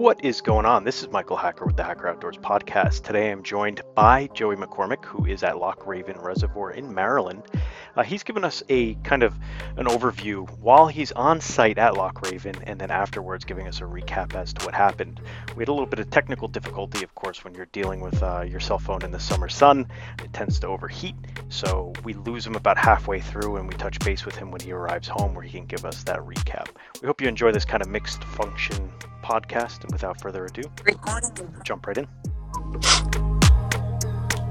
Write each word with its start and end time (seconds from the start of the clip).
What 0.00 0.24
is 0.24 0.40
going 0.40 0.64
on? 0.64 0.84
This 0.84 1.02
is 1.02 1.10
Michael 1.10 1.36
Hacker 1.36 1.66
with 1.66 1.76
the 1.76 1.84
Hacker 1.84 2.08
Outdoors 2.08 2.38
podcast. 2.38 3.04
Today 3.04 3.30
I'm 3.30 3.42
joined 3.42 3.82
by 3.94 4.30
Joey 4.32 4.56
McCormick, 4.56 5.04
who 5.04 5.26
is 5.26 5.42
at 5.42 5.58
Loch 5.58 5.86
Raven 5.86 6.18
Reservoir 6.18 6.70
in 6.70 6.94
Maryland. 6.94 7.42
Uh, 7.94 8.02
he's 8.02 8.22
given 8.22 8.42
us 8.42 8.62
a 8.70 8.94
kind 9.04 9.22
of 9.22 9.34
an 9.76 9.84
overview 9.84 10.48
while 10.56 10.86
he's 10.86 11.12
on 11.12 11.38
site 11.42 11.76
at 11.76 11.98
Loch 11.98 12.22
Raven, 12.22 12.54
and 12.62 12.80
then 12.80 12.90
afterwards 12.90 13.44
giving 13.44 13.68
us 13.68 13.82
a 13.82 13.84
recap 13.84 14.34
as 14.34 14.54
to 14.54 14.64
what 14.64 14.74
happened. 14.74 15.20
We 15.54 15.60
had 15.60 15.68
a 15.68 15.72
little 15.72 15.84
bit 15.84 15.98
of 15.98 16.08
technical 16.08 16.48
difficulty, 16.48 17.04
of 17.04 17.14
course, 17.14 17.44
when 17.44 17.54
you're 17.54 17.66
dealing 17.66 18.00
with 18.00 18.22
uh, 18.22 18.40
your 18.40 18.60
cell 18.60 18.78
phone 18.78 19.04
in 19.04 19.10
the 19.10 19.20
summer 19.20 19.50
sun. 19.50 19.86
It 20.24 20.32
tends 20.32 20.58
to 20.60 20.68
overheat, 20.68 21.16
so 21.50 21.92
we 22.04 22.14
lose 22.14 22.46
him 22.46 22.54
about 22.54 22.78
halfway 22.78 23.20
through, 23.20 23.56
and 23.56 23.68
we 23.68 23.74
touch 23.74 23.98
base 23.98 24.24
with 24.24 24.36
him 24.36 24.50
when 24.50 24.62
he 24.62 24.72
arrives 24.72 25.08
home, 25.08 25.34
where 25.34 25.44
he 25.44 25.58
can 25.58 25.66
give 25.66 25.84
us 25.84 26.04
that 26.04 26.20
recap. 26.20 26.68
We 27.02 27.06
hope 27.06 27.20
you 27.20 27.28
enjoy 27.28 27.52
this 27.52 27.66
kind 27.66 27.82
of 27.82 27.90
mixed 27.90 28.24
function 28.24 28.90
podcast. 29.22 29.89
Without 29.92 30.20
further 30.20 30.46
ado, 30.46 30.62
jump 31.64 31.86
right 31.86 31.98
in. 31.98 32.06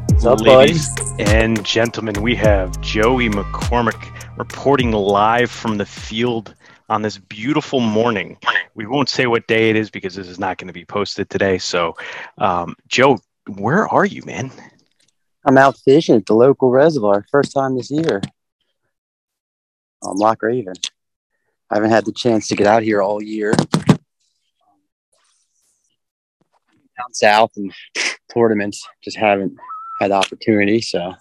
What's 0.10 0.26
up, 0.26 0.42
Ladies 0.42 0.94
buddy? 0.96 1.24
and 1.24 1.66
gentlemen, 1.66 2.22
we 2.22 2.36
have 2.36 2.80
Joey 2.82 3.30
McCormick 3.30 4.38
reporting 4.38 4.92
live 4.92 5.50
from 5.50 5.78
the 5.78 5.86
field 5.86 6.56
on 6.90 7.02
this 7.02 7.18
beautiful 7.18 7.80
morning. 7.80 8.38
We 8.76 8.86
won't 8.86 9.10
say 9.10 9.28
what 9.28 9.48
day 9.48 9.70
it 9.70 9.76
is 9.76 9.90
because 9.90 10.16
this 10.16 10.28
is 10.28 10.40
not 10.40 10.58
going 10.58 10.68
to 10.68 10.74
be 10.74 10.86
posted 10.86 11.30
today. 11.30 11.58
So, 11.58 11.96
um, 12.38 12.76
Joe, 12.88 13.20
where 13.58 13.88
are 13.88 14.06
you, 14.06 14.24
man? 14.26 14.52
I'm 15.46 15.58
out 15.58 15.78
fishing 15.78 16.16
at 16.16 16.26
the 16.26 16.34
local 16.34 16.70
reservoir. 16.70 17.26
First 17.32 17.54
time 17.54 17.78
this 17.78 17.90
year. 17.90 18.22
On 20.04 20.18
Loch 20.18 20.42
Raven. 20.42 20.74
I 21.70 21.76
haven't 21.76 21.92
had 21.92 22.06
the 22.06 22.12
chance 22.12 22.48
to 22.50 22.56
get 22.56 22.68
out 22.68 22.84
here 22.84 23.02
all 23.02 23.22
year. 23.22 23.54
Down 27.00 27.14
south 27.14 27.52
and 27.56 27.74
tournaments, 28.34 28.88
just 29.04 29.18
haven't 29.18 29.58
had 30.00 30.12
the 30.12 30.16
opportunity. 30.16 30.82
So 30.82 31.14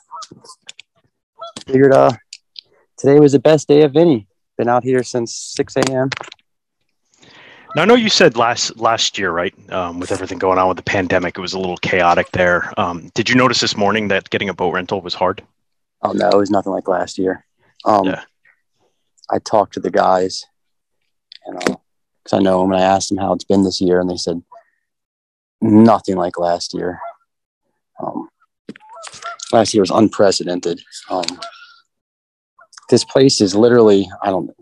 figured 1.67 1.93
uh 1.93 2.13
today 2.97 3.21
was 3.21 3.33
the 3.33 3.39
best 3.39 3.69
day 3.69 3.83
of 3.83 3.97
any. 3.97 4.27
Been 4.57 4.69
out 4.69 4.83
here 4.83 5.05
since 5.05 5.35
6 5.57 5.77
a.m. 5.77 6.11
Now, 7.77 7.83
I 7.83 7.85
know 7.85 7.95
you 7.95 8.09
said 8.09 8.37
last 8.37 8.77
last 8.79 9.19
year, 9.19 9.31
right? 9.31 9.55
Um, 9.71 10.01
with 10.01 10.11
everything 10.11 10.39
going 10.39 10.59
on 10.59 10.67
with 10.69 10.79
the 10.79 10.83
pandemic, 10.83 11.39
it 11.39 11.41
was 11.41 11.53
a 11.53 11.59
little 11.61 11.77
chaotic 11.77 12.31
there. 12.33 12.73
Um, 12.77 13.11
did 13.15 13.29
you 13.29 13.37
notice 13.37 13.61
this 13.61 13.77
morning 13.77 14.09
that 14.09 14.31
getting 14.31 14.49
a 14.49 14.55
boat 14.55 14.73
rental 14.73 15.01
was 15.01 15.15
hard? 15.15 15.43
Oh 16.03 16.13
no, 16.13 16.29
it 16.29 16.37
was 16.37 16.51
nothing 16.51 16.73
like 16.73 16.89
last 16.89 17.19
year. 17.19 17.45
Um, 17.85 18.07
Yeah. 18.07 18.23
I 19.31 19.39
talked 19.39 19.75
to 19.75 19.81
the 19.81 19.91
guys, 19.91 20.45
and 21.45 21.59
because 21.59 22.33
I 22.33 22.39
know 22.39 22.63
them, 22.63 22.73
and 22.73 22.81
I 22.83 22.85
asked 22.85 23.11
them 23.11 23.19
how 23.19 23.35
it's 23.35 23.45
been 23.45 23.63
this 23.63 23.81
year, 23.81 24.01
and 24.01 24.09
they 24.09 24.17
said 24.17 24.43
nothing 25.61 26.17
like 26.17 26.39
last 26.39 26.75
year. 26.75 27.01
Um, 28.01 28.29
last 29.53 29.75
year 29.75 29.83
was 29.83 29.91
unprecedented. 29.91 30.81
Um, 31.11 31.25
this 32.91 33.05
place 33.05 33.41
is 33.41 33.55
literally, 33.55 34.09
I 34.23 34.31
don't 34.31 34.47
know, 34.47 34.55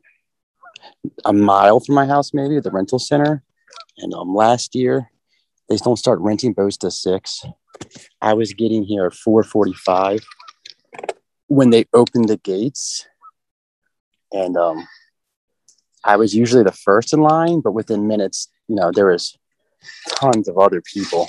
a 1.24 1.32
mile 1.32 1.80
from 1.80 1.94
my 1.94 2.06
house, 2.06 2.34
maybe 2.34 2.56
at 2.56 2.64
the 2.64 2.70
rental 2.70 2.98
center. 2.98 3.42
And 3.98 4.12
um, 4.14 4.34
last 4.34 4.74
year, 4.74 5.10
they 5.68 5.76
don't 5.76 5.96
start 5.96 6.20
renting 6.20 6.52
boats 6.52 6.76
to 6.78 6.90
six. 6.90 7.44
I 8.20 8.34
was 8.34 8.52
getting 8.52 8.84
here 8.84 9.06
at 9.06 9.14
four 9.14 9.42
forty-five 9.42 10.24
when 11.48 11.70
they 11.70 11.86
opened 11.92 12.28
the 12.28 12.36
gates 12.38 13.06
and 14.32 14.56
um, 14.56 14.86
i 16.04 16.16
was 16.16 16.34
usually 16.34 16.64
the 16.64 16.72
first 16.72 17.12
in 17.12 17.20
line 17.20 17.60
but 17.60 17.72
within 17.72 18.06
minutes 18.06 18.48
you 18.68 18.74
know 18.74 18.90
there 18.92 19.06
was 19.06 19.38
tons 20.08 20.48
of 20.48 20.58
other 20.58 20.80
people 20.80 21.26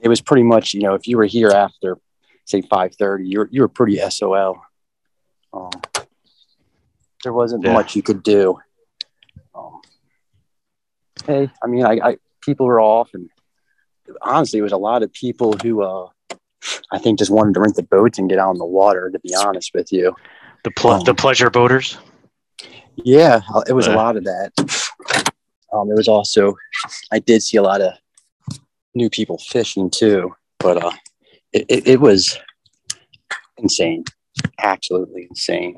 it 0.00 0.08
was 0.08 0.20
pretty 0.20 0.42
much 0.42 0.74
you 0.74 0.80
know 0.82 0.94
if 0.94 1.06
you 1.06 1.16
were 1.16 1.26
here 1.26 1.50
after 1.50 1.98
say 2.44 2.62
5.30 2.62 3.26
you 3.26 3.38
were, 3.40 3.48
you 3.50 3.60
were 3.62 3.68
pretty 3.68 3.96
sol 4.10 4.56
um, 5.52 5.70
there 7.24 7.32
wasn't 7.32 7.64
Yeah. 7.64 7.72
much 7.72 7.96
you 7.96 8.02
could 8.02 8.22
do 8.22 8.58
um, 9.54 9.80
hey 11.26 11.50
i 11.62 11.66
mean 11.66 11.84
I, 11.84 11.98
I 12.02 12.16
people 12.40 12.66
were 12.66 12.80
off 12.80 13.10
and 13.14 13.28
honestly 14.22 14.58
it 14.58 14.62
was 14.62 14.72
a 14.72 14.76
lot 14.78 15.02
of 15.02 15.12
people 15.12 15.54
who 15.62 15.82
uh, 15.82 16.08
I 16.90 16.98
think 16.98 17.18
just 17.18 17.30
wanted 17.30 17.54
to 17.54 17.60
rent 17.60 17.76
the 17.76 17.82
boats 17.84 18.18
and 18.18 18.28
get 18.28 18.38
out 18.38 18.48
on 18.50 18.58
the 18.58 18.64
water. 18.64 19.10
To 19.10 19.18
be 19.20 19.32
honest 19.34 19.70
with 19.74 19.92
you, 19.92 20.14
The 20.64 20.70
ple- 20.72 20.90
Um, 20.92 21.04
the 21.04 21.14
pleasure 21.14 21.50
boaters. 21.50 21.96
yeah, 22.96 23.42
uh, 23.54 23.62
it 23.68 23.74
was 23.74 23.86
a 23.86 23.94
lot 23.94 24.16
of 24.16 24.24
that. 24.24 24.52
Um, 25.72 25.88
there 25.88 25.96
was 25.96 26.08
also, 26.08 26.56
I 27.12 27.18
did 27.18 27.42
see 27.42 27.56
a 27.56 27.62
lot 27.62 27.80
of 27.80 27.92
new 28.94 29.10
people 29.10 29.38
fishing 29.38 29.90
too, 29.90 30.34
but 30.58 30.82
uh, 30.82 30.92
it, 31.52 31.66
it, 31.68 31.86
it 31.86 32.00
was 32.00 32.38
insane, 33.58 34.04
absolutely 34.58 35.26
insane. 35.28 35.76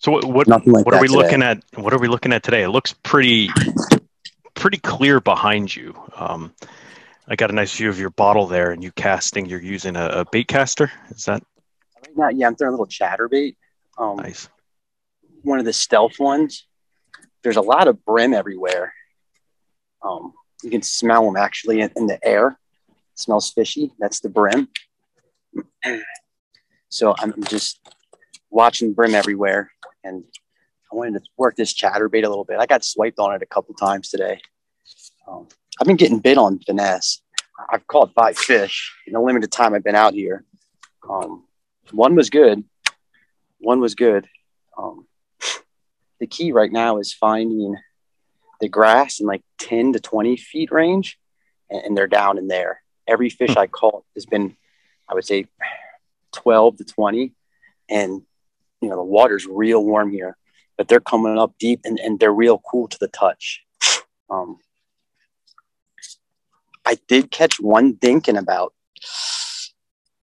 So 0.00 0.12
what 0.12 0.24
what, 0.24 0.48
like 0.48 0.86
what 0.86 0.94
are 0.94 1.00
we 1.00 1.08
today. 1.08 1.18
looking 1.18 1.42
at? 1.42 1.64
What 1.74 1.92
are 1.92 1.98
we 1.98 2.06
looking 2.06 2.32
at 2.32 2.44
today? 2.44 2.62
It 2.62 2.68
looks 2.68 2.92
pretty 3.02 3.50
pretty 4.54 4.78
clear 4.78 5.20
behind 5.20 5.74
you. 5.74 5.92
Um, 6.14 6.54
I 7.26 7.34
got 7.34 7.50
a 7.50 7.52
nice 7.52 7.76
view 7.76 7.88
of 7.88 7.98
your 7.98 8.10
bottle 8.10 8.46
there, 8.46 8.70
and 8.70 8.82
you 8.82 8.92
casting. 8.92 9.46
You're 9.46 9.60
using 9.60 9.96
a, 9.96 10.06
a 10.06 10.24
bait 10.30 10.46
caster. 10.46 10.92
Is 11.10 11.24
that 11.24 11.42
Right 11.96 12.16
now, 12.16 12.28
yeah, 12.28 12.46
I'm 12.46 12.54
throwing 12.54 12.74
a 12.74 12.76
little 12.76 12.86
chatterbait. 12.86 13.56
Um, 13.98 14.16
nice? 14.16 14.48
one 15.42 15.58
of 15.58 15.64
the 15.64 15.72
stealth 15.72 16.18
ones. 16.18 16.66
There's 17.42 17.56
a 17.56 17.62
lot 17.62 17.88
of 17.88 18.04
brim 18.04 18.34
everywhere. 18.34 18.92
Um, 20.02 20.32
you 20.62 20.70
can 20.70 20.82
smell 20.82 21.24
them 21.24 21.36
actually 21.36 21.80
in, 21.80 21.90
in 21.96 22.06
the 22.06 22.24
air. 22.26 22.58
smells 23.14 23.50
fishy. 23.50 23.92
That's 23.98 24.20
the 24.20 24.28
brim. 24.28 24.68
So 26.90 27.14
I'm 27.18 27.34
just 27.44 27.80
watching 28.50 28.94
brim 28.94 29.14
everywhere, 29.14 29.70
and 30.02 30.24
I 30.90 30.96
wanted 30.96 31.22
to 31.22 31.30
work 31.36 31.54
this 31.54 31.74
chatterbait 31.74 32.24
a 32.24 32.28
little 32.28 32.44
bit. 32.44 32.58
I 32.58 32.66
got 32.66 32.82
swiped 32.82 33.18
on 33.18 33.34
it 33.34 33.42
a 33.42 33.46
couple 33.46 33.74
times 33.74 34.08
today. 34.08 34.40
Um, 35.26 35.48
I've 35.78 35.86
been 35.86 35.96
getting 35.96 36.18
bit 36.18 36.38
on 36.38 36.58
finesse. 36.60 37.20
I've 37.70 37.86
caught 37.86 38.14
five 38.14 38.38
fish 38.38 38.94
in 39.06 39.12
the 39.12 39.20
limited 39.20 39.52
time 39.52 39.74
I've 39.74 39.84
been 39.84 39.94
out 39.94 40.14
here. 40.14 40.44
Um, 41.08 41.44
one 41.90 42.14
was 42.14 42.30
good. 42.30 42.64
One 43.58 43.80
was 43.80 43.94
good. 43.94 44.26
Um, 44.78 45.06
the 46.20 46.26
key 46.26 46.52
right 46.52 46.70
now 46.70 46.98
is 46.98 47.12
finding 47.12 47.76
the 48.60 48.68
grass 48.68 49.20
in 49.20 49.26
like 49.26 49.42
10 49.60 49.92
to 49.94 50.00
20 50.00 50.36
feet 50.36 50.70
range, 50.70 51.18
and, 51.70 51.82
and 51.82 51.96
they're 51.96 52.06
down 52.06 52.38
in 52.38 52.48
there. 52.48 52.82
Every 53.06 53.30
fish 53.30 53.56
I 53.56 53.66
caught 53.66 54.04
has 54.14 54.26
been, 54.26 54.56
I 55.08 55.14
would 55.14 55.24
say, 55.24 55.46
12 56.32 56.78
to 56.78 56.84
20. 56.84 57.32
And, 57.88 58.22
you 58.80 58.88
know, 58.88 58.96
the 58.96 59.02
water's 59.02 59.46
real 59.46 59.82
warm 59.84 60.10
here, 60.10 60.36
but 60.76 60.88
they're 60.88 61.00
coming 61.00 61.38
up 61.38 61.54
deep 61.58 61.80
and, 61.84 61.98
and 61.98 62.20
they're 62.20 62.32
real 62.32 62.58
cool 62.58 62.88
to 62.88 62.98
the 62.98 63.08
touch. 63.08 63.62
Um, 64.28 64.58
I 66.84 66.98
did 67.06 67.30
catch 67.30 67.60
one 67.60 67.92
dink 67.92 68.28
in 68.28 68.36
about, 68.36 68.74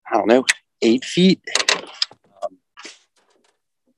I 0.10 0.18
don't 0.18 0.28
know, 0.28 0.46
eight 0.82 1.04
feet. 1.04 1.42
Um, 2.44 2.58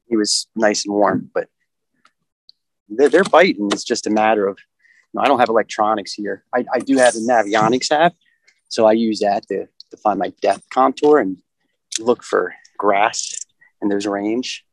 he 0.08 0.18
was 0.18 0.48
nice 0.56 0.86
and 0.86 0.94
warm, 0.94 1.30
but 1.34 1.48
they're, 2.98 3.10
they're 3.10 3.24
biting. 3.24 3.70
It's 3.72 3.84
just 3.84 4.08
a 4.08 4.10
matter 4.10 4.48
of, 4.48 4.58
you 5.14 5.18
know, 5.20 5.24
I 5.24 5.28
don't 5.28 5.40
have 5.40 5.50
electronics 5.50 6.14
here. 6.14 6.44
I, 6.54 6.66
I 6.74 6.80
do 6.80 6.98
have 6.98 7.14
the 7.14 7.20
Navionics 7.22 7.92
app, 7.92 8.14
so 8.70 8.86
I 8.86 8.94
use 8.94 9.20
that 9.20 9.48
to, 9.48 9.68
to 9.92 9.98
find 9.98 10.20
my 10.20 10.34
depth 10.42 10.70
contour 10.70 11.20
and 11.20 11.38
look 12.00 12.24
for 12.24 12.54
grass 12.78 13.40
in 13.82 13.90
those 13.90 14.06
range. 14.08 14.66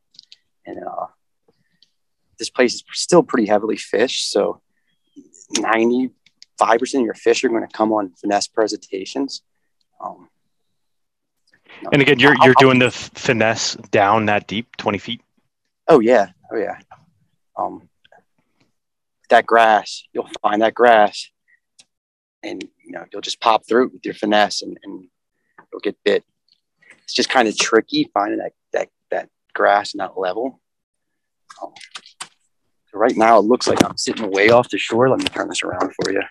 And 0.65 0.79
uh, 0.83 1.07
this 2.39 2.49
place 2.49 2.75
is 2.75 2.83
still 2.93 3.23
pretty 3.23 3.47
heavily 3.47 3.77
fished, 3.77 4.31
so 4.31 4.61
95% 5.57 6.11
of 6.61 7.01
your 7.05 7.13
fish 7.13 7.43
are 7.43 7.49
going 7.49 7.67
to 7.67 7.73
come 7.75 7.91
on 7.91 8.11
finesse 8.19 8.47
presentations. 8.47 9.41
Um, 10.03 10.29
And 11.91 12.01
again, 12.01 12.19
you're 12.19 12.35
I'll- 12.39 12.45
you're 12.45 12.55
doing 12.59 12.79
the 12.79 12.91
finesse 12.91 13.75
down 13.91 14.25
that 14.27 14.47
deep, 14.47 14.75
twenty 14.77 14.97
feet. 14.99 15.21
Oh 15.87 15.99
yeah, 15.99 16.29
oh 16.51 16.57
yeah. 16.57 16.77
Um, 17.57 17.89
that 19.31 19.45
grass, 19.45 20.03
you'll 20.13 20.29
find 20.41 20.61
that 20.61 20.73
grass, 20.73 21.29
and 22.43 22.63
you 22.85 22.91
know 22.91 23.05
you'll 23.11 23.21
just 23.21 23.41
pop 23.41 23.67
through 23.67 23.89
with 23.91 24.05
your 24.05 24.13
finesse, 24.13 24.61
and, 24.61 24.77
and 24.83 25.07
you'll 25.71 25.81
get 25.81 25.97
bit. 26.05 26.23
It's 27.03 27.13
just 27.13 27.29
kind 27.29 27.47
of 27.47 27.57
tricky 27.57 28.09
finding 28.13 28.39
that 28.39 28.53
that 28.73 28.89
that 29.09 29.29
grass 29.53 29.93
and 29.93 30.01
that 30.01 30.17
level. 30.17 30.61
Um, 31.61 31.73
so 32.91 32.97
right 32.97 33.15
now, 33.15 33.39
it 33.39 33.45
looks 33.45 33.67
like 33.67 33.83
I'm 33.83 33.97
sitting 33.97 34.29
way 34.31 34.49
off 34.49 34.69
the 34.69 34.77
shore. 34.77 35.09
Let 35.09 35.19
me 35.19 35.25
turn 35.25 35.47
this 35.47 35.63
around 35.63 35.93
for 35.95 36.11
you. 36.11 36.21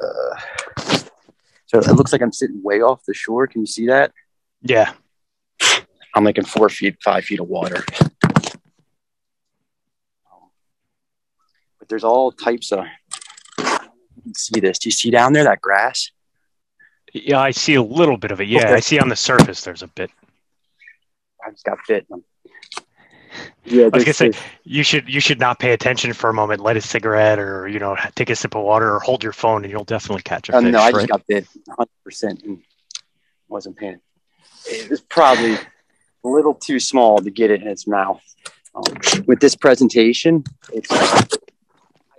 Uh, 0.00 0.38
so 1.66 1.78
it 1.78 1.96
looks 1.96 2.12
like 2.12 2.22
I'm 2.22 2.32
sitting 2.32 2.62
way 2.62 2.80
off 2.80 3.04
the 3.06 3.14
shore. 3.14 3.46
Can 3.46 3.62
you 3.62 3.66
see 3.66 3.88
that? 3.88 4.12
Yeah. 4.62 4.92
I'm 6.14 6.22
like 6.22 6.38
in 6.38 6.44
four 6.44 6.68
feet, 6.68 6.96
five 7.02 7.24
feet 7.24 7.40
of 7.40 7.48
water. 7.48 7.84
But 11.84 11.90
there's 11.90 12.04
all 12.04 12.32
types 12.32 12.72
of. 12.72 12.86
See 14.34 14.58
this. 14.58 14.78
Do 14.78 14.88
you 14.88 14.92
see 14.92 15.10
down 15.10 15.34
there 15.34 15.44
that 15.44 15.60
grass? 15.60 16.10
Yeah, 17.12 17.40
I 17.40 17.50
see 17.50 17.74
a 17.74 17.82
little 17.82 18.16
bit 18.16 18.30
of 18.30 18.40
it. 18.40 18.48
Yeah, 18.48 18.60
Okay. 18.60 18.72
I 18.74 18.80
see 18.80 18.98
on 18.98 19.10
the 19.10 19.16
surface 19.16 19.62
there's 19.62 19.82
a 19.82 19.86
bit. 19.88 20.10
I 21.46 21.50
just 21.50 21.64
got 21.64 21.78
bit. 21.86 22.06
Yeah, 23.66 23.84
I 23.84 23.88
was 23.88 24.04
gonna 24.04 24.14
say 24.14 24.32
you 24.64 24.82
should 24.82 25.12
you 25.12 25.20
should 25.20 25.38
not 25.38 25.58
pay 25.58 25.72
attention 25.72 26.14
for 26.14 26.30
a 26.30 26.34
moment, 26.34 26.60
light 26.62 26.78
a 26.78 26.80
cigarette, 26.80 27.38
or 27.38 27.68
you 27.68 27.78
know 27.78 27.96
take 28.14 28.30
a 28.30 28.36
sip 28.36 28.54
of 28.54 28.62
water, 28.64 28.94
or 28.94 29.00
hold 29.00 29.22
your 29.22 29.32
phone, 29.34 29.62
and 29.64 29.70
you'll 29.70 29.84
definitely 29.84 30.22
catch 30.22 30.48
a 30.48 30.56
Oh, 30.56 30.62
fish. 30.62 30.72
no, 30.72 30.78
I 30.78 30.84
right? 30.84 30.94
just 30.94 31.08
got 31.08 31.26
bit 31.26 31.46
100% 32.06 32.44
and 32.44 32.62
wasn't 33.48 33.76
paying. 33.76 34.00
It 34.66 34.88
was 34.88 35.02
probably 35.02 35.54
a 35.54 35.58
little 36.28 36.54
too 36.54 36.80
small 36.80 37.18
to 37.18 37.30
get 37.30 37.50
it 37.50 37.60
in 37.60 37.68
its 37.68 37.86
mouth. 37.86 38.22
Um, 38.74 38.82
with 39.26 39.38
this 39.40 39.54
presentation, 39.54 40.42
it's, 40.72 40.90
I 40.90 41.26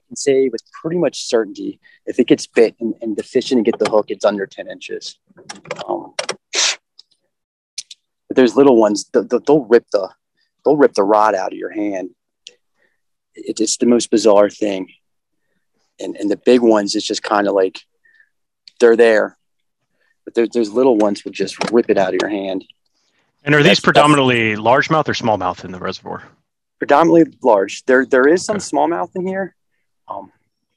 can 0.07 0.16
say 0.16 0.50
with 0.50 0.62
pretty 0.81 0.98
much 0.98 1.24
certainty, 1.24 1.80
if 2.06 2.19
it 2.19 2.28
gets 2.28 2.48
bit 2.48 2.75
and, 2.80 2.94
and 3.02 3.18
the 3.18 3.24
fish 3.24 3.50
didn't 3.50 3.63
get 3.63 3.80
the 3.80 3.90
hook, 3.90 4.06
it's 4.10 4.25
under 4.25 4.46
10 4.46 4.69
inches. 4.69 5.18
Um, 5.88 6.13
but 8.28 8.36
there's 8.36 8.56
little 8.56 8.78
ones, 8.78 9.06
th- 9.06 9.30
th- 9.30 9.44
they'll 9.46 9.66
rip 9.66 9.86
the, 9.92 10.10
they'll 10.63 10.78
rip 10.78 10.94
the 10.94 11.04
rod 11.04 11.36
out 11.36 11.52
of 11.54 11.57
your 11.57 11.72
hand. 11.72 12.12
It, 13.34 13.60
it's 13.60 13.78
the 13.78 13.86
most 13.86 14.10
bizarre 14.12 14.50
thing. 14.50 14.90
And, 16.00 16.16
and 16.18 16.30
the 16.30 16.38
big 16.38 16.62
ones, 16.62 16.96
it's 16.96 17.08
just 17.08 17.24
kind 17.24 17.48
of 17.48 17.54
like, 17.54 17.80
they're 18.80 18.98
there, 18.98 19.38
but 20.25 20.34
there, 20.34 20.48
there's 20.51 20.72
little 20.72 20.98
ones 20.98 21.24
will 21.24 21.31
just 21.31 21.56
rip 21.72 21.90
it 21.90 21.98
out 21.98 22.13
of 22.13 22.19
your 22.22 22.30
hand. 22.30 22.66
and 23.44 23.56
are 23.56 23.60
these 23.60 23.66
that's- 23.66 23.80
predominantly 23.80 24.56
largemouth 24.56 25.08
or 25.08 25.13
smallmouth 25.13 25.63
in 25.63 25.72
the 25.72 25.80
reservoir? 25.80 26.24
Predominantly 26.78 27.38
large. 27.42 27.86
There 27.86 28.06
there 28.06 28.28
is 28.28 28.44
some 28.44 28.58
smallmouth 28.58 29.16
in 29.16 29.25
here. 29.25 29.56
Um, 30.07 30.31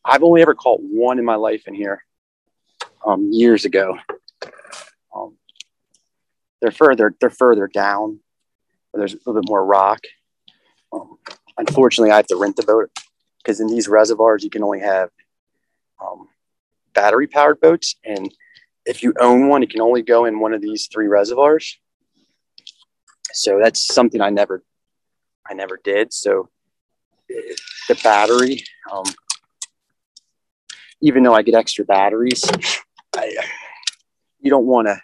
I've 0.05 0.23
only 0.23 0.43
ever 0.43 0.55
caught 0.55 0.81
one 0.81 1.19
in 1.19 1.25
my 1.25 1.35
life 1.35 1.67
in 1.67 1.75
here 1.75 2.05
um, 3.05 3.31
years 3.33 3.65
ago. 3.65 3.99
Um, 5.15 5.37
they're 6.61 6.71
further 6.71 7.15
they're 7.21 7.31
further 7.31 7.69
down. 7.69 8.21
Where 8.91 9.01
there's 9.01 9.15
a 9.15 9.19
little 9.19 9.43
bit 9.43 9.49
more 9.49 9.65
rock. 9.65 10.01
Um, 10.93 11.19
unfortunately, 11.59 12.11
I 12.11 12.17
have 12.17 12.27
to 12.29 12.37
rent 12.37 12.57
the 12.57 12.63
boat 12.63 12.91
because 13.43 13.61
in 13.61 13.67
these 13.67 13.89
reservoirs 13.89 14.43
you 14.43 14.51
can 14.51 14.63
only 14.63 14.81
have 14.81 15.11
um, 16.03 16.29
battery 16.95 17.27
powered 17.27 17.61
boats, 17.61 17.97
and 18.05 18.33
if 18.87 19.03
you 19.03 19.13
own 19.21 19.49
one, 19.49 19.63
it 19.63 19.71
can 19.71 19.83
only 19.83 20.03
go 20.03 20.25
in 20.25 20.41
one 20.41 20.55
of 20.55 20.63
these 20.63 20.89
three 20.91 21.07
reservoirs. 21.07 21.79
So 23.33 23.59
that's 23.63 23.87
something 23.95 24.21
I 24.21 24.31
never 24.31 24.65
I 25.47 25.55
never 25.55 25.79
did. 25.83 26.13
So 26.13 26.49
the 27.29 27.95
battery, 28.03 28.65
um, 28.93 29.05
even 31.01 31.23
though 31.23 31.35
I 31.35 31.43
get 31.43 31.55
extra 31.55 31.85
batteries, 31.85 32.45
I, 33.17 33.37
you 34.41 34.51
don't 34.51 34.67
want 34.67 34.89
to 34.89 35.01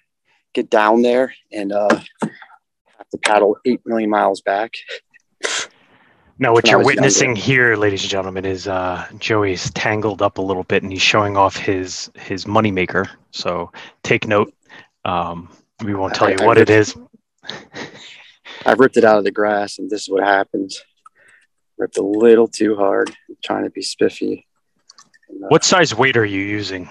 get 0.52 0.70
down 0.70 1.02
there 1.02 1.34
and 1.52 1.72
uh, 1.72 1.88
have 2.22 3.08
to 3.10 3.18
paddle 3.18 3.56
eight 3.64 3.80
million 3.84 4.10
miles 4.10 4.40
back. 4.40 4.74
Now, 6.36 6.52
what 6.52 6.68
you're 6.68 6.82
witnessing 6.82 7.36
here, 7.36 7.76
ladies 7.76 8.02
and 8.02 8.10
gentlemen, 8.10 8.44
is 8.44 8.66
uh, 8.66 9.06
Joey's 9.18 9.70
tangled 9.70 10.20
up 10.20 10.38
a 10.38 10.42
little 10.42 10.64
bit, 10.64 10.82
and 10.82 10.90
he's 10.90 11.00
showing 11.02 11.36
off 11.36 11.56
his 11.56 12.10
his 12.16 12.44
moneymaker. 12.44 13.08
So 13.30 13.70
take 14.02 14.26
note. 14.26 14.52
Um, 15.04 15.48
we 15.84 15.94
won't 15.94 16.12
tell 16.14 16.26
I- 16.26 16.32
you 16.32 16.38
I 16.40 16.46
what 16.46 16.58
it 16.58 16.68
ripped- 16.68 16.70
is. 16.70 16.96
I've 18.66 18.80
ripped 18.80 18.96
it 18.96 19.04
out 19.04 19.18
of 19.18 19.24
the 19.24 19.30
grass, 19.30 19.78
and 19.78 19.88
this 19.88 20.02
is 20.02 20.08
what 20.08 20.24
happens. 20.24 20.82
Ripped 21.78 21.98
a 21.98 22.02
little 22.02 22.46
too 22.46 22.76
hard, 22.76 23.14
trying 23.42 23.64
to 23.64 23.70
be 23.70 23.82
spiffy. 23.82 24.46
And, 25.28 25.44
uh, 25.44 25.48
What 25.48 25.64
size 25.64 25.94
weight 25.94 26.16
are 26.16 26.24
you 26.24 26.40
using? 26.40 26.88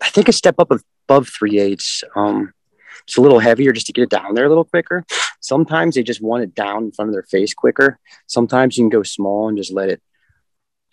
I 0.00 0.08
think 0.08 0.28
a 0.28 0.32
step 0.32 0.56
up 0.58 0.70
above 0.70 1.28
three 1.28 1.58
eighths. 1.58 2.02
Um, 2.16 2.52
it's 3.06 3.16
a 3.16 3.20
little 3.20 3.38
heavier 3.38 3.72
just 3.72 3.86
to 3.86 3.92
get 3.92 4.02
it 4.02 4.10
down 4.10 4.34
there 4.34 4.46
a 4.46 4.48
little 4.48 4.64
quicker. 4.64 5.04
Sometimes 5.40 5.94
they 5.94 6.02
just 6.02 6.22
want 6.22 6.44
it 6.44 6.54
down 6.54 6.84
in 6.84 6.92
front 6.92 7.08
of 7.08 7.14
their 7.14 7.24
face 7.24 7.52
quicker. 7.52 7.98
Sometimes 8.26 8.76
you 8.76 8.84
can 8.84 8.90
go 8.90 9.02
small 9.02 9.48
and 9.48 9.56
just 9.56 9.72
let 9.72 9.88
it, 9.88 10.00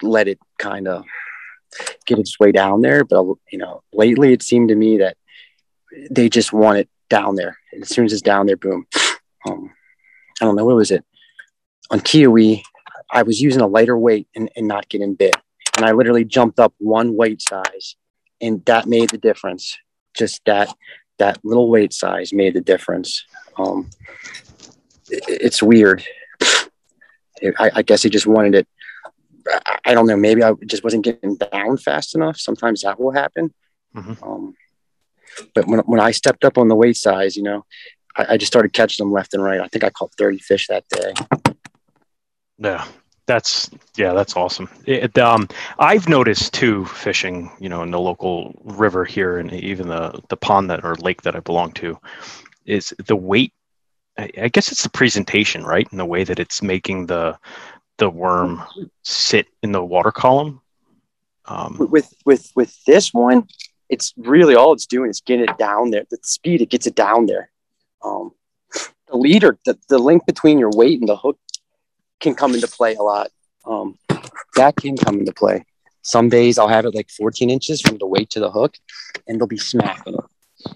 let 0.01 0.27
it 0.27 0.39
kind 0.57 0.87
of 0.87 1.05
get 2.05 2.19
its 2.19 2.39
way 2.39 2.51
down 2.51 2.81
there. 2.81 3.03
But 3.03 3.25
you 3.51 3.59
know, 3.59 3.83
lately 3.93 4.33
it 4.33 4.43
seemed 4.43 4.69
to 4.69 4.75
me 4.75 4.97
that 4.97 5.17
they 6.09 6.29
just 6.29 6.51
want 6.51 6.79
it 6.79 6.89
down 7.09 7.35
there. 7.35 7.57
And 7.71 7.83
as 7.83 7.89
soon 7.89 8.05
as 8.05 8.13
it's 8.13 8.21
down 8.21 8.45
there, 8.47 8.57
boom. 8.57 8.85
Um, 9.47 9.71
I 10.41 10.45
don't 10.45 10.55
know 10.55 10.65
what 10.65 10.75
was 10.75 10.91
it 10.91 11.03
on 11.91 11.99
Kiwi. 11.99 12.63
I 13.11 13.23
was 13.23 13.41
using 13.41 13.61
a 13.61 13.67
lighter 13.67 13.97
weight 13.97 14.27
and, 14.35 14.49
and 14.55 14.67
not 14.67 14.87
getting 14.89 15.15
bit, 15.15 15.35
and 15.75 15.85
I 15.85 15.91
literally 15.91 16.23
jumped 16.25 16.59
up 16.59 16.73
one 16.77 17.15
weight 17.15 17.41
size 17.41 17.95
and 18.41 18.63
that 18.65 18.87
made 18.87 19.09
the 19.09 19.17
difference. 19.17 19.77
Just 20.13 20.43
that 20.45 20.73
that 21.17 21.39
little 21.43 21.69
weight 21.69 21.91
size 21.93 22.31
made 22.31 22.53
the 22.53 22.61
difference. 22.61 23.25
Um, 23.57 23.89
it- 25.09 25.23
it's 25.41 25.61
weird. 25.63 26.03
It- 27.41 27.55
I, 27.59 27.71
I 27.75 27.81
guess 27.81 28.03
he 28.03 28.09
just 28.09 28.27
wanted 28.27 28.55
it. 28.55 28.67
I, 29.65 29.77
I 29.85 29.93
don't 29.93 30.07
know. 30.07 30.17
Maybe 30.17 30.43
I 30.43 30.53
just 30.65 30.83
wasn't 30.83 31.03
getting 31.05 31.35
down 31.35 31.77
fast 31.77 32.15
enough. 32.15 32.37
Sometimes 32.37 32.81
that 32.81 32.99
will 32.99 33.11
happen. 33.11 33.53
Mhm. 33.95 34.21
Um, 34.21 34.55
but 35.55 35.67
when 35.67 35.79
when 35.81 35.99
I 35.99 36.11
stepped 36.11 36.43
up 36.45 36.57
on 36.57 36.67
the 36.67 36.75
weight 36.75 36.97
size, 36.97 37.35
you 37.37 37.43
know, 37.43 37.65
I, 38.15 38.33
I 38.33 38.37
just 38.37 38.51
started 38.51 38.73
catching 38.73 39.03
them 39.05 39.11
left 39.11 39.33
and 39.33 39.43
right. 39.43 39.61
I 39.61 39.67
think 39.67 39.83
I 39.83 39.89
caught 39.89 40.13
thirty 40.13 40.39
fish 40.39 40.67
that 40.67 40.85
day. 40.89 41.13
Yeah, 42.57 42.85
that's 43.25 43.69
yeah, 43.95 44.13
that's 44.13 44.35
awesome. 44.35 44.69
It, 44.85 45.17
um, 45.17 45.47
I've 45.77 46.09
noticed 46.09 46.53
too 46.53 46.85
fishing, 46.85 47.51
you 47.59 47.69
know, 47.69 47.83
in 47.83 47.91
the 47.91 47.99
local 47.99 48.59
river 48.63 49.05
here 49.05 49.37
and 49.37 49.51
even 49.53 49.87
the 49.87 50.21
the 50.29 50.37
pond 50.37 50.69
that 50.69 50.83
or 50.83 50.95
lake 50.95 51.21
that 51.21 51.35
I 51.35 51.39
belong 51.39 51.71
to, 51.73 51.97
is 52.65 52.93
the 53.05 53.15
weight. 53.15 53.53
I, 54.17 54.29
I 54.41 54.47
guess 54.49 54.71
it's 54.71 54.83
the 54.83 54.89
presentation, 54.89 55.63
right, 55.63 55.89
and 55.91 55.99
the 55.99 56.05
way 56.05 56.23
that 56.23 56.39
it's 56.39 56.61
making 56.61 57.05
the 57.05 57.37
the 57.97 58.09
worm 58.09 58.63
sit 59.03 59.47
in 59.61 59.71
the 59.71 59.83
water 59.83 60.11
column. 60.11 60.61
Um, 61.45 61.77
with 61.79 62.13
with 62.25 62.51
with 62.55 62.83
this 62.85 63.13
one, 63.13 63.47
it's 63.89 64.13
really 64.17 64.55
all 64.55 64.73
it's 64.73 64.85
doing 64.85 65.09
is 65.09 65.21
getting 65.21 65.47
it 65.47 65.57
down 65.57 65.91
there. 65.91 66.05
The 66.09 66.17
speed 66.23 66.61
it 66.61 66.69
gets 66.69 66.87
it 66.87 66.95
down 66.95 67.27
there. 67.27 67.51
Um, 68.03 68.31
the 69.07 69.17
leader, 69.17 69.57
the, 69.65 69.77
the 69.89 69.99
link 69.99 70.25
between 70.25 70.59
your 70.59 70.71
weight 70.71 70.99
and 70.99 71.09
the 71.09 71.17
hook 71.17 71.37
can 72.19 72.35
come 72.35 72.53
into 72.53 72.67
play 72.67 72.95
a 72.95 73.01
lot. 73.01 73.29
Um, 73.65 73.97
that 74.55 74.75
can 74.75 74.97
come 74.97 75.19
into 75.19 75.33
play. 75.33 75.65
Some 76.01 76.29
days 76.29 76.57
I'll 76.57 76.67
have 76.67 76.85
it 76.85 76.95
like 76.95 77.09
14 77.09 77.49
inches 77.49 77.81
from 77.81 77.97
the 77.97 78.07
weight 78.07 78.29
to 78.31 78.39
the 78.39 78.51
hook, 78.51 78.75
and 79.27 79.39
they'll 79.39 79.47
be 79.47 79.57
smacking 79.57 80.15
it. 80.15 80.25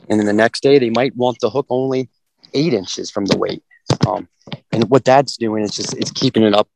And 0.09 0.19
then 0.19 0.27
the 0.27 0.33
next 0.33 0.63
day 0.63 0.79
they 0.79 0.89
might 0.89 1.15
want 1.15 1.37
the 1.41 1.49
hook 1.49 1.65
only 1.69 2.09
eight 2.53 2.73
inches 2.73 3.09
from 3.09 3.25
the 3.25 3.37
weight. 3.37 3.63
Um, 4.07 4.27
and 4.71 4.89
what 4.89 5.05
that's 5.05 5.37
doing 5.37 5.63
is 5.63 5.71
just 5.71 5.95
it's 5.97 6.11
keeping 6.11 6.43
it 6.43 6.53
up. 6.53 6.69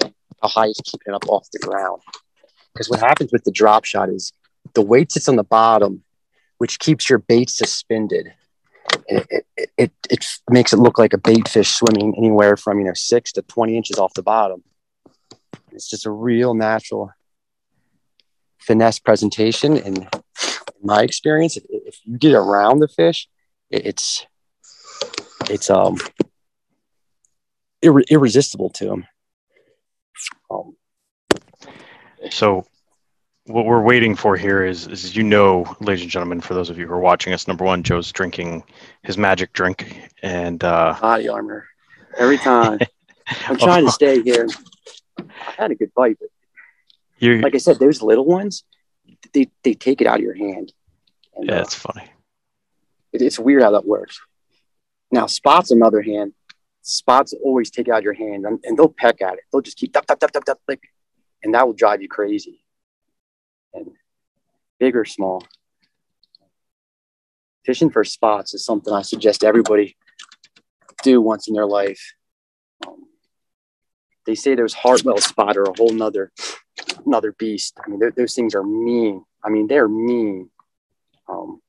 The 0.00 0.48
high 0.48 0.66
is 0.66 0.80
keeping 0.84 1.12
it 1.12 1.14
up 1.14 1.28
off 1.28 1.48
the 1.52 1.58
ground? 1.58 2.02
Because 2.72 2.90
what 2.90 3.00
happens 3.00 3.32
with 3.32 3.44
the 3.44 3.50
drop 3.50 3.84
shot 3.84 4.10
is 4.10 4.32
the 4.74 4.82
weight 4.82 5.10
sits 5.12 5.28
on 5.28 5.36
the 5.36 5.44
bottom, 5.44 6.04
which 6.58 6.78
keeps 6.78 7.08
your 7.08 7.18
bait 7.18 7.50
suspended. 7.50 8.32
It, 9.08 9.46
it, 9.78 9.92
it, 10.10 10.26
makes 10.50 10.72
it 10.72 10.78
look 10.78 10.98
like 10.98 11.12
a 11.12 11.18
bait 11.18 11.48
fish 11.48 11.70
swimming 11.70 12.14
anywhere 12.16 12.56
from 12.56 12.78
you 12.78 12.84
know 12.86 12.94
six 12.94 13.32
to 13.32 13.42
20 13.42 13.76
inches 13.76 13.98
off 13.98 14.14
the 14.14 14.22
bottom. 14.22 14.64
It's 15.72 15.88
just 15.88 16.06
a 16.06 16.10
real 16.10 16.54
natural 16.54 17.12
finesse 18.58 18.98
presentation. 18.98 19.76
And 19.76 19.98
in 19.98 20.08
my 20.82 21.02
experience, 21.02 21.56
if, 21.56 21.64
if 21.68 21.98
you 22.04 22.18
get 22.18 22.34
around 22.34 22.80
the 22.80 22.88
fish, 22.88 23.28
it, 23.70 23.86
it's 23.86 24.26
it's 25.48 25.70
um 25.70 25.98
irre- 27.84 28.08
irresistible 28.08 28.70
to 28.70 28.86
them. 28.86 29.06
Um, 30.50 30.76
So 32.30 32.66
what 33.46 33.64
we're 33.64 33.82
waiting 33.82 34.14
for 34.16 34.36
here 34.36 34.64
is, 34.64 34.86
is 34.88 35.14
you 35.16 35.22
know, 35.22 35.76
ladies 35.80 36.02
and 36.02 36.10
gentlemen, 36.10 36.40
for 36.40 36.54
those 36.54 36.70
of 36.70 36.78
you 36.78 36.86
who 36.86 36.92
are 36.92 37.00
watching 37.00 37.32
us, 37.32 37.46
number 37.46 37.64
one, 37.64 37.82
Joe's 37.82 38.10
drinking 38.12 38.64
his 39.02 39.16
magic 39.16 39.52
drink, 39.52 40.10
and 40.22 40.62
uh, 40.64 40.96
body 41.00 41.28
armor 41.28 41.66
every 42.18 42.38
time. 42.38 42.78
I'm 43.48 43.56
trying 43.56 43.84
to 43.86 43.92
stay 43.92 44.22
here. 44.22 44.46
I 45.18 45.24
had 45.58 45.70
a 45.70 45.74
good 45.74 45.92
bite, 45.94 46.16
but 46.20 46.28
you 47.18 47.40
like 47.40 47.54
I 47.54 47.58
said, 47.58 47.78
those 47.78 48.02
little 48.02 48.24
ones, 48.24 48.64
they, 49.32 49.50
they 49.62 49.74
take 49.74 50.00
it 50.00 50.06
out 50.06 50.16
of 50.16 50.22
your 50.22 50.34
hand. 50.34 50.72
And, 51.34 51.46
yeah, 51.46 51.56
uh, 51.58 51.62
it's 51.62 51.74
funny. 51.74 52.08
it- 53.12 53.22
it's 53.22 53.38
weird 53.38 53.62
how 53.62 53.72
that 53.72 53.86
works. 53.86 54.20
Now, 55.10 55.26
spots, 55.26 55.70
on 55.72 55.78
the 55.78 55.86
other 55.86 56.02
hand, 56.02 56.32
spots 56.82 57.32
always 57.44 57.70
take 57.70 57.88
it 57.88 57.92
out 57.92 57.98
of 57.98 58.04
your 58.04 58.12
hand 58.14 58.44
and, 58.44 58.58
and 58.64 58.76
they'll 58.76 58.88
peck 58.88 59.22
at 59.22 59.34
it. 59.34 59.40
They'll 59.52 59.62
just 59.62 59.76
keep 59.78 59.92
dup, 59.92 60.06
dup, 60.06 60.18
dup, 60.18 60.32
dup, 60.32 60.44
dup, 60.44 60.58
like, 60.68 60.82
and 61.42 61.54
that 61.54 61.66
will 61.66 61.74
drive 61.74 62.02
you 62.02 62.08
crazy. 62.08 62.60
Big 64.78 64.94
or 64.96 65.04
small, 65.04 65.42
fishing 67.64 67.90
for 67.90 68.04
spots 68.04 68.54
is 68.54 68.64
something 68.64 68.92
I 68.92 69.02
suggest 69.02 69.42
everybody 69.42 69.96
do 71.02 71.20
once 71.20 71.48
in 71.48 71.54
their 71.54 71.66
life. 71.66 72.14
Um, 72.86 73.06
they 74.26 74.34
say 74.34 74.54
those 74.54 74.74
Hartwell 74.74 75.18
spot 75.18 75.56
are 75.56 75.64
a 75.64 75.76
whole 75.76 75.92
nother 75.92 76.32
another 77.04 77.32
beast. 77.32 77.78
I 77.84 77.88
mean, 77.88 78.00
those 78.16 78.34
things 78.34 78.54
are 78.54 78.62
mean. 78.62 79.24
I 79.44 79.48
mean, 79.48 79.66
they're 79.66 79.88
mean. 79.88 80.50
Um, 81.28 81.60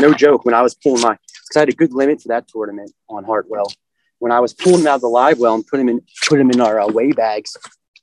no 0.00 0.12
joke. 0.14 0.44
When 0.44 0.54
I 0.54 0.62
was 0.62 0.74
pulling 0.74 1.02
my, 1.02 1.14
because 1.14 1.56
I 1.56 1.60
had 1.60 1.68
a 1.68 1.72
good 1.72 1.92
limit 1.92 2.22
for 2.22 2.28
that 2.28 2.48
tournament 2.48 2.92
on 3.08 3.24
Hartwell. 3.24 3.72
When 4.18 4.32
I 4.32 4.40
was 4.40 4.52
pulling 4.52 4.80
them 4.80 4.88
out 4.88 4.96
of 4.96 5.00
the 5.02 5.08
live 5.08 5.38
well 5.38 5.54
and 5.54 5.66
put 5.66 5.78
them 5.78 5.88
in, 5.88 6.00
put 6.26 6.38
them 6.38 6.50
in 6.50 6.60
our 6.60 6.80
uh, 6.80 6.88
weigh 6.88 7.12
bags, 7.12 7.56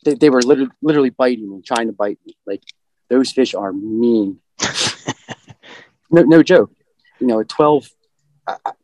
they, 0.06 0.14
they 0.14 0.30
were 0.30 0.42
literally, 0.42 0.72
literally 0.82 1.10
biting 1.10 1.50
me, 1.50 1.62
trying 1.62 1.88
to 1.88 1.94
bite 1.94 2.20
me. 2.25 2.38
Like 2.46 2.64
those 3.09 3.31
fish 3.31 3.53
are 3.53 3.71
mean. 3.71 4.39
no, 6.12 6.24
no 6.24 6.43
joke. 6.43 6.71
You 7.19 7.27
know, 7.27 7.39
a 7.39 7.45
12 7.45 7.89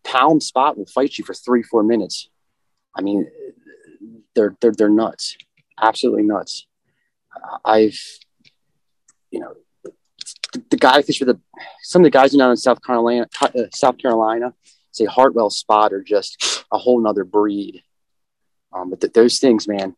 pound 0.03 0.43
spot 0.43 0.77
will 0.77 0.85
fight 0.85 1.17
you 1.17 1.25
for 1.25 1.33
three, 1.33 1.63
four 1.63 1.83
minutes. 1.83 2.29
I 2.95 3.01
mean, 3.01 3.29
they're, 4.35 4.55
they're, 4.61 4.71
they're 4.71 4.89
nuts. 4.89 5.37
Absolutely 5.81 6.23
nuts. 6.23 6.65
I've, 7.63 7.99
you 9.31 9.39
know, 9.39 9.53
the 10.69 10.77
guy 10.77 11.01
fish 11.01 11.19
with 11.19 11.29
the, 11.29 11.39
some 11.83 12.01
of 12.01 12.03
the 12.03 12.09
guys 12.09 12.33
down 12.33 12.51
in 12.51 12.57
South 12.57 12.83
Carolina, 12.83 13.27
uh, 13.41 13.49
South 13.73 13.97
Carolina, 13.97 14.53
say 14.91 15.05
Hartwell 15.05 15.49
spot 15.49 15.93
are 15.93 16.03
just 16.03 16.65
a 16.71 16.77
whole 16.77 17.01
nother 17.01 17.23
breed. 17.23 17.83
Um, 18.73 18.89
but 18.89 19.01
th- 19.01 19.13
those 19.13 19.39
things, 19.39 19.67
man, 19.67 19.95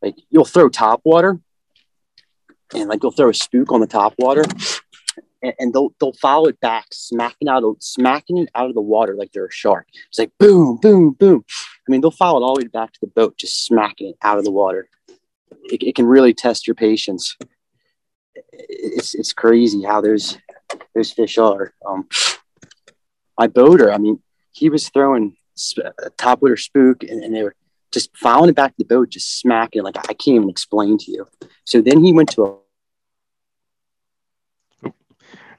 like 0.00 0.16
you'll 0.30 0.44
throw 0.44 0.68
top 0.68 1.02
water 1.04 1.38
and 2.74 2.88
like 2.88 3.00
they'll 3.00 3.10
throw 3.10 3.30
a 3.30 3.34
spook 3.34 3.72
on 3.72 3.80
the 3.80 3.86
top 3.86 4.14
water 4.18 4.44
and, 5.42 5.54
and, 5.58 5.74
they'll 5.74 5.94
they'll 6.00 6.12
follow 6.12 6.46
it 6.46 6.60
back, 6.60 6.86
smacking 6.92 7.48
out 7.48 7.64
of 7.64 7.76
smacking 7.80 8.38
it 8.38 8.48
out 8.54 8.68
of 8.68 8.74
the 8.74 8.80
water 8.80 9.14
like 9.14 9.32
they're 9.32 9.46
a 9.46 9.52
shark. 9.52 9.86
It's 10.08 10.18
like 10.18 10.32
boom, 10.38 10.78
boom, 10.80 11.12
boom. 11.12 11.44
I 11.86 11.90
mean, 11.90 12.00
they'll 12.00 12.10
follow 12.10 12.40
it 12.40 12.44
all 12.44 12.54
the 12.54 12.62
way 12.62 12.68
back 12.68 12.92
to 12.92 13.00
the 13.00 13.08
boat, 13.08 13.36
just 13.36 13.64
smacking 13.66 14.10
it 14.10 14.16
out 14.22 14.38
of 14.38 14.44
the 14.44 14.52
water. 14.52 14.88
It, 15.64 15.82
it 15.82 15.94
can 15.94 16.06
really 16.06 16.34
test 16.34 16.66
your 16.66 16.74
patience. 16.74 17.36
It's 18.52 19.14
it's 19.14 19.32
crazy 19.32 19.82
how 19.82 20.00
those 20.00 20.38
those 20.94 21.12
fish 21.12 21.38
are. 21.38 21.74
Um, 21.86 22.08
my 23.38 23.48
boater, 23.48 23.92
I 23.92 23.98
mean, 23.98 24.20
he 24.52 24.70
was 24.70 24.88
throwing 24.88 25.36
a 25.84 26.10
topwater 26.10 26.58
spook, 26.58 27.02
and, 27.02 27.22
and 27.22 27.34
they 27.34 27.42
were 27.42 27.54
just 27.90 28.16
following 28.16 28.50
it 28.50 28.56
back 28.56 28.70
to 28.70 28.78
the 28.78 28.84
boat, 28.84 29.10
just 29.10 29.38
smacking 29.38 29.80
it. 29.80 29.84
like 29.84 29.98
I 29.98 30.14
can't 30.14 30.36
even 30.36 30.50
explain 30.50 30.98
to 30.98 31.10
you. 31.10 31.26
So 31.64 31.80
then 31.80 32.02
he 32.02 32.12
went 32.12 32.30
to 32.30 32.44
a 32.44 32.61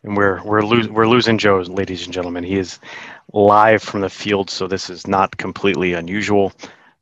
and 0.03 0.17
we're 0.17 0.41
we're 0.43 0.87
we're 0.89 1.07
losing 1.07 1.37
Joe, 1.37 1.59
ladies 1.61 2.05
and 2.05 2.13
gentlemen. 2.13 2.43
He 2.43 2.57
is 2.57 2.79
live 3.31 3.81
from 3.81 4.01
the 4.01 4.09
field, 4.09 4.49
so 4.49 4.67
this 4.67 4.89
is 4.89 5.07
not 5.07 5.37
completely 5.37 5.93
unusual. 5.93 6.51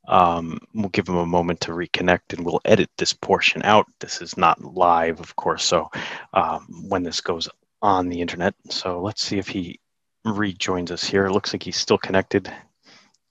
Um, 0.08 0.60
we'll 0.74 0.90
give 0.90 1.08
him 1.08 1.18
a 1.18 1.26
moment 1.26 1.62
to 1.62 1.72
reconnect, 1.72 2.34
and 2.34 2.46
we'll 2.46 2.62
edit 2.66 2.90
this 2.98 3.14
portion 3.14 3.62
out. 3.64 3.88
This 4.00 4.22
is 4.22 4.38
not 4.38 4.64
live, 4.64 5.20
of 5.20 5.36
course, 5.36 5.64
so 5.64 5.90
um, 6.34 6.86
when 6.90 7.04
this 7.04 7.22
goes 7.22 7.50
on 7.82 8.10
the 8.10 8.22
internet. 8.22 8.54
So 8.70 9.02
let's 9.02 9.24
see 9.24 9.40
if 9.40 9.48
he 9.48 9.80
rejoins 10.24 10.92
us 10.92 11.04
here. 11.04 11.26
It 11.26 11.32
looks 11.32 11.54
like 11.54 11.64
he's 11.64 11.78
still 11.78 11.98
connected, 11.98 12.52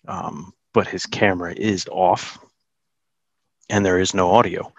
um, 0.09 0.53
but 0.73 0.89
his 0.89 1.07
camera 1.07 1.55
is 1.55 1.87
off, 1.91 2.39
and 3.69 3.87
there 3.87 4.01
is 4.01 4.15
no 4.15 4.31
audio. 4.33 4.73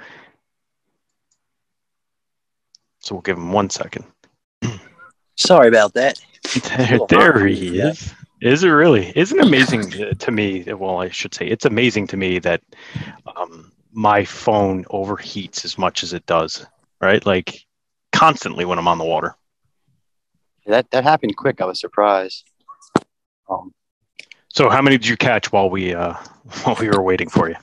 So 3.00 3.16
we'll 3.16 3.22
give 3.22 3.38
him 3.38 3.52
one 3.52 3.70
second. 3.70 4.06
Sorry 5.36 5.68
about 5.68 5.94
that. 5.94 6.20
There, 6.78 7.00
there 7.08 7.48
he 7.48 7.80
is. 7.80 8.14
Is 8.42 8.64
it 8.64 8.70
really? 8.70 9.14
Isn't 9.16 9.40
amazing 9.40 9.92
to 10.20 10.32
me? 10.32 10.64
Well, 10.64 11.00
I 11.00 11.10
should 11.10 11.34
say 11.34 11.46
it's 11.46 11.66
amazing 11.66 12.08
to 12.08 12.18
me 12.18 12.40
that 12.40 12.62
um, 13.38 13.72
my 13.92 14.26
phone 14.26 14.84
overheats 14.86 15.64
as 15.64 15.78
much 15.78 16.02
as 16.02 16.14
it 16.14 16.26
does. 16.26 16.66
Right, 17.00 17.24
like 17.26 17.66
constantly 18.12 18.66
when 18.66 18.78
I'm 18.78 18.88
on 18.88 18.98
the 18.98 19.06
water. 19.06 19.36
That 20.66 20.90
that 20.92 21.04
happened 21.04 21.36
quick. 21.38 21.62
I 21.62 21.66
was 21.66 21.80
surprised. 21.80 22.44
Um, 23.50 23.74
so, 24.50 24.70
how 24.70 24.82
many 24.82 24.98
did 24.98 25.08
you 25.08 25.18
catch 25.18 25.52
while 25.52 25.70
we 25.70 25.94
uh, 25.94 26.14
while 26.64 26.76
we 26.80 26.90
were 26.90 27.02
waiting 27.02 27.30
for 27.30 27.50
you? 27.50 27.56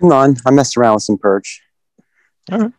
None. 0.00 0.36
I 0.46 0.50
messed 0.50 0.76
around 0.76 0.94
with 0.94 1.02
some 1.04 1.18
perch. 1.18 1.62
All 2.52 2.58
right. 2.58 2.72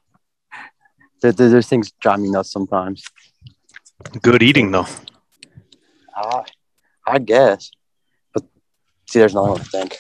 There, 1.22 1.32
there, 1.32 1.50
there's 1.50 1.68
things 1.68 1.92
drive 2.02 2.20
me 2.20 2.30
nuts 2.30 2.52
sometimes. 2.52 3.04
Good 4.22 4.44
eating 4.44 4.72
though. 4.72 4.88
Uh, 6.16 6.44
I 7.06 7.20
guess. 7.20 7.72
But 8.34 8.44
see, 9.08 9.20
there's 9.20 9.34
another 9.34 9.52
one, 9.52 9.62
I 9.62 9.66
think. 9.66 9.98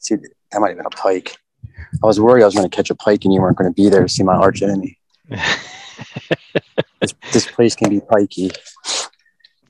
See, 0.00 0.16
that 0.16 0.60
might 0.60 0.68
have 0.68 0.76
been 0.76 0.86
a 0.86 0.90
pike. 0.90 1.36
I 2.02 2.06
was 2.06 2.20
worried 2.20 2.42
I 2.42 2.46
was 2.46 2.54
going 2.54 2.68
to 2.68 2.74
catch 2.74 2.90
a 2.90 2.94
pike 2.94 3.24
and 3.24 3.32
you 3.32 3.40
weren't 3.40 3.56
going 3.56 3.70
to 3.70 3.74
be 3.74 3.88
there 3.88 4.02
to 4.02 4.08
see 4.08 4.22
my 4.22 4.34
arch 4.34 4.62
enemy. 4.62 4.98
this, 5.28 7.14
this 7.32 7.50
place 7.50 7.74
can 7.74 7.90
be 7.90 8.00
pikey. 8.00 8.56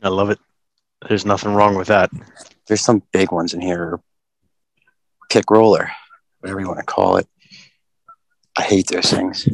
I 0.03 0.09
love 0.09 0.31
it. 0.31 0.39
There's 1.09 1.27
nothing 1.27 1.55
wrong 1.55 1.77
with 1.77 1.89
that. 1.89 2.11
There's 2.67 2.81
some 2.81 3.03
big 3.13 3.33
ones 3.33 3.55
in 3.55 3.61
here. 3.61 4.01
Pick 5.31 5.51
roller, 5.51 5.91
whatever 6.41 6.61
you 6.61 6.69
want 6.69 6.81
to 6.81 6.85
call 6.85 7.17
it. 7.17 7.27
I 8.57 8.63
hate 8.63 8.89
those 8.89 9.11
things. 9.11 9.49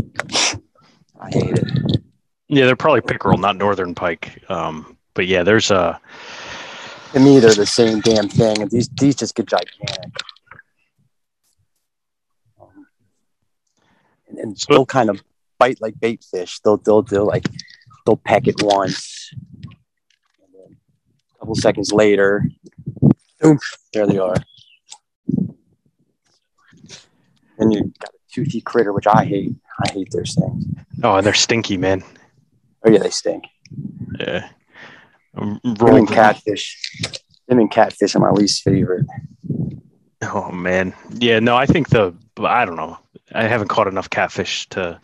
I 1.20 1.30
hate 1.30 1.58
it. 1.58 2.02
Yeah, 2.52 2.66
they're 2.66 2.76
probably 2.76 3.00
pickerel, 3.00 3.38
not 3.38 3.56
northern 3.56 3.94
pike. 3.94 4.44
Um, 4.50 4.98
but 5.14 5.26
yeah, 5.26 5.42
there's 5.42 5.70
a. 5.70 5.98
To 7.14 7.18
me, 7.18 7.38
they're 7.38 7.54
the 7.54 7.64
same 7.64 8.00
damn 8.00 8.28
thing, 8.28 8.68
these 8.68 8.90
these 8.90 9.16
just 9.16 9.34
get 9.34 9.46
gigantic. 9.46 10.12
Um, 12.60 12.86
and, 14.28 14.38
and 14.38 14.58
so, 14.60 14.66
they'll 14.68 14.84
kind 14.84 15.08
of 15.08 15.22
bite 15.58 15.80
like 15.80 15.98
bait 15.98 16.22
fish. 16.30 16.60
They'll 16.60 16.76
they'll 16.76 17.00
do 17.00 17.22
like 17.22 17.48
they'll 18.04 18.18
peck 18.18 18.46
it 18.46 18.56
once, 18.62 19.30
and 19.32 20.52
then 20.52 20.76
a 21.34 21.38
couple 21.38 21.54
seconds 21.54 21.90
later, 21.90 22.44
boom, 23.40 23.58
there 23.94 24.06
they 24.06 24.18
are. 24.18 24.36
And 27.56 27.72
you 27.72 27.94
got 27.98 28.10
a 28.10 28.18
toothy 28.30 28.60
critter, 28.60 28.92
which 28.92 29.06
I 29.06 29.24
hate. 29.24 29.54
I 29.86 29.90
hate 29.90 30.10
those 30.10 30.34
things. 30.34 30.66
Oh, 31.02 31.16
and 31.16 31.26
they're 31.26 31.32
stinky, 31.32 31.78
man. 31.78 32.04
Oh 32.84 32.90
yeah, 32.90 32.98
they 32.98 33.10
stink. 33.10 33.44
Yeah. 34.18 34.48
Them 35.34 35.60
and 35.64 36.08
catfish. 36.08 36.78
Them 37.48 37.58
and 37.58 37.70
catfish 37.70 38.14
are 38.14 38.20
my 38.20 38.30
least 38.30 38.62
favorite. 38.62 39.06
Oh 40.22 40.52
man, 40.52 40.94
yeah. 41.14 41.40
No, 41.40 41.56
I 41.56 41.66
think 41.66 41.88
the 41.88 42.14
I 42.38 42.64
don't 42.64 42.76
know. 42.76 42.98
I 43.34 43.44
haven't 43.44 43.68
caught 43.68 43.88
enough 43.88 44.10
catfish 44.10 44.68
to 44.70 45.00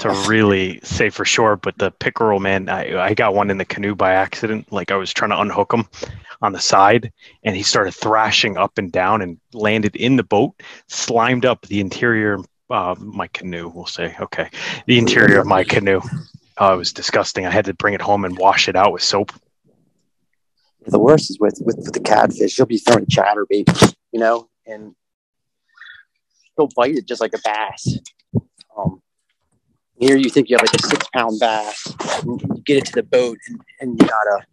to 0.00 0.08
really 0.28 0.80
say 0.82 1.10
for 1.10 1.24
sure. 1.24 1.56
But 1.56 1.78
the 1.78 1.90
pickerel, 1.90 2.40
man, 2.40 2.68
I 2.68 2.98
I 3.00 3.14
got 3.14 3.34
one 3.34 3.50
in 3.50 3.58
the 3.58 3.64
canoe 3.64 3.94
by 3.94 4.12
accident. 4.12 4.70
Like 4.72 4.90
I 4.90 4.96
was 4.96 5.12
trying 5.12 5.30
to 5.30 5.40
unhook 5.40 5.72
him 5.72 5.86
on 6.42 6.52
the 6.52 6.60
side, 6.60 7.12
and 7.42 7.56
he 7.56 7.62
started 7.62 7.92
thrashing 7.92 8.56
up 8.56 8.78
and 8.78 8.92
down 8.92 9.22
and 9.22 9.38
landed 9.52 9.96
in 9.96 10.16
the 10.16 10.24
boat, 10.24 10.54
slimed 10.88 11.44
up 11.44 11.66
the 11.66 11.80
interior. 11.80 12.38
Uh, 12.68 12.94
my 13.00 13.26
canoe, 13.28 13.68
we'll 13.68 13.84
say, 13.84 14.14
okay, 14.20 14.48
the 14.86 14.96
interior 14.96 15.40
of 15.40 15.46
my 15.46 15.64
canoe. 15.64 16.00
Oh, 16.62 16.74
it 16.74 16.76
was 16.76 16.92
disgusting. 16.92 17.46
I 17.46 17.50
had 17.50 17.64
to 17.64 17.74
bring 17.74 17.94
it 17.94 18.02
home 18.02 18.26
and 18.26 18.36
wash 18.36 18.68
it 18.68 18.76
out 18.76 18.92
with 18.92 19.02
soap. 19.02 19.32
The 20.86 20.98
worst 20.98 21.30
is 21.30 21.38
with 21.40 21.58
with, 21.64 21.76
with 21.76 21.92
the 21.94 22.00
catfish. 22.00 22.58
You'll 22.58 22.66
be 22.66 22.76
throwing 22.76 23.06
chatterbait, 23.06 23.94
you 24.12 24.20
know, 24.20 24.50
and 24.66 24.94
he'll 26.56 26.68
bite 26.76 26.96
it 26.96 27.06
just 27.06 27.22
like 27.22 27.32
a 27.32 27.40
bass. 27.42 27.98
Um, 28.76 29.00
here 29.98 30.16
you 30.16 30.28
think 30.28 30.50
you 30.50 30.56
have 30.56 30.66
like 30.66 30.74
a 30.74 30.86
six 30.86 31.06
pound 31.14 31.40
bass, 31.40 31.94
you 32.24 32.38
get 32.66 32.78
it 32.78 32.86
to 32.86 32.92
the 32.92 33.02
boat, 33.02 33.38
and, 33.48 33.60
and 33.80 34.00
you 34.00 34.06
got 34.06 34.26
a 34.26 34.44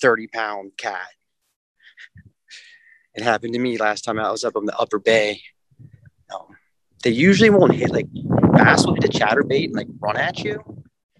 thirty 0.00 0.28
pound 0.28 0.72
cat. 0.76 1.08
It 3.14 3.24
happened 3.24 3.54
to 3.54 3.58
me 3.58 3.76
last 3.76 4.04
time 4.04 4.20
I 4.20 4.30
was 4.30 4.44
up 4.44 4.56
on 4.56 4.66
the 4.66 4.78
Upper 4.78 5.00
Bay. 5.00 5.40
Um, 6.32 6.56
they 7.02 7.10
usually 7.10 7.50
won't 7.50 7.74
hit 7.74 7.90
like 7.90 8.06
bass 8.52 8.86
will 8.86 8.94
hit 8.94 9.04
a 9.04 9.08
chatterbait 9.08 9.64
and 9.64 9.74
like 9.74 9.88
run 10.00 10.16
at 10.16 10.40
you, 10.40 10.62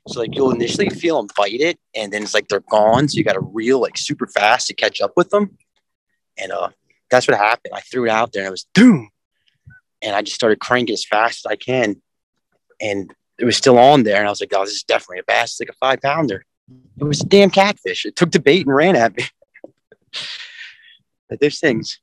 so 0.07 0.21
like 0.21 0.35
you'll 0.35 0.53
initially 0.53 0.89
feel 0.91 1.17
them 1.19 1.29
bite 1.37 1.61
it, 1.61 1.79
and 1.95 2.13
then 2.13 2.23
it's 2.23 2.35
like 2.35 2.49
they're 2.49 2.61
gone. 2.61 3.09
So 3.09 3.17
you 3.17 3.25
got 3.25 3.35
to 3.35 3.41
reel 3.41 3.81
like 3.81 3.97
super 3.97 4.27
fast 4.27 4.69
to 4.69 4.75
catch 4.75 5.01
up 5.01 5.13
with 5.17 5.31
them. 5.31 5.57
And 6.39 6.53
uh, 6.53 6.71
that's 7.11 7.27
what 7.27 7.37
happened. 7.37 7.75
I 7.75 7.81
threw 7.81 8.05
it 8.05 8.11
out 8.11 8.33
there, 8.33 8.43
and 8.43 8.49
it 8.49 8.53
was 8.53 8.67
doom, 8.75 9.11
and 10.03 10.15
I 10.15 10.23
just 10.23 10.37
started 10.37 10.61
cranking 10.61 10.95
as 10.95 11.05
fast 11.05 11.45
as 11.45 11.51
I 11.51 11.57
can, 11.57 12.01
and 12.81 13.13
it 13.39 13.45
was 13.45 13.57
still 13.57 13.79
on 13.79 14.05
there. 14.05 14.19
And 14.19 14.27
I 14.27 14.31
was 14.31 14.41
like, 14.41 14.53
"Oh, 14.55 14.65
this 14.65 14.75
is 14.75 14.85
definitely 14.85 15.21
a 15.21 15.25
bass. 15.25 15.53
It's 15.53 15.61
like 15.61 15.71
a 15.71 15.79
five 15.81 16.01
pounder." 16.01 16.45
It 16.99 17.05
was 17.05 17.21
a 17.21 17.27
damn 17.27 17.51
catfish. 17.51 18.05
It 18.05 18.17
took 18.17 18.33
the 18.33 18.41
bait 18.41 18.67
and 18.67 18.75
ran 18.75 18.97
at 18.97 19.17
me. 19.17 19.25
but 21.29 21.41
there's 21.41 21.61
things 21.61 22.01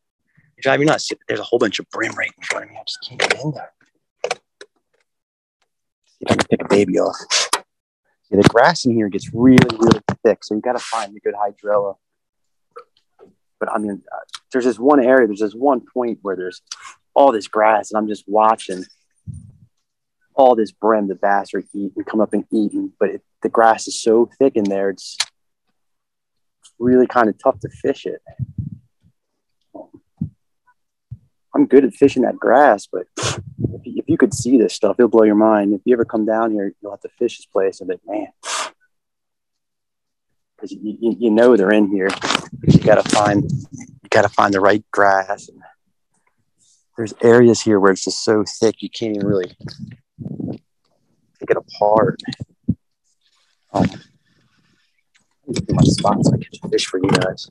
drive 0.63 0.79
me 0.79 0.86
nuts. 0.86 1.12
There's 1.27 1.39
a 1.39 1.43
whole 1.43 1.60
bunch 1.60 1.79
of 1.79 1.89
brim 1.89 2.13
right 2.13 2.31
in 2.36 2.43
front 2.43 2.65
of 2.65 2.72
me. 2.72 2.77
I 2.77 2.83
just 2.86 3.05
can't 3.05 3.19
get 3.19 3.43
in 3.43 3.51
there. 3.51 3.72
If 6.22 6.31
I 6.31 6.36
can 6.36 6.48
pick 6.50 6.62
a 6.63 6.67
baby 6.69 7.00
off 7.00 7.17
the 8.41 8.49
grass 8.49 8.85
in 8.85 8.95
here 8.95 9.09
gets 9.09 9.33
really, 9.33 9.57
really 9.77 9.99
thick. 10.25 10.43
So 10.43 10.55
you 10.55 10.61
got 10.61 10.77
to 10.77 10.83
find 10.83 11.15
a 11.15 11.19
good 11.19 11.35
hydrilla. 11.35 11.95
But 13.59 13.71
I 13.71 13.77
mean, 13.77 14.01
uh, 14.11 14.17
there's 14.51 14.65
this 14.65 14.79
one 14.79 15.03
area, 15.03 15.27
there's 15.27 15.39
this 15.39 15.53
one 15.53 15.81
point 15.93 16.19
where 16.21 16.35
there's 16.35 16.61
all 17.13 17.31
this 17.31 17.47
grass, 17.47 17.91
and 17.91 17.97
I'm 17.97 18.07
just 18.07 18.25
watching 18.27 18.83
all 20.35 20.55
this 20.55 20.71
brim 20.71 21.07
the 21.07 21.15
bass 21.15 21.53
are 21.53 21.63
eating, 21.73 22.03
come 22.05 22.21
up 22.21 22.33
and 22.33 22.45
eating. 22.51 22.91
But 22.99 23.09
it, 23.09 23.21
the 23.41 23.49
grass 23.49 23.87
is 23.87 24.01
so 24.01 24.29
thick 24.39 24.55
in 24.55 24.63
there, 24.63 24.89
it's 24.89 25.17
really 26.79 27.07
kind 27.07 27.29
of 27.29 27.37
tough 27.37 27.59
to 27.59 27.69
fish 27.69 28.05
it. 28.05 28.21
I'm 31.55 31.67
good 31.67 31.86
at 31.86 31.93
fishing 31.93 32.24
that 32.24 32.38
grass, 32.38 32.88
but 32.91 33.05
if 33.17 33.86
you, 33.86 33.93
if 33.98 34.10
you 34.10 34.17
could 34.17 34.33
see 34.33 34.57
this 34.57 34.74
stuff, 34.74 34.95
it'll 34.98 35.10
blow 35.10 35.24
your 35.24 35.36
mind. 35.36 35.74
If 35.74 35.81
you 35.86 35.93
ever 35.93 36.05
come 36.05 36.25
down 36.25 36.51
here, 36.51 36.74
you'll 36.81 36.91
have 36.91 37.01
to 37.01 37.10
fish 37.10 37.38
this 37.38 37.45
place 37.45 37.79
and 37.79 37.89
think, 37.89 38.01
man, 38.07 38.27
because 40.55 40.72
you, 40.72 40.98
you, 41.00 41.15
you, 41.19 41.29
know 41.29 41.55
they're 41.55 41.74
in 41.74 41.89
here. 41.89 42.10
You 42.63 42.79
gotta 42.79 43.07
find 43.10 43.43
you 43.72 44.10
gotta 44.10 44.29
find 44.29 44.53
the 44.53 44.62
right 44.62 44.83
grass. 44.91 45.50
There's 46.98 47.13
areas 47.22 47.62
here 47.62 47.79
where 47.79 47.91
it's 47.91 48.05
just 48.05 48.24
so 48.24 48.43
thick 48.60 48.81
you 48.81 48.89
can't 48.89 49.15
even 49.15 49.27
really 49.27 49.55
take 51.39 51.50
it 51.50 51.57
apart. 51.57 52.19
Um, 53.74 53.89
my 55.69 55.83
spots 55.83 56.31
I 56.31 56.38
catch 56.38 56.72
fish 56.72 56.86
for 56.86 57.00
you 57.00 57.10
guys. 57.10 57.50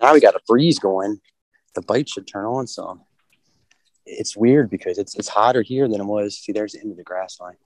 Now 0.00 0.14
we 0.14 0.20
got 0.20 0.34
a 0.34 0.40
breeze 0.46 0.78
going 0.78 1.20
the 1.76 1.82
bite 1.82 2.08
should 2.08 2.26
turn 2.26 2.46
on 2.46 2.66
some. 2.66 3.02
It's 4.04 4.36
weird 4.36 4.70
because 4.70 4.98
it's 4.98 5.14
it's 5.16 5.28
hotter 5.28 5.62
here 5.62 5.86
than 5.88 6.00
it 6.00 6.04
was. 6.04 6.38
See, 6.38 6.52
there's 6.52 6.72
the 6.72 6.80
end 6.80 6.90
of 6.90 6.96
the 6.96 7.04
grass 7.04 7.38
line. 7.38 7.56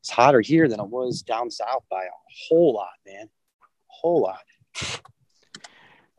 It's 0.00 0.10
hotter 0.10 0.40
here 0.40 0.68
than 0.68 0.80
it 0.80 0.88
was 0.88 1.20
down 1.20 1.50
south 1.50 1.84
by 1.90 2.04
a 2.04 2.16
whole 2.48 2.74
lot, 2.74 2.88
man. 3.06 3.24
A 3.24 3.28
whole 3.88 4.22
lot. 4.22 4.40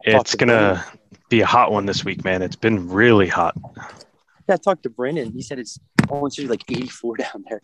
It's 0.04 0.36
gonna 0.36 0.86
be 1.30 1.42
a 1.42 1.46
hot 1.46 1.72
one 1.72 1.86
this 1.86 2.04
week, 2.04 2.24
man. 2.24 2.42
It's 2.42 2.56
been 2.56 2.90
really 2.90 3.28
hot. 3.28 3.56
Yeah, 4.48 4.56
I 4.56 4.58
talked 4.58 4.84
to 4.84 4.90
Brendan. 4.90 5.32
He 5.32 5.42
said 5.42 5.58
it's 5.58 5.80
oh, 6.10 6.16
almost 6.16 6.40
like 6.40 6.64
84 6.70 7.18
down 7.18 7.46
there. 7.50 7.62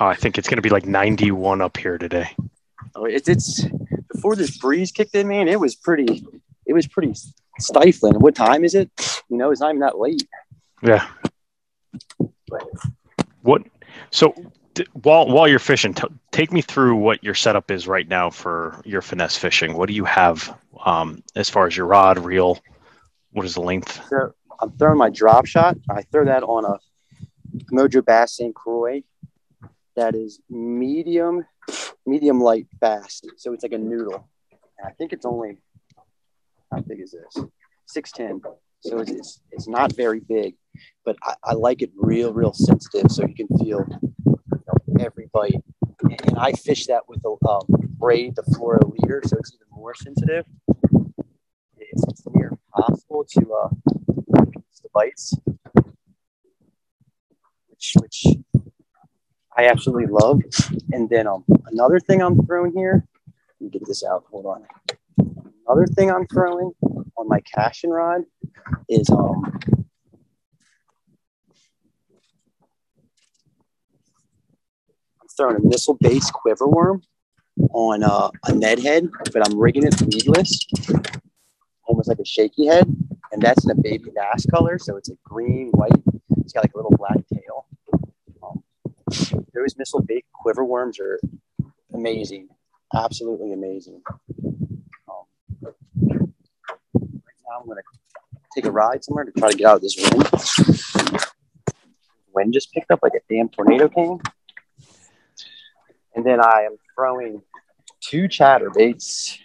Oh, 0.00 0.06
I 0.06 0.14
think 0.14 0.38
it's 0.38 0.48
gonna 0.48 0.62
be 0.62 0.70
like 0.70 0.86
91 0.86 1.60
up 1.60 1.76
here 1.76 1.98
today. 1.98 2.30
Oh, 2.94 3.04
it's 3.04 3.28
it's 3.28 3.66
before 4.12 4.36
this 4.36 4.56
breeze 4.58 4.92
kicked 4.92 5.14
in, 5.14 5.28
man. 5.28 5.48
It 5.48 5.58
was 5.58 5.74
pretty. 5.74 6.24
It 6.66 6.72
was 6.72 6.86
pretty 6.86 7.14
stifling. 7.58 8.14
What 8.14 8.34
time 8.34 8.64
is 8.64 8.74
it? 8.74 8.90
You 9.28 9.36
know, 9.36 9.50
it's 9.50 9.60
not 9.60 9.70
even 9.70 9.80
that 9.80 9.98
late. 9.98 10.26
Yeah. 10.82 11.06
What? 13.42 13.62
So 14.10 14.34
d- 14.74 14.86
while 14.92 15.28
while 15.28 15.48
you're 15.48 15.58
fishing, 15.58 15.94
t- 15.94 16.08
take 16.30 16.52
me 16.52 16.60
through 16.60 16.96
what 16.96 17.22
your 17.22 17.34
setup 17.34 17.70
is 17.70 17.86
right 17.86 18.08
now 18.08 18.30
for 18.30 18.80
your 18.84 19.02
finesse 19.02 19.36
fishing. 19.36 19.74
What 19.74 19.88
do 19.88 19.94
you 19.94 20.04
have 20.04 20.56
um, 20.84 21.22
as 21.36 21.48
far 21.50 21.66
as 21.66 21.76
your 21.76 21.86
rod, 21.86 22.18
reel? 22.18 22.58
What 23.32 23.44
is 23.46 23.54
the 23.54 23.62
length? 23.62 24.00
So 24.08 24.32
I'm 24.60 24.72
throwing 24.78 24.98
my 24.98 25.10
drop 25.10 25.46
shot. 25.46 25.76
I 25.90 26.02
throw 26.02 26.24
that 26.24 26.42
on 26.42 26.64
a 26.64 26.78
Mojo 27.72 28.04
Bass 28.04 28.36
St. 28.36 28.54
Croix. 28.54 29.02
That 29.96 30.14
is 30.14 30.40
medium, 30.50 31.44
medium 32.04 32.40
light 32.40 32.66
bass. 32.80 33.22
So 33.36 33.52
it's 33.52 33.62
like 33.62 33.72
a 33.72 33.78
noodle. 33.78 34.28
I 34.84 34.90
think 34.92 35.12
it's 35.12 35.24
only 35.24 35.58
how 36.74 36.80
big 36.80 37.00
is 37.00 37.12
this? 37.12 37.44
6'10. 37.96 38.40
So 38.80 38.98
it's, 38.98 39.10
it's, 39.10 39.40
it's 39.52 39.68
not 39.68 39.94
very 39.94 40.20
big, 40.20 40.56
but 41.04 41.16
I, 41.22 41.34
I, 41.44 41.52
like 41.54 41.82
it 41.82 41.90
real, 41.96 42.32
real 42.32 42.52
sensitive 42.52 43.10
so 43.10 43.26
you 43.26 43.34
can 43.34 43.48
feel 43.58 43.86
you 44.26 44.38
know, 44.50 45.00
every 45.00 45.30
bite. 45.32 45.62
And 46.02 46.38
I 46.38 46.52
fish 46.52 46.86
that 46.86 47.08
with 47.08 47.22
a 47.24 47.48
um, 47.48 47.66
braid, 47.98 48.36
the 48.36 48.42
fluoro 48.42 48.92
leader, 48.92 49.22
so 49.24 49.36
it's 49.38 49.54
even 49.54 49.66
more 49.70 49.94
sensitive. 49.94 50.44
It's, 51.78 52.04
it's 52.08 52.22
near 52.34 52.58
impossible 52.76 53.24
to 53.30 53.54
uh, 53.54 53.68
the 54.82 54.88
bites, 54.92 55.34
which, 57.68 57.96
which 58.00 58.26
I 59.56 59.68
absolutely 59.68 60.08
love. 60.10 60.42
And 60.92 61.08
then 61.08 61.26
um, 61.26 61.44
another 61.66 62.00
thing 62.00 62.20
I'm 62.20 62.44
throwing 62.44 62.72
here, 62.72 63.06
let 63.26 63.60
me 63.60 63.70
get 63.70 63.86
this 63.86 64.04
out. 64.04 64.24
Hold 64.30 64.46
on. 64.46 64.66
Another 65.66 65.86
thing 65.86 66.10
I'm 66.10 66.26
throwing 66.26 66.72
on 67.16 67.28
my 67.28 67.40
casting 67.40 67.90
rod 67.90 68.22
is 68.88 69.08
um 69.10 69.42
I'm 75.20 75.28
throwing 75.36 75.56
a 75.56 75.60
Missile 75.66 75.96
Baits 76.00 76.30
quiver 76.30 76.68
worm 76.68 77.02
on 77.72 78.02
uh, 78.02 78.30
a 78.46 78.54
Ned 78.54 78.80
head, 78.80 79.08
but 79.32 79.48
I'm 79.48 79.58
rigging 79.58 79.86
it 79.86 80.00
weedless, 80.02 80.66
almost 81.84 82.08
like 82.08 82.18
a 82.18 82.24
shaky 82.24 82.66
head, 82.66 82.86
and 83.32 83.40
that's 83.40 83.64
in 83.64 83.70
a 83.70 83.74
baby 83.74 84.10
bass 84.14 84.46
color, 84.46 84.78
so 84.78 84.96
it's 84.96 85.08
a 85.08 85.16
green 85.24 85.70
white. 85.72 85.92
It's 86.38 86.52
got 86.52 86.64
like 86.64 86.74
a 86.74 86.76
little 86.76 86.94
black 86.96 87.16
tail. 87.32 87.66
Um, 88.42 88.62
those 89.54 89.76
Missile 89.78 90.02
Baits 90.02 90.28
quiver 90.32 90.64
worms 90.64 90.98
are 91.00 91.18
amazing, 91.92 92.48
absolutely 92.94 93.52
amazing. 93.52 94.02
I'm 97.58 97.66
going 97.66 97.78
to 97.78 98.40
take 98.54 98.64
a 98.66 98.70
ride 98.70 99.04
somewhere 99.04 99.24
to 99.24 99.32
try 99.32 99.50
to 99.50 99.56
get 99.56 99.66
out 99.66 99.76
of 99.76 99.82
this 99.82 99.96
wind. 99.96 100.28
Wind 102.34 102.52
just 102.52 102.72
picked 102.72 102.90
up 102.90 103.00
like 103.02 103.12
a 103.14 103.20
damn 103.32 103.48
tornado 103.48 103.88
came. 103.88 104.18
And 106.14 106.24
then 106.24 106.40
I 106.40 106.62
am 106.62 106.76
throwing 106.94 107.42
two 108.00 108.24
chatterbaits. 108.28 109.38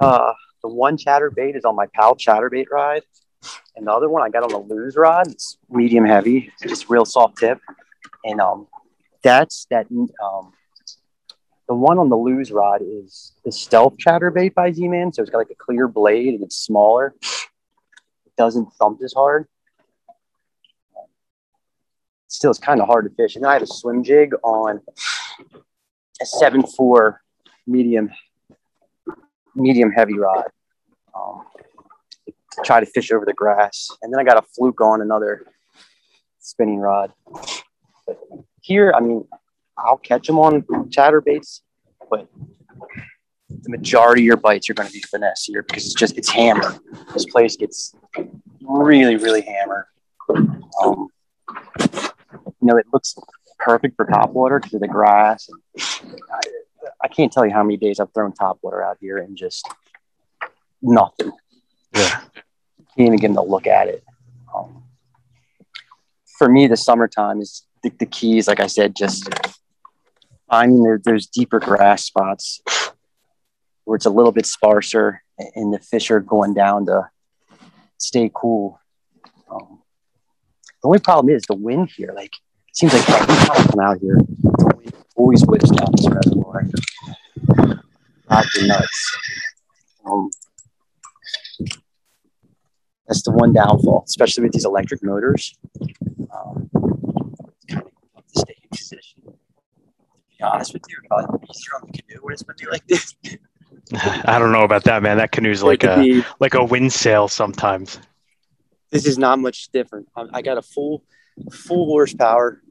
Uh, 0.00 0.32
the 0.62 0.68
one 0.68 0.96
chatterbait 0.96 1.56
is 1.56 1.64
on 1.64 1.76
my 1.76 1.86
pal 1.94 2.16
chatterbait 2.16 2.66
ride. 2.70 3.02
And 3.76 3.86
the 3.86 3.92
other 3.92 4.08
one 4.08 4.22
I 4.22 4.30
got 4.30 4.42
on 4.42 4.50
the 4.50 4.74
Lew's 4.74 4.96
rod. 4.96 5.28
It's 5.28 5.58
medium 5.68 6.06
heavy, 6.06 6.50
it's 6.60 6.70
just 6.70 6.90
real 6.90 7.04
soft 7.04 7.38
tip. 7.38 7.58
And 8.24 8.40
um, 8.40 8.66
that's 9.22 9.66
that 9.70 9.86
um, 9.90 10.52
the 11.68 11.74
one 11.74 11.98
on 11.98 12.08
the 12.08 12.16
Lew's 12.16 12.52
rod 12.52 12.82
is 12.82 13.32
the 13.44 13.52
stealth 13.52 13.96
chatterbait 13.96 14.54
by 14.54 14.72
Z-Man. 14.72 15.12
So 15.12 15.22
it's 15.22 15.30
got 15.30 15.38
like 15.38 15.50
a 15.50 15.54
clear 15.54 15.88
blade 15.88 16.34
and 16.34 16.42
it's 16.42 16.56
smaller. 16.56 17.14
It 17.22 18.32
doesn't 18.36 18.72
thump 18.74 19.00
as 19.02 19.14
hard. 19.14 19.46
Still, 22.28 22.50
it's 22.50 22.60
kind 22.60 22.80
of 22.80 22.86
hard 22.86 23.04
to 23.04 23.14
fish. 23.14 23.36
And 23.36 23.44
then 23.44 23.50
I 23.50 23.54
have 23.54 23.62
a 23.62 23.66
swim 23.66 24.02
jig 24.02 24.34
on 24.42 24.80
a 26.20 26.26
seven 26.26 26.64
four 26.66 27.22
medium 27.66 28.10
medium 29.54 29.92
heavy 29.92 30.18
rod. 30.18 30.46
Um, 31.14 31.44
try 32.64 32.80
to 32.80 32.86
fish 32.86 33.12
over 33.12 33.24
the 33.24 33.32
grass. 33.32 33.88
And 34.02 34.12
then 34.12 34.20
I 34.20 34.24
got 34.24 34.36
a 34.36 34.42
fluke 34.42 34.80
on 34.80 35.00
another 35.00 35.46
spinning 36.40 36.78
rod. 36.78 37.12
But 38.06 38.18
here, 38.60 38.92
I 38.94 39.00
mean, 39.00 39.26
I'll 39.76 39.98
catch 39.98 40.26
them 40.26 40.38
on 40.38 40.62
chatterbaits, 40.90 41.60
but 42.10 42.28
the 43.48 43.70
majority 43.70 44.22
of 44.22 44.26
your 44.26 44.36
bites 44.36 44.68
are 44.70 44.74
going 44.74 44.88
to 44.88 44.92
be 44.92 45.00
finesse 45.00 45.44
here 45.44 45.62
because 45.62 45.84
it's 45.84 45.94
just 45.94 46.16
it's 46.16 46.28
hammered. 46.28 46.78
This 47.12 47.24
place 47.26 47.56
gets 47.56 47.94
really, 48.62 49.16
really 49.16 49.42
hammered. 49.42 49.86
Um, 50.82 51.08
you 51.80 52.68
know, 52.68 52.76
it 52.76 52.86
looks 52.92 53.14
perfect 53.58 53.96
for 53.96 54.06
top 54.06 54.30
water 54.30 54.58
because 54.58 54.74
of 54.74 54.80
the 54.80 54.88
grass. 54.88 55.48
I, 55.78 56.40
I, 57.02 57.08
can't 57.08 57.32
tell 57.32 57.46
you 57.46 57.52
how 57.52 57.62
many 57.62 57.76
days 57.76 58.00
I've 58.00 58.12
thrown 58.12 58.32
top 58.32 58.58
water 58.62 58.82
out 58.82 58.98
here 59.00 59.18
and 59.18 59.36
just 59.36 59.68
nothing. 60.82 61.32
Yeah, 61.94 62.20
can't 62.96 63.08
even 63.08 63.16
get 63.16 63.32
to 63.34 63.42
look 63.42 63.66
at 63.66 63.88
it. 63.88 64.04
Um, 64.54 64.84
for 66.38 66.48
me, 66.48 66.66
the 66.66 66.76
summertime 66.76 67.40
is 67.40 67.66
the, 67.82 67.90
the 67.98 68.06
keys. 68.06 68.48
Like 68.48 68.60
I 68.60 68.66
said, 68.66 68.94
just 68.96 69.28
finding 70.48 70.82
there, 70.82 71.00
there's 71.02 71.26
deeper 71.26 71.60
grass 71.60 72.04
spots 72.04 72.60
where 73.84 73.96
it's 73.96 74.06
a 74.06 74.10
little 74.10 74.32
bit 74.32 74.46
sparser 74.46 75.22
and 75.54 75.72
the 75.72 75.78
fish 75.78 76.10
are 76.10 76.20
going 76.20 76.54
down 76.54 76.86
to 76.86 77.08
stay 77.98 78.30
cool. 78.32 78.80
Um, 79.50 79.82
the 80.82 80.88
only 80.88 81.00
problem 81.00 81.34
is 81.34 81.42
the 81.42 81.54
wind 81.54 81.90
here. 81.96 82.12
Like 82.14 82.34
it 82.68 82.76
seems 82.76 82.92
like 82.92 83.08
every 83.08 83.34
time 83.34 83.50
I 83.50 83.66
come 83.70 83.80
out 83.80 83.98
here, 83.98 84.16
the 84.16 84.74
wind 84.76 84.92
always 85.16 85.44
whips 85.46 85.70
down 85.70 85.88
this 85.96 86.08
reservoir. 86.08 86.66
That's 88.28 88.62
nuts. 88.62 89.16
Um, 90.06 90.30
that's 93.06 93.22
the 93.22 93.32
one 93.32 93.52
downfall, 93.52 94.04
especially 94.06 94.44
with 94.44 94.52
these 94.52 94.64
electric 94.64 95.02
motors. 95.02 95.56
Um, 96.34 96.70
kind 97.68 97.82
of 97.82 98.70
position 98.70 99.22
honest 100.44 100.72
with 100.72 100.82
you, 100.88 100.96
probably 101.08 101.48
easier 101.50 101.72
on 101.76 101.90
the 101.90 101.98
canoe 101.98 102.20
when 102.22 102.32
it's 102.34 102.44
windy 102.46 102.66
like 102.70 102.86
this. 102.86 103.14
I 104.24 104.38
don't 104.38 104.52
know 104.52 104.62
about 104.62 104.84
that, 104.84 105.02
man. 105.02 105.18
That 105.18 105.32
canoe's 105.32 105.62
like 105.62 105.84
a 105.84 105.96
be, 105.96 106.24
like 106.40 106.54
a 106.54 106.64
wind 106.64 106.92
sail 106.92 107.28
sometimes. 107.28 107.98
This 108.90 109.06
is 109.06 109.18
not 109.18 109.38
much 109.38 109.68
different. 109.72 110.08
I 110.16 110.42
got 110.42 110.56
a 110.58 110.62
full 110.62 111.04
full 111.52 111.86
horsepower, 111.86 112.62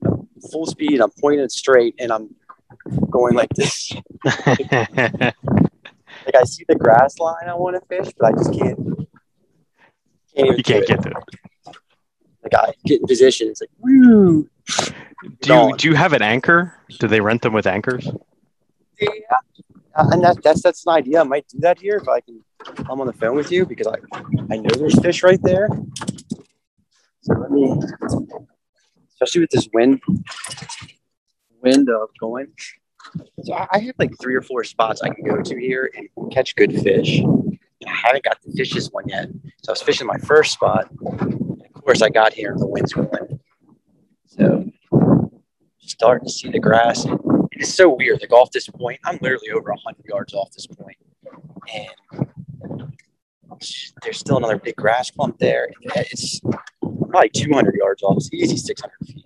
full 0.52 0.66
speed. 0.66 1.02
I'm 1.02 1.12
pointing 1.20 1.42
it 1.44 1.52
straight, 1.52 1.96
and 2.00 2.12
I'm 2.12 2.34
going 3.10 3.36
like 3.36 3.50
this. 3.56 3.92
like 4.24 4.40
I 6.36 6.44
see 6.46 6.66
the 6.68 6.76
grass 6.76 7.20
line 7.20 7.48
I 7.48 7.54
want 7.56 7.76
to 7.76 7.82
fish, 7.88 8.12
but 8.18 8.28
I 8.34 8.38
just 8.38 8.54
can't. 8.54 8.78
can't 8.78 9.08
even 10.38 10.58
You 10.58 10.64
do 10.64 10.64
can't 10.64 10.84
it. 10.84 10.88
get 10.88 11.02
to 11.04 11.10
it. 11.10 11.76
Like 12.44 12.56
I 12.56 12.74
get 12.86 13.02
in 13.02 13.08
position. 13.08 13.50
It's 13.50 13.62
like 13.62 13.70
woo. 13.80 14.50
Do 15.41 15.54
you 15.54 15.78
do 15.78 15.88
you 15.89 15.95
have 15.95 16.13
an 16.13 16.21
anchor? 16.21 16.78
Do 16.99 17.08
they 17.08 17.21
rent 17.21 17.41
them 17.41 17.54
with 17.54 17.67
anchors? 17.67 18.08
Yeah. 18.99 19.10
Uh, 19.95 20.10
and 20.12 20.23
that, 20.23 20.41
that's 20.43 20.62
that's 20.62 20.86
an 20.88 20.93
idea. 20.93 21.21
I 21.21 21.23
might 21.23 21.47
do 21.47 21.60
that 21.60 21.80
here 21.80 21.97
if 21.97 22.08
I 22.08 22.19
can. 22.21 22.43
I'm 22.89 22.99
on 22.99 23.08
the 23.08 23.13
phone 23.13 23.36
with 23.36 23.52
you 23.52 23.65
because 23.65 23.88
I 23.88 23.97
I 24.52 24.58
know 24.58 24.69
there's 24.76 24.99
fish 24.99 25.21
right 25.23 25.41
there. 25.43 25.67
So 27.21 27.34
let 27.36 27.52
me, 27.52 27.80
especially 29.10 29.41
with 29.41 29.52
this 29.52 29.69
wind, 29.73 30.02
wind 31.62 31.89
of 31.89 32.10
going. 32.19 32.47
So 33.43 33.54
I, 33.54 33.67
I 33.73 33.80
have 33.80 33.95
like 33.99 34.12
three 34.21 34.36
or 34.36 34.41
four 34.41 34.63
spots 34.63 35.02
I 35.02 35.10
can 35.10 35.23
go 35.23 35.41
to 35.41 35.60
here 35.60 35.91
and 35.95 36.32
catch 36.32 36.56
good 36.56 36.73
fish. 36.82 37.19
And 37.19 37.60
I 37.86 37.93
haven't 37.93 38.23
got 38.23 38.41
the 38.41 38.52
fish 38.52 38.73
this 38.73 38.88
one 38.88 39.08
yet. 39.08 39.30
So 39.62 39.69
I 39.69 39.73
was 39.73 39.82
fishing 39.82 40.08
my 40.08 40.17
first 40.17 40.54
spot. 40.54 40.89
Of 41.06 41.84
course, 41.84 42.02
I 42.02 42.10
got 42.10 42.34
here 42.34 42.52
and 42.52 42.60
the 42.60 42.67
wind's 42.67 42.93
going. 42.93 43.33
So 44.38 44.72
starting 45.80 46.26
to 46.28 46.34
see 46.34 46.50
the 46.50 46.60
grass. 46.60 47.06
It's 47.52 47.74
so 47.74 47.89
weird. 47.89 48.19
Like 48.22 48.32
off 48.32 48.50
this 48.52 48.67
point, 48.67 49.00
I'm 49.06 49.19
literally 49.22 49.52
over 49.52 49.69
100 49.69 50.06
yards 50.06 50.34
off 50.34 50.52
this 50.52 50.65
point, 50.65 50.98
and 51.72 52.89
there's 54.02 54.17
still 54.17 54.38
another 54.38 54.58
big 54.58 54.76
grass 54.76 55.12
clump 55.12 55.38
there. 55.38 55.69
It's 55.82 56.41
probably 56.82 57.30
200 57.30 57.76
yards 57.76 58.02
off. 58.02 58.17
It's 58.17 58.34
easy 58.34 58.58
600 58.58 58.91
feet. 59.06 59.26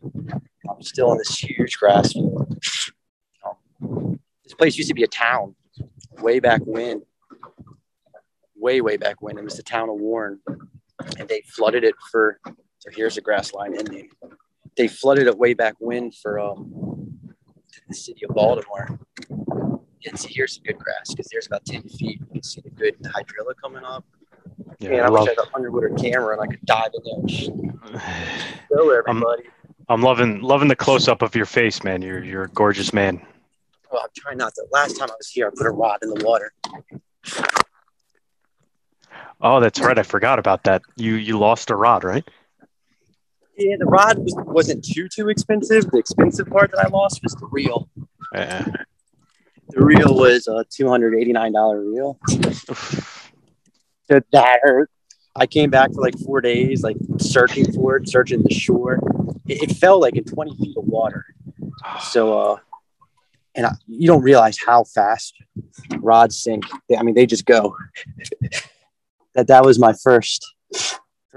I'm 0.69 0.81
still 0.81 1.13
in 1.13 1.17
this 1.19 1.37
huge 1.37 1.77
grass 1.77 2.11
field. 2.11 2.59
Um, 3.45 4.19
this 4.43 4.53
place 4.55 4.77
used 4.77 4.89
to 4.89 4.93
be 4.93 5.03
a 5.03 5.07
town 5.07 5.55
way 6.19 6.41
back 6.41 6.61
when, 6.65 7.01
way, 8.57 8.81
way 8.81 8.97
back 8.97 9.21
when. 9.21 9.37
It 9.37 9.43
was 9.45 9.55
the 9.55 9.63
town 9.63 9.89
of 9.89 9.95
Warren, 9.95 10.41
and 11.17 11.29
they 11.29 11.43
flooded 11.47 11.85
it 11.85 11.95
for. 12.11 12.39
So 12.79 12.89
here's 12.91 13.15
the 13.15 13.21
grass 13.21 13.53
line 13.53 13.73
ending. 13.73 14.09
They 14.77 14.87
flooded 14.87 15.27
it 15.27 15.37
way 15.37 15.53
back 15.53 15.75
when 15.79 16.11
for 16.11 16.39
um, 16.39 16.71
the 17.87 17.95
city 17.95 18.25
of 18.29 18.35
Baltimore. 18.35 18.99
And 20.05 20.17
see, 20.17 20.31
here's 20.31 20.55
some 20.55 20.63
good 20.63 20.77
grass 20.77 21.09
because 21.09 21.27
there's 21.31 21.47
about 21.47 21.65
10 21.65 21.83
feet. 21.83 22.19
You 22.19 22.25
can 22.31 22.43
see 22.43 22.61
the 22.61 22.69
good 22.69 22.95
hydrilla 23.01 23.53
coming 23.61 23.83
up. 23.83 24.05
Yeah, 24.79 24.89
Man, 24.89 24.99
I 25.01 25.05
I 25.05 25.09
wish 25.09 25.21
I 25.21 25.29
had 25.31 25.37
an 25.39 25.45
underwater 25.55 25.89
camera 25.89 26.33
and 26.33 26.41
I 26.41 26.47
could 26.47 26.65
dive 26.65 26.91
in 26.93 27.25
there 27.25 27.99
show 28.71 28.89
everybody. 28.91 29.43
I'm 29.89 30.01
loving 30.01 30.41
loving 30.41 30.67
the 30.67 30.75
close 30.75 31.07
up 31.07 31.21
of 31.21 31.35
your 31.35 31.45
face, 31.45 31.83
man. 31.83 32.01
You're 32.01 32.23
you're 32.23 32.43
a 32.43 32.49
gorgeous 32.49 32.93
man. 32.93 33.21
oh, 33.91 33.99
I'm 34.01 34.09
trying 34.15 34.37
not 34.37 34.53
to. 34.55 34.65
Last 34.71 34.97
time 34.97 35.09
I 35.09 35.15
was 35.17 35.29
here, 35.29 35.47
I 35.47 35.49
put 35.55 35.65
a 35.65 35.71
rod 35.71 35.99
in 36.01 36.09
the 36.09 36.23
water. 36.23 36.53
Oh, 39.39 39.59
that's 39.59 39.79
right. 39.79 39.97
I 39.97 40.03
forgot 40.03 40.39
about 40.39 40.63
that. 40.65 40.81
You 40.95 41.15
you 41.15 41.37
lost 41.39 41.69
a 41.69 41.75
rod, 41.75 42.03
right? 42.03 42.27
Yeah, 43.57 43.75
the 43.79 43.85
rod 43.85 44.19
was, 44.19 44.35
wasn't 44.37 44.85
too 44.85 45.07
too 45.09 45.29
expensive. 45.29 45.89
The 45.89 45.97
expensive 45.97 46.47
part 46.47 46.71
that 46.71 46.85
I 46.85 46.89
lost 46.89 47.21
was 47.23 47.33
the 47.33 47.47
reel. 47.47 47.89
Yeah. 48.33 48.65
The 49.69 49.83
reel 49.83 50.15
was 50.15 50.47
a 50.47 50.63
two 50.69 50.87
hundred 50.87 51.15
eighty 51.15 51.33
nine 51.33 51.53
dollar 51.53 51.83
reel. 51.83 52.19
So 54.09 54.21
that 54.31 54.59
hurt. 54.61 54.91
I 55.35 55.45
came 55.45 55.69
back 55.69 55.91
for 55.93 56.01
like 56.01 56.17
four 56.19 56.39
days, 56.41 56.83
like 56.83 56.97
searching 57.19 57.71
for 57.73 57.97
it, 57.97 58.07
searching 58.09 58.43
the 58.43 58.53
shore. 58.53 58.99
It, 59.47 59.69
it 59.69 59.75
fell 59.77 59.99
like 59.99 60.15
in 60.15 60.23
twenty 60.23 60.55
feet 60.55 60.77
of 60.77 60.85
water. 60.85 61.25
So, 62.01 62.39
uh, 62.39 62.57
and 63.55 63.65
I, 63.65 63.71
you 63.87 64.07
don't 64.07 64.23
realize 64.23 64.57
how 64.63 64.83
fast 64.83 65.33
rods 65.97 66.37
sink. 66.37 66.63
I 66.95 67.01
mean, 67.01 67.15
they 67.15 67.25
just 67.25 67.45
go. 67.45 67.75
that 69.35 69.47
that 69.47 69.65
was 69.65 69.79
my 69.79 69.93
first 69.93 70.45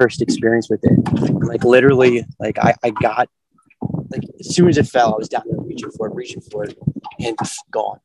first 0.01 0.23
experience 0.23 0.71
with 0.71 0.81
it. 0.83 0.99
Like 1.45 1.63
literally, 1.63 2.25
like 2.39 2.59
I, 2.59 2.75
I 2.83 2.91
got 2.91 3.29
like 4.09 4.23
as 4.41 4.55
soon 4.55 4.69
as 4.69 4.79
it 4.79 4.87
fell, 4.87 5.15
I 5.15 5.19
was 5.19 5.29
down 5.29 5.43
there 5.47 5.61
reaching 5.61 5.91
for 5.91 6.09
it, 6.09 6.15
reaching 6.15 6.41
for 6.41 6.65
it, 6.65 6.77
and 7.21 7.37
gone. 7.71 8.01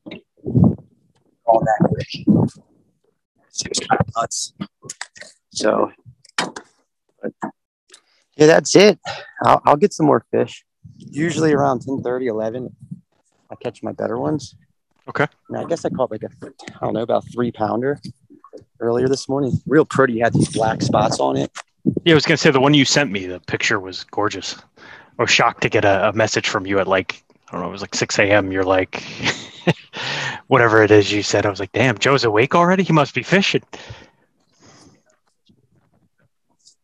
All 1.45 1.59
that 1.61 1.87
quick. 1.87 2.07
It 2.15 3.69
was 3.69 3.79
kind 3.79 4.01
of 4.01 4.07
nuts. 4.17 4.53
So, 5.51 5.91
but 6.37 7.31
yeah, 8.35 8.47
that's 8.47 8.75
it. 8.75 8.99
I'll, 9.43 9.61
I'll 9.65 9.77
get 9.77 9.93
some 9.93 10.05
more 10.05 10.25
fish. 10.31 10.65
Usually 10.97 11.53
around 11.53 11.81
10 11.81 12.01
30, 12.01 12.27
11, 12.27 12.75
I 13.49 13.55
catch 13.55 13.81
my 13.81 13.93
better 13.93 14.19
ones. 14.19 14.55
Okay. 15.07 15.27
And 15.49 15.57
I 15.57 15.63
guess 15.65 15.85
I 15.85 15.89
caught 15.89 16.11
like 16.11 16.23
a, 16.23 16.29
I 16.43 16.79
don't 16.81 16.93
know, 16.93 17.01
about 17.01 17.23
three 17.31 17.51
pounder 17.51 17.99
earlier 18.79 19.07
this 19.07 19.29
morning. 19.29 19.53
Real 19.65 19.85
pretty. 19.85 20.19
Had 20.19 20.33
these 20.33 20.49
black 20.49 20.81
spots 20.81 21.19
on 21.19 21.37
it. 21.37 21.51
Yeah, 22.05 22.13
I 22.13 22.15
was 22.15 22.25
gonna 22.25 22.37
say 22.37 22.51
the 22.51 22.59
one 22.59 22.75
you 22.75 22.85
sent 22.85 23.11
me. 23.11 23.25
The 23.25 23.39
picture 23.39 23.79
was 23.79 24.03
gorgeous. 24.03 24.55
I 25.17 25.23
was 25.23 25.31
shocked 25.31 25.61
to 25.63 25.69
get 25.69 25.85
a, 25.85 26.09
a 26.09 26.13
message 26.13 26.47
from 26.47 26.67
you 26.67 26.79
at 26.79 26.87
like 26.87 27.23
I 27.47 27.51
don't 27.51 27.61
know. 27.61 27.67
It 27.67 27.71
was 27.71 27.81
like 27.81 27.95
6 27.95 28.19
a.m. 28.19 28.51
You're 28.51 28.63
like, 28.63 29.03
whatever 30.47 30.83
it 30.83 30.91
is 30.91 31.11
you 31.11 31.21
said. 31.21 31.45
I 31.45 31.49
was 31.49 31.59
like, 31.59 31.71
damn, 31.71 31.97
Joe's 31.97 32.23
awake 32.23 32.55
already. 32.55 32.83
He 32.83 32.93
must 32.93 33.13
be 33.13 33.23
fishing. 33.23 33.61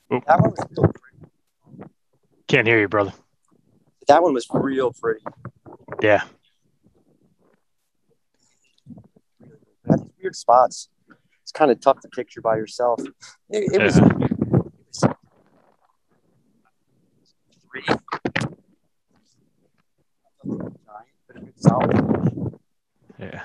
That 0.10 0.40
one 0.40 0.52
was 0.52 0.68
real 0.70 0.94
pretty. 0.94 1.92
Can't 2.48 2.68
hear 2.68 2.80
you, 2.80 2.88
brother. 2.88 3.14
That 4.08 4.22
one 4.22 4.34
was 4.34 4.46
real 4.52 4.92
pretty. 4.92 5.22
Yeah. 6.02 6.24
These 9.86 10.04
weird 10.22 10.36
spots. 10.36 10.90
It's 11.42 11.52
kind 11.52 11.72
of 11.72 11.80
tough 11.80 12.02
to 12.02 12.08
picture 12.10 12.42
by 12.42 12.58
yourself. 12.58 13.02
It, 13.02 13.14
it. 13.50 13.72
Yeah. 13.72 13.80
it 13.80 13.84
was 13.84 14.31
three. 17.72 17.84
But 20.44 21.36
a 21.36 21.40
good 21.40 21.54
solid. 21.58 22.60
Yeah. 23.20 23.44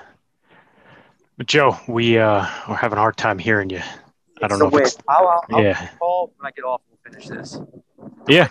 But 1.37 1.47
Joe, 1.47 1.77
we 1.87 2.17
uh 2.17 2.45
we're 2.67 2.75
having 2.75 2.97
a 2.97 3.01
hard 3.01 3.17
time 3.17 3.37
hearing 3.37 3.69
you. 3.69 3.81
I 4.41 4.47
don't 4.47 4.59
know 4.59 4.67
if 4.67 4.73
it's 4.73 4.97
I'll, 5.07 5.27
I'll, 5.27 5.43
I'll 5.51 5.63
yeah. 5.63 5.89
call 5.99 6.33
when 6.37 6.47
I 6.47 6.51
get 6.51 6.65
off. 6.65 6.81
We'll 6.89 6.99
finish 7.11 7.27
this. 7.27 7.59
Yeah. 8.27 8.47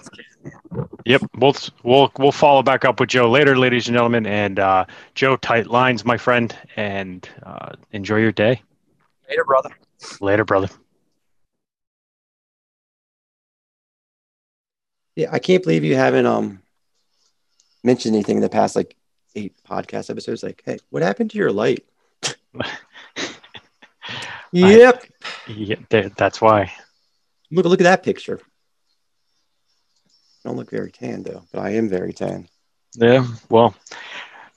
Yep. 1.05 1.23
We'll 1.37 1.57
we'll 1.83 2.12
we'll 2.19 2.33
follow 2.33 2.62
back 2.62 2.85
up 2.85 3.01
with 3.01 3.09
Joe 3.09 3.29
later, 3.29 3.59
ladies 3.59 3.89
and 3.89 3.95
gentlemen. 3.95 4.27
And 4.27 4.59
uh 4.61 4.85
Joe, 5.15 5.37
tight 5.37 5.67
lines, 5.67 6.05
my 6.05 6.17
friend, 6.17 6.57
and 6.77 7.29
uh 7.43 7.73
enjoy 7.93 8.19
your 8.19 8.33
day. 8.33 8.62
Later, 9.29 9.45
brother. 9.45 9.71
Later, 10.21 10.45
brother. 10.45 10.69
Yeah, 15.16 15.31
I 15.33 15.38
can't 15.38 15.62
believe 15.62 15.83
you 15.85 15.96
haven't 15.96 16.26
um 16.26 16.61
mentioned 17.83 18.14
anything 18.14 18.37
in 18.37 18.42
the 18.42 18.48
past 18.48 18.76
like 18.76 18.94
eight 19.35 19.55
podcast 19.68 20.11
episodes. 20.11 20.42
Like, 20.42 20.62
hey, 20.64 20.79
what 20.90 21.02
happened 21.02 21.31
to 21.33 21.38
your 21.38 21.52
light? 21.52 21.85
yep. 24.52 25.05
Yeah, 25.48 25.76
th- 25.90 26.12
that's 26.16 26.40
why. 26.40 26.72
Look, 27.50 27.64
look 27.66 27.81
at 27.81 27.85
that 27.85 28.02
picture. 28.02 28.40
I 30.44 30.48
don't 30.48 30.57
look 30.57 30.70
very 30.70 30.92
tan 30.92 31.22
though, 31.22 31.42
but 31.52 31.61
I 31.61 31.70
am 31.70 31.88
very 31.88 32.12
tan. 32.12 32.48
Yeah. 32.94 33.26
Well, 33.50 33.74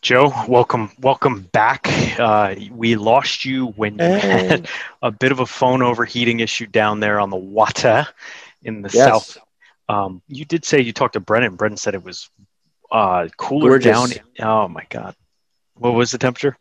Joe, 0.02 0.32
welcome, 0.48 0.91
welcome 1.00 1.41
back. 1.52 1.88
Uh, 2.19 2.56
we 2.72 2.95
lost 2.95 3.43
you 3.43 3.67
when 3.67 3.98
you 3.98 4.06
had 4.06 4.69
a 5.02 5.12
bit 5.12 5.32
of 5.34 5.39
a 5.39 5.45
phone 5.45 5.82
overheating 5.82 6.39
issue 6.39 6.65
down 6.67 7.00
there 7.02 7.19
on 7.19 7.30
the 7.30 7.38
Wata 7.38 8.08
in 8.63 8.82
the 8.82 8.89
Yes. 8.93 9.06
south. 9.06 9.38
Um, 9.89 10.21
you 10.28 10.45
did 10.45 10.63
say 10.63 10.80
you 10.82 10.93
talked 10.93 11.13
to 11.13 11.19
Brennan. 11.19 11.56
Brennan 11.56 11.78
said 11.78 11.95
it 11.95 12.04
was 12.04 12.30
uh, 12.91 13.28
cooler 13.38 13.80
Gorgeous. 13.80 14.15
down. 14.15 14.25
Oh 14.39 14.67
my 14.67 14.86
God. 14.89 15.15
What 15.75 15.95
was 15.95 16.12
the 16.12 16.17
temperature? 16.19 16.56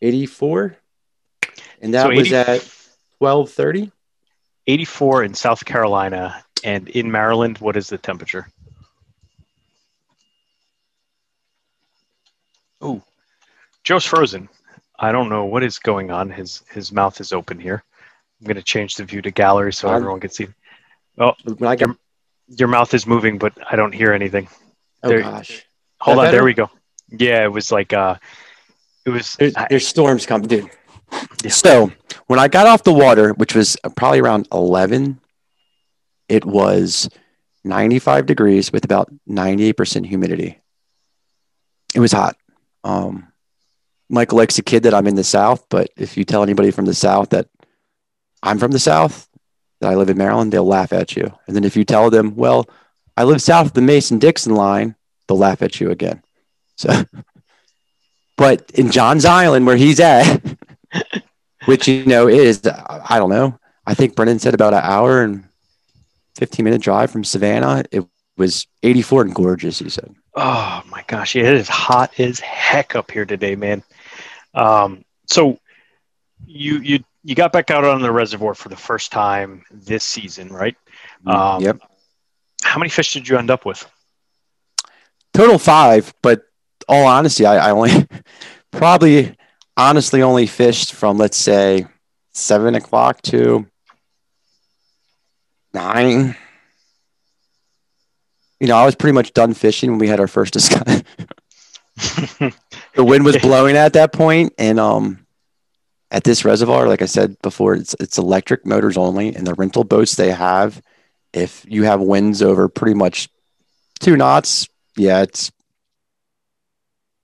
84. 0.00 0.76
And 1.82 1.92
that 1.94 2.04
So 2.04 2.08
was 2.10 2.32
at 2.32 2.62
1230. 3.18 3.92
84 4.66 5.24
in 5.24 5.34
South 5.34 5.64
Carolina 5.64 6.42
and 6.64 6.88
in 6.88 7.10
Maryland. 7.12 7.58
What 7.58 7.76
is 7.76 7.88
the 7.88 7.98
temperature? 7.98 8.48
Oh, 12.80 13.02
Joe's 13.84 14.04
frozen. 14.04 14.48
I 14.98 15.12
don't 15.12 15.28
know 15.28 15.44
what 15.44 15.62
is 15.62 15.78
going 15.78 16.10
on. 16.10 16.30
His 16.30 16.62
his 16.70 16.90
mouth 16.90 17.20
is 17.20 17.32
open 17.32 17.58
here. 17.60 17.84
I'm 18.40 18.46
gonna 18.48 18.62
change 18.62 18.96
the 18.96 19.04
view 19.04 19.22
to 19.22 19.30
gallery 19.30 19.72
so 19.72 19.88
I'm- 19.88 19.96
everyone 19.98 20.20
can 20.20 20.30
see. 20.30 20.48
Oh, 21.18 21.32
When 21.44 21.68
I 21.70 21.76
got 21.76 21.96
your 22.48 22.68
mouth 22.68 22.92
is 22.94 23.06
moving, 23.06 23.38
but 23.38 23.52
I 23.70 23.76
don't 23.76 23.92
hear 23.92 24.12
anything. 24.12 24.48
oh 25.02 25.08
there- 25.08 25.22
gosh. 25.22 25.64
Hold 26.00 26.18
on, 26.18 26.30
there 26.30 26.44
we 26.44 26.52
go. 26.54 26.70
Yeah, 27.08 27.44
it 27.44 27.52
was 27.52 27.72
like 27.72 27.92
uh, 27.92 28.16
it 29.04 29.10
was. 29.10 29.34
There's, 29.34 29.56
I- 29.56 29.66
there's 29.70 29.86
storms 29.86 30.26
coming, 30.26 30.46
dude. 30.48 30.70
Yeah. 31.42 31.50
So 31.50 31.92
when 32.26 32.38
I 32.38 32.48
got 32.48 32.66
off 32.66 32.82
the 32.82 32.92
water, 32.92 33.32
which 33.32 33.54
was 33.54 33.76
probably 33.96 34.18
around 34.20 34.48
11, 34.52 35.20
it 36.28 36.44
was 36.44 37.08
95 37.64 38.26
degrees 38.26 38.72
with 38.72 38.84
about 38.84 39.10
98% 39.28 40.04
humidity. 40.04 40.58
It 41.94 42.00
was 42.00 42.12
hot. 42.12 42.36
Um, 42.82 43.28
Michael 44.08 44.38
likes 44.38 44.58
a 44.58 44.62
kid 44.62 44.82
that 44.82 44.94
I'm 44.94 45.06
in 45.06 45.14
the 45.14 45.24
South, 45.24 45.64
but 45.68 45.90
if 45.96 46.16
you 46.16 46.24
tell 46.24 46.42
anybody 46.42 46.70
from 46.72 46.84
the 46.84 46.94
South 46.94 47.30
that 47.30 47.48
I'm 48.42 48.58
from 48.58 48.72
the 48.72 48.78
South, 48.80 49.25
that 49.80 49.90
I 49.90 49.94
live 49.94 50.10
in 50.10 50.18
Maryland, 50.18 50.52
they'll 50.52 50.66
laugh 50.66 50.92
at 50.92 51.16
you. 51.16 51.32
And 51.46 51.54
then 51.54 51.64
if 51.64 51.76
you 51.76 51.84
tell 51.84 52.10
them, 52.10 52.34
well, 52.36 52.68
I 53.16 53.24
live 53.24 53.42
south 53.42 53.68
of 53.68 53.72
the 53.74 53.82
Mason 53.82 54.18
Dixon 54.18 54.54
line, 54.54 54.94
they'll 55.26 55.38
laugh 55.38 55.62
at 55.62 55.80
you 55.80 55.90
again. 55.90 56.22
So, 56.76 57.04
but 58.36 58.70
in 58.72 58.90
Johns 58.90 59.24
Island, 59.24 59.66
where 59.66 59.76
he's 59.76 60.00
at, 60.00 60.40
which 61.66 61.88
you 61.88 62.06
know 62.06 62.28
is, 62.28 62.62
I 62.66 63.18
don't 63.18 63.30
know, 63.30 63.58
I 63.86 63.94
think 63.94 64.16
Brennan 64.16 64.38
said 64.38 64.54
about 64.54 64.74
an 64.74 64.82
hour 64.82 65.22
and 65.22 65.44
15 66.36 66.64
minute 66.64 66.82
drive 66.82 67.10
from 67.10 67.24
Savannah. 67.24 67.84
It 67.90 68.04
was 68.36 68.66
84 68.82 69.22
and 69.22 69.34
gorgeous, 69.34 69.78
he 69.78 69.88
said. 69.88 70.14
Oh 70.34 70.82
my 70.88 71.02
gosh, 71.06 71.36
it 71.36 71.46
is 71.46 71.68
hot 71.68 72.18
as 72.20 72.40
heck 72.40 72.94
up 72.94 73.10
here 73.10 73.24
today, 73.24 73.56
man. 73.56 73.82
Um, 74.54 75.04
so 75.26 75.58
you 76.46 76.78
you 76.78 77.04
you 77.26 77.34
got 77.34 77.52
back 77.52 77.70
out 77.70 77.84
on 77.84 78.00
the 78.00 78.12
reservoir 78.12 78.54
for 78.54 78.68
the 78.68 78.76
first 78.76 79.10
time 79.10 79.64
this 79.70 80.04
season, 80.04 80.48
right? 80.48 80.76
Mm, 81.26 81.34
um, 81.34 81.62
yep. 81.62 81.78
How 82.62 82.78
many 82.78 82.88
fish 82.88 83.12
did 83.12 83.28
you 83.28 83.36
end 83.36 83.50
up 83.50 83.66
with? 83.66 83.84
Total 85.34 85.58
five, 85.58 86.14
but 86.22 86.42
all 86.88 87.06
honesty, 87.06 87.44
I, 87.44 87.68
I 87.68 87.70
only 87.72 88.06
probably 88.70 89.36
honestly 89.76 90.22
only 90.22 90.46
fished 90.46 90.94
from 90.94 91.18
let's 91.18 91.36
say 91.36 91.86
seven 92.32 92.74
o'clock 92.76 93.20
to 93.22 93.66
nine 95.74 96.36
you 98.60 98.68
know, 98.68 98.76
I 98.76 98.86
was 98.86 98.94
pretty 98.94 99.12
much 99.12 99.34
done 99.34 99.54
fishing 99.54 99.90
when 99.90 99.98
we 99.98 100.08
had 100.08 100.20
our 100.20 100.26
first 100.26 100.52
discussion. 100.52 101.04
the 101.96 103.04
wind 103.04 103.24
was 103.24 103.36
blowing 103.38 103.76
at 103.76 103.94
that 103.94 104.12
point, 104.12 104.52
and 104.58 104.78
um, 104.78 105.25
at 106.10 106.24
this 106.24 106.44
reservoir, 106.44 106.88
like 106.88 107.02
I 107.02 107.06
said 107.06 107.40
before, 107.42 107.74
it's 107.74 107.94
it's 107.98 108.18
electric 108.18 108.64
motors 108.64 108.96
only, 108.96 109.34
and 109.34 109.46
the 109.46 109.54
rental 109.54 109.84
boats 109.84 110.14
they 110.14 110.30
have, 110.30 110.80
if 111.32 111.64
you 111.68 111.84
have 111.84 112.00
winds 112.00 112.42
over 112.42 112.68
pretty 112.68 112.94
much 112.94 113.28
two 113.98 114.16
knots, 114.16 114.68
yeah, 114.96 115.22
it's 115.22 115.50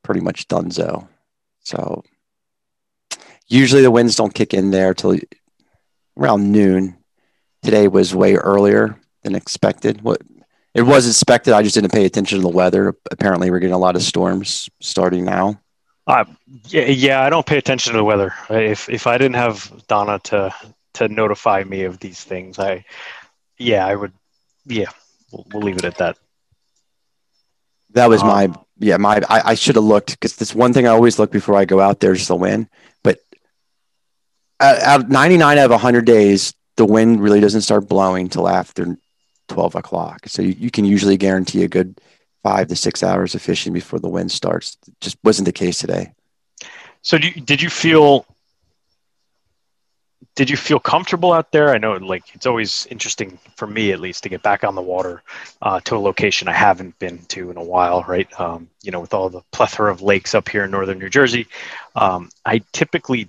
pretty 0.03 0.21
much 0.21 0.49
donezo. 0.49 1.09
So 1.61 2.03
usually 3.47 3.83
the 3.83 3.91
winds 3.91 4.17
don't 4.17 4.35
kick 4.35 4.53
in 4.53 4.71
there 4.71 4.95
till 4.95 5.17
around 6.19 6.51
noon. 6.51 6.97
Today 7.63 7.87
was 7.87 8.15
way 8.15 8.35
earlier 8.35 8.99
than 9.23 9.37
expected. 9.37 10.03
What 10.03 10.21
it 10.75 10.83
was 10.83 11.07
expected. 11.07 11.55
I 11.55 11.63
just 11.63 11.75
didn't 11.75 11.93
pay 11.93 12.05
attention 12.05 12.39
to 12.39 12.43
the 12.43 12.49
weather. 12.49 12.97
Apparently, 13.11 13.51
we're 13.51 13.61
getting 13.61 13.75
a 13.75 13.79
lot 13.79 13.95
of 13.95 14.03
storms 14.03 14.69
starting 14.81 15.25
now. 15.25 15.61
Uh, 16.07 16.25
yeah, 16.69 16.87
yeah, 16.87 17.23
I 17.23 17.31
don't 17.31 17.47
pay 17.47 17.59
attention 17.59 17.93
to 17.93 17.99
the 17.99 18.05
weather. 18.05 18.35
If 18.51 18.89
if 18.89 19.07
I 19.07 19.19
didn't 19.19 19.37
have 19.37 19.73
Donna 19.87 20.19
to 20.25 20.53
to 20.95 21.09
notify 21.09 21.63
me 21.65 21.85
of 21.85 21.99
these 22.01 22.23
things, 22.23 22.59
I 22.59 22.85
yeah, 23.57 23.87
I 23.87 23.95
would. 23.95 24.13
Yeah, 24.67 24.91
we'll, 25.31 25.47
we'll 25.53 25.63
leave 25.63 25.79
it 25.79 25.85
at 25.85 25.99
that. 25.99 26.19
That 27.91 28.09
was 28.09 28.23
um, 28.23 28.29
my 28.29 28.55
yeah 28.79 28.97
my 28.97 29.21
I, 29.29 29.51
I 29.51 29.55
should 29.55 29.77
have 29.77 29.85
looked 29.85 30.11
because 30.11 30.37
this 30.37 30.55
one 30.55 30.73
thing 30.73 30.87
I 30.87 30.91
always 30.91 31.19
look 31.19 31.31
before 31.31 31.57
I 31.57 31.65
go 31.65 31.81
out 31.81 32.01
there 32.01 32.13
is 32.13 32.27
the 32.27 32.37
wind. 32.37 32.69
But 33.05 33.21
out, 34.59 35.03
of 35.03 35.09
99 35.09 35.59
out 35.59 35.65
of 35.65 35.71
100 35.71 36.05
days, 36.05 36.53
the 36.77 36.85
wind 36.85 37.21
really 37.21 37.41
doesn't 37.41 37.63
start 37.63 37.89
blowing 37.89 38.29
till 38.29 38.49
after 38.49 38.97
12 39.49 39.75
o'clock. 39.77 40.27
So 40.27 40.43
you, 40.43 40.55
you 40.59 40.71
can 40.71 40.85
usually 40.85 41.17
guarantee 41.17 41.63
a 41.63 41.69
good 41.69 42.01
five 42.43 42.69
to 42.69 42.77
six 42.77 43.03
hours 43.03 43.35
of 43.35 43.43
fishing 43.43 43.73
before 43.73 43.99
the 43.99 44.09
wind 44.09 44.31
starts. 44.33 44.77
Just 45.01 45.17
wasn't 45.23 45.47
the 45.47 45.53
case 45.53 45.79
today. 45.79 46.13
So 47.03 47.17
you, 47.17 47.33
did 47.33 47.63
you 47.63 47.71
feel 47.71 48.27
did 50.35 50.49
you 50.49 50.57
feel 50.57 50.81
comfortable 50.81 51.33
out 51.33 51.53
there? 51.53 51.71
I 51.71 51.79
know 51.79 51.93
like 51.95 52.35
it's 52.35 52.47
always 52.47 52.87
interesting 52.91 53.39
for 53.57 53.67
me 53.67 53.93
at 53.93 54.01
least 54.01 54.23
to 54.23 54.29
get 54.29 54.43
back 54.43 54.65
on 54.65 54.75
the 54.75 54.83
water 54.83 55.23
uh, 55.61 55.81
to 55.81 55.97
a 55.97 55.99
location 55.99 56.49
I 56.49 56.55
haven't 56.55 56.99
been 56.99 57.19
to 57.27 57.51
in 57.51 57.57
a 57.57 57.63
while, 57.63 58.03
right? 58.05 58.29
Um, 58.41 58.71
you 58.83 58.91
know, 58.91 59.01
with 59.01 59.13
all 59.13 59.29
the 59.29 59.43
plethora 59.51 59.91
of 59.91 60.01
lakes 60.01 60.35
up 60.35 60.49
here 60.49 60.65
in 60.65 60.71
northern 60.71 60.99
New 60.99 61.11
Jersey, 61.11 61.49
um, 61.95 62.31
I 62.47 62.63
typically 62.73 63.29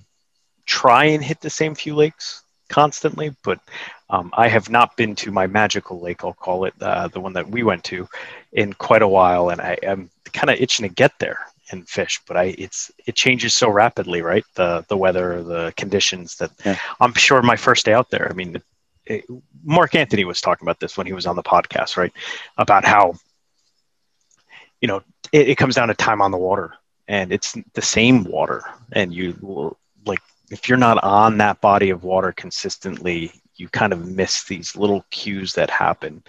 try 0.66 1.06
and 1.06 1.24
hit 1.24 1.42
the 1.42 1.50
same 1.50 1.76
few 1.76 1.94
lakes 1.94 2.43
constantly, 2.74 3.36
but 3.44 3.60
um, 4.10 4.32
I 4.34 4.48
have 4.48 4.68
not 4.68 4.98
been 4.98 5.16
to 5.18 5.32
my 5.32 5.46
magical 5.46 6.00
lake, 6.00 6.24
I'll 6.24 6.34
call 6.34 6.66
it, 6.66 6.74
uh, 6.82 7.08
the 7.08 7.20
one 7.20 7.34
that 7.34 7.48
we 7.48 7.62
went 7.62 7.84
to, 7.86 8.10
in 8.52 8.74
quite 8.74 9.04
a 9.04 9.08
while, 9.08 9.50
and 9.50 9.62
I 9.62 9.78
am 9.84 10.10
kind 10.34 10.50
of 10.50 10.60
itching 10.60 10.88
to 10.88 10.94
get 10.94 11.12
there 11.20 11.38
and 11.70 11.88
fish. 11.88 12.20
But 12.28 12.36
I, 12.38 12.56
it's 12.58 12.92
it 13.06 13.16
changes 13.16 13.54
so 13.54 13.70
rapidly, 13.70 14.24
right? 14.24 14.44
The 14.56 14.84
the 14.88 14.98
weather, 14.98 15.44
the 15.44 15.72
conditions 15.78 16.38
that 16.38 16.50
yeah. 16.66 16.78
I'm 17.00 17.14
sure 17.14 17.44
my 17.44 17.56
first 17.56 17.86
day 17.86 17.94
out 17.94 18.10
there. 18.10 18.28
I 18.28 18.34
mean, 18.34 18.60
it, 19.06 19.24
Mark 19.64 19.94
Anthony 19.94 20.26
was 20.26 20.42
talking 20.42 20.66
about 20.66 20.80
this 20.80 20.98
when 20.98 21.06
he 21.06 21.14
was 21.14 21.28
on 21.28 21.36
the 21.36 21.44
podcast, 21.44 21.96
right? 21.96 22.14
About 22.58 22.86
how 22.86 23.14
you 24.82 24.88
know 24.88 25.04
it, 25.32 25.50
it 25.50 25.58
comes 25.58 25.76
down 25.76 25.90
to 25.90 25.94
time 25.94 26.24
on 26.24 26.32
the 26.32 26.38
water, 26.50 26.74
and 27.08 27.32
it's 27.32 27.56
the 27.74 27.84
same 27.84 28.24
water, 28.24 28.64
and 28.92 29.14
you 29.14 29.78
like 30.06 30.22
if 30.52 30.68
you're 30.68 30.78
not 30.78 31.04
on 31.04 31.38
that 31.38 31.62
body 31.62 31.90
of 31.90 32.04
water 32.04 32.32
consistently 32.32 33.32
you 33.56 33.70
kind 33.70 33.94
of 33.94 34.08
miss 34.08 34.44
these 34.44 34.76
little 34.76 35.06
cues 35.12 35.54
that 35.54 35.70
happen. 35.70 36.24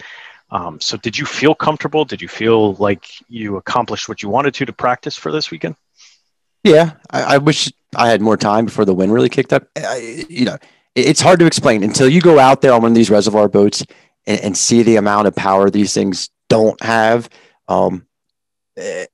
Um, 0.50 0.81
so, 0.81 0.96
did 0.96 1.18
you 1.18 1.27
feel 1.27 1.55
comfortable? 1.55 2.05
Did 2.05 2.20
you 2.22 2.29
feel 2.29 2.74
like 2.74 3.07
you 3.29 3.57
accomplished 3.57 4.09
what 4.09 4.22
you 4.22 4.29
wanted 4.29 4.55
to 4.55 4.66
to 4.66 4.72
practice 4.72 5.16
for 5.16 5.33
this 5.33 5.50
weekend? 5.50 5.77
Yeah, 6.62 6.92
I, 7.11 7.35
I 7.35 7.38
wish 7.38 7.72
I 7.96 8.09
had 8.09 8.20
more 8.20 8.37
time 8.37 8.66
before 8.66 8.85
the 8.85 8.94
wind 8.94 9.12
really 9.12 9.29
kicked 9.29 9.53
up. 9.53 9.66
I, 9.77 10.27
you 10.29 10.44
know, 10.44 10.59
it, 10.94 11.07
it's 11.07 11.20
hard 11.20 11.40
to 11.40 11.46
explain 11.46 11.83
until 11.83 12.09
you 12.09 12.20
go 12.20 12.38
out 12.38 12.61
there 12.61 12.72
on 12.72 12.83
one 12.83 12.92
of 12.92 12.94
these 12.94 13.11
reservoir 13.11 13.48
boats 13.48 13.85
and, 14.27 14.40
and 14.40 14.57
see 14.57 14.83
the 14.83 14.96
amount 14.96 15.27
of 15.27 15.35
power 15.35 15.70
these 15.70 15.94
things 15.94 16.31
don't 16.48 16.81
have. 16.83 17.29
Um, 17.68 18.07
it, 18.77 19.11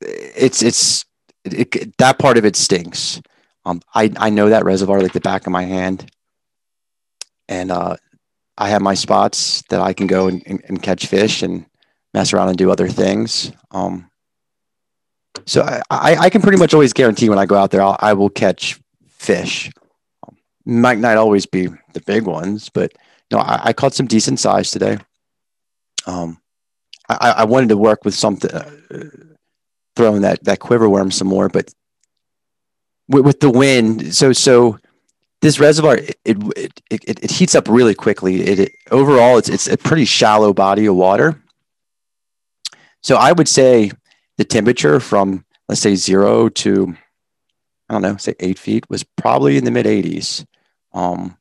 it's 0.00 0.62
it's 0.62 1.04
it, 1.44 1.96
that 1.98 2.18
part 2.18 2.38
of 2.38 2.44
it 2.44 2.56
stinks. 2.56 3.20
Um, 3.64 3.80
I 3.94 4.12
I 4.16 4.30
know 4.30 4.48
that 4.48 4.64
reservoir 4.64 5.00
like 5.00 5.12
the 5.12 5.20
back 5.20 5.46
of 5.46 5.52
my 5.52 5.64
hand 5.64 6.10
and 7.48 7.70
uh, 7.70 7.96
I 8.56 8.68
have 8.70 8.82
my 8.82 8.94
spots 8.94 9.62
that 9.68 9.80
I 9.80 9.92
can 9.92 10.06
go 10.06 10.28
and, 10.28 10.42
and, 10.46 10.62
and, 10.68 10.82
catch 10.82 11.06
fish 11.06 11.42
and 11.42 11.66
mess 12.14 12.32
around 12.32 12.48
and 12.48 12.56
do 12.56 12.70
other 12.70 12.88
things. 12.88 13.52
Um, 13.70 14.08
so 15.46 15.62
I, 15.62 15.82
I, 15.90 16.16
I, 16.16 16.30
can 16.30 16.42
pretty 16.42 16.58
much 16.58 16.74
always 16.74 16.92
guarantee 16.92 17.28
when 17.28 17.38
I 17.38 17.46
go 17.46 17.56
out 17.56 17.70
there, 17.70 17.82
I'll, 17.82 17.96
I 17.98 18.12
will 18.12 18.30
catch 18.30 18.80
fish. 19.08 19.70
Um, 20.26 20.36
might 20.64 20.98
not 20.98 21.16
always 21.16 21.44
be 21.44 21.68
the 21.92 22.00
big 22.06 22.24
ones, 22.26 22.68
but 22.68 22.92
know, 23.30 23.38
I, 23.38 23.60
I 23.66 23.72
caught 23.72 23.94
some 23.94 24.06
decent 24.06 24.40
size 24.40 24.70
today. 24.70 24.98
Um, 26.06 26.38
I, 27.08 27.34
I 27.38 27.44
wanted 27.44 27.70
to 27.70 27.76
work 27.76 28.04
with 28.04 28.14
something, 28.14 28.50
uh, 28.50 28.70
throwing 29.96 30.22
that 30.22 30.44
that 30.44 30.60
quiver 30.60 30.88
worm 30.88 31.10
some 31.10 31.28
more, 31.28 31.48
but 31.48 31.72
with, 33.10 33.26
with 33.26 33.40
the 33.40 33.50
wind, 33.50 34.14
so 34.14 34.32
so 34.32 34.78
this 35.42 35.58
reservoir 35.58 35.96
it 35.96 36.16
it, 36.24 36.82
it, 36.90 37.24
it 37.24 37.30
heats 37.30 37.54
up 37.54 37.68
really 37.68 37.94
quickly. 37.94 38.42
It, 38.42 38.58
it, 38.60 38.72
overall 38.90 39.36
it's 39.36 39.48
it's 39.48 39.68
a 39.68 39.76
pretty 39.76 40.04
shallow 40.04 40.54
body 40.54 40.86
of 40.86 40.94
water. 40.94 41.42
So 43.02 43.16
I 43.16 43.32
would 43.32 43.48
say 43.48 43.90
the 44.38 44.44
temperature 44.44 45.00
from 45.00 45.44
let's 45.68 45.80
say 45.80 45.94
zero 45.94 46.48
to 46.48 46.94
I 47.88 47.94
don't 47.94 48.02
know, 48.02 48.16
say 48.16 48.34
eight 48.38 48.58
feet 48.58 48.88
was 48.88 49.02
probably 49.02 49.56
in 49.56 49.64
the 49.64 49.72
mid 49.72 49.84
80s. 49.84 50.46
Um, 50.92 51.36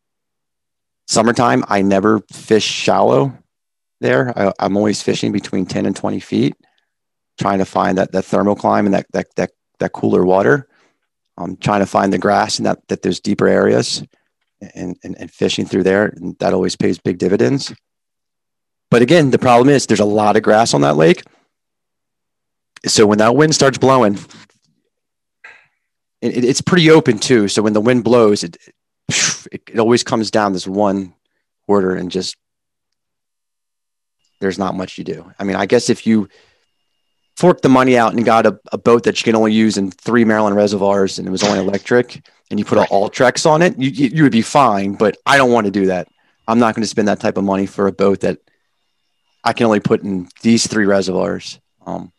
summertime, 1.08 1.64
I 1.68 1.84
never 1.84 2.22
fish 2.32 2.64
shallow 2.64 3.38
there. 4.02 4.34
I, 4.36 4.66
am 4.66 4.76
always 4.76 5.04
fishing 5.04 5.32
between 5.32 5.68
10 5.68 5.86
and 5.86 5.96
20 5.96 6.20
feet, 6.20 6.56
trying 7.38 7.60
to 7.60 7.66
find 7.66 8.00
that 8.00 8.14
that 8.14 8.24
thermocline 8.24 8.86
and 8.86 8.94
that 8.96 9.06
that 9.14 9.28
that 9.36 9.52
that 9.80 9.92
cooler 9.92 10.26
water 10.26 10.68
um, 11.39 11.58
trying 11.58 11.80
to 11.80 11.86
find 11.86 12.12
the 12.12 12.17
grass 12.17 12.60
and 12.60 12.65
that, 12.65 12.86
that 12.89 13.02
there's 13.02 13.19
deeper 13.19 13.47
areas 13.47 14.04
and, 14.75 14.97
and, 15.04 15.17
and 15.17 15.32
fishing 15.32 15.65
through 15.65 15.84
there. 15.84 16.08
And 16.08 16.38
that 16.39 16.54
always 16.54 16.75
pays 16.75 16.99
big 16.99 17.17
dividends. 17.17 17.73
But 18.91 19.02
again, 19.02 19.32
the 19.32 19.39
problem 19.39 19.69
is 19.69 19.86
there's 19.86 19.99
a 19.99 20.06
lot 20.06 20.36
of 20.36 20.43
grass 20.43 20.73
on 20.73 20.82
that 20.82 20.97
lake. 20.97 21.23
So 22.86 23.06
when 23.06 23.19
that 23.19 23.36
wind 23.36 23.56
starts 23.56 23.78
blowing, 23.78 24.15
it, 26.21 26.43
it's 26.43 26.62
pretty 26.62 26.89
open 26.91 27.19
too. 27.19 27.47
So 27.47 27.62
when 27.62 27.73
the 27.73 27.82
wind 27.82 28.04
blows, 28.04 28.43
it, 28.43 28.58
it, 29.08 29.62
it 29.73 29.80
always 29.80 30.04
comes 30.04 30.32
down 30.32 30.54
this 30.54 30.67
one 30.67 31.13
quarter 31.65 31.95
and 31.95 32.12
just 32.12 32.36
there's 34.41 34.60
not 34.60 34.75
much 34.75 34.97
you 34.97 35.04
do. 35.04 35.32
I 35.39 35.43
mean, 35.43 35.56
I 35.56 35.65
guess 35.65 35.89
if 35.89 36.06
you 36.08 36.30
forked 37.39 37.62
the 37.62 37.69
money 37.69 37.97
out 37.97 38.13
and 38.13 38.25
got 38.25 38.45
a, 38.45 38.60
a, 38.73 38.78
boat 38.78 39.04
that 39.04 39.17
you 39.17 39.23
can 39.23 39.34
only 39.34 39.54
use 39.54 39.78
in 39.78 39.91
three 39.91 40.25
Maryland 40.25 40.58
reservoirs 40.58 41.19
and 41.19 41.28
it 41.28 41.32
was 41.32 41.41
only 41.41 41.58
electric 41.58 42.21
and 42.52 42.60
you 42.60 42.65
put 42.65 42.78
right. 42.78 42.89
Ultrex 42.89 43.49
on 43.49 43.62
it, 43.62 43.80
you, 43.80 43.89
you 43.89 44.23
would 44.23 44.34
be 44.34 44.41
fine. 44.41 44.95
But 44.95 45.15
I 45.25 45.38
don't 45.38 45.52
want 45.52 45.63
to 45.63 45.71
do 45.71 45.86
that. 45.86 46.10
I'm 46.49 46.60
not 46.60 46.75
going 46.75 46.84
to 46.84 46.88
spend 46.88 47.08
that 47.08 47.21
type 47.21 47.38
of 47.38 47.45
money 47.45 47.65
for 47.65 47.88
a 47.88 47.93
boat 47.93 48.21
that 48.21 48.39
I 49.41 49.54
can 49.54 49.67
only 49.67 49.80
put 49.80 50.04
in 50.04 50.28
these 50.41 50.67
three 50.67 50.86
reservoirs. 50.86 51.60
Um, 51.86 52.12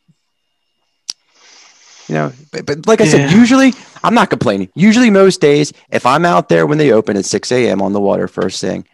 you 2.08 2.14
know, 2.14 2.32
but, 2.50 2.64
but 2.64 2.86
like 2.86 3.02
I 3.02 3.04
yeah. 3.04 3.10
said, 3.10 3.32
usually 3.32 3.74
I'm 4.02 4.14
not 4.14 4.30
complaining. 4.30 4.70
Usually, 4.74 5.10
most 5.10 5.42
days, 5.42 5.72
if 5.90 6.06
I'm 6.06 6.24
out 6.24 6.48
there 6.48 6.66
when 6.66 6.78
they 6.78 6.92
open 6.92 7.18
at 7.18 7.26
6 7.26 7.52
a.m. 7.52 7.82
on 7.82 7.92
the 7.92 8.00
water 8.00 8.26
first 8.26 8.60
thing, 8.60 8.86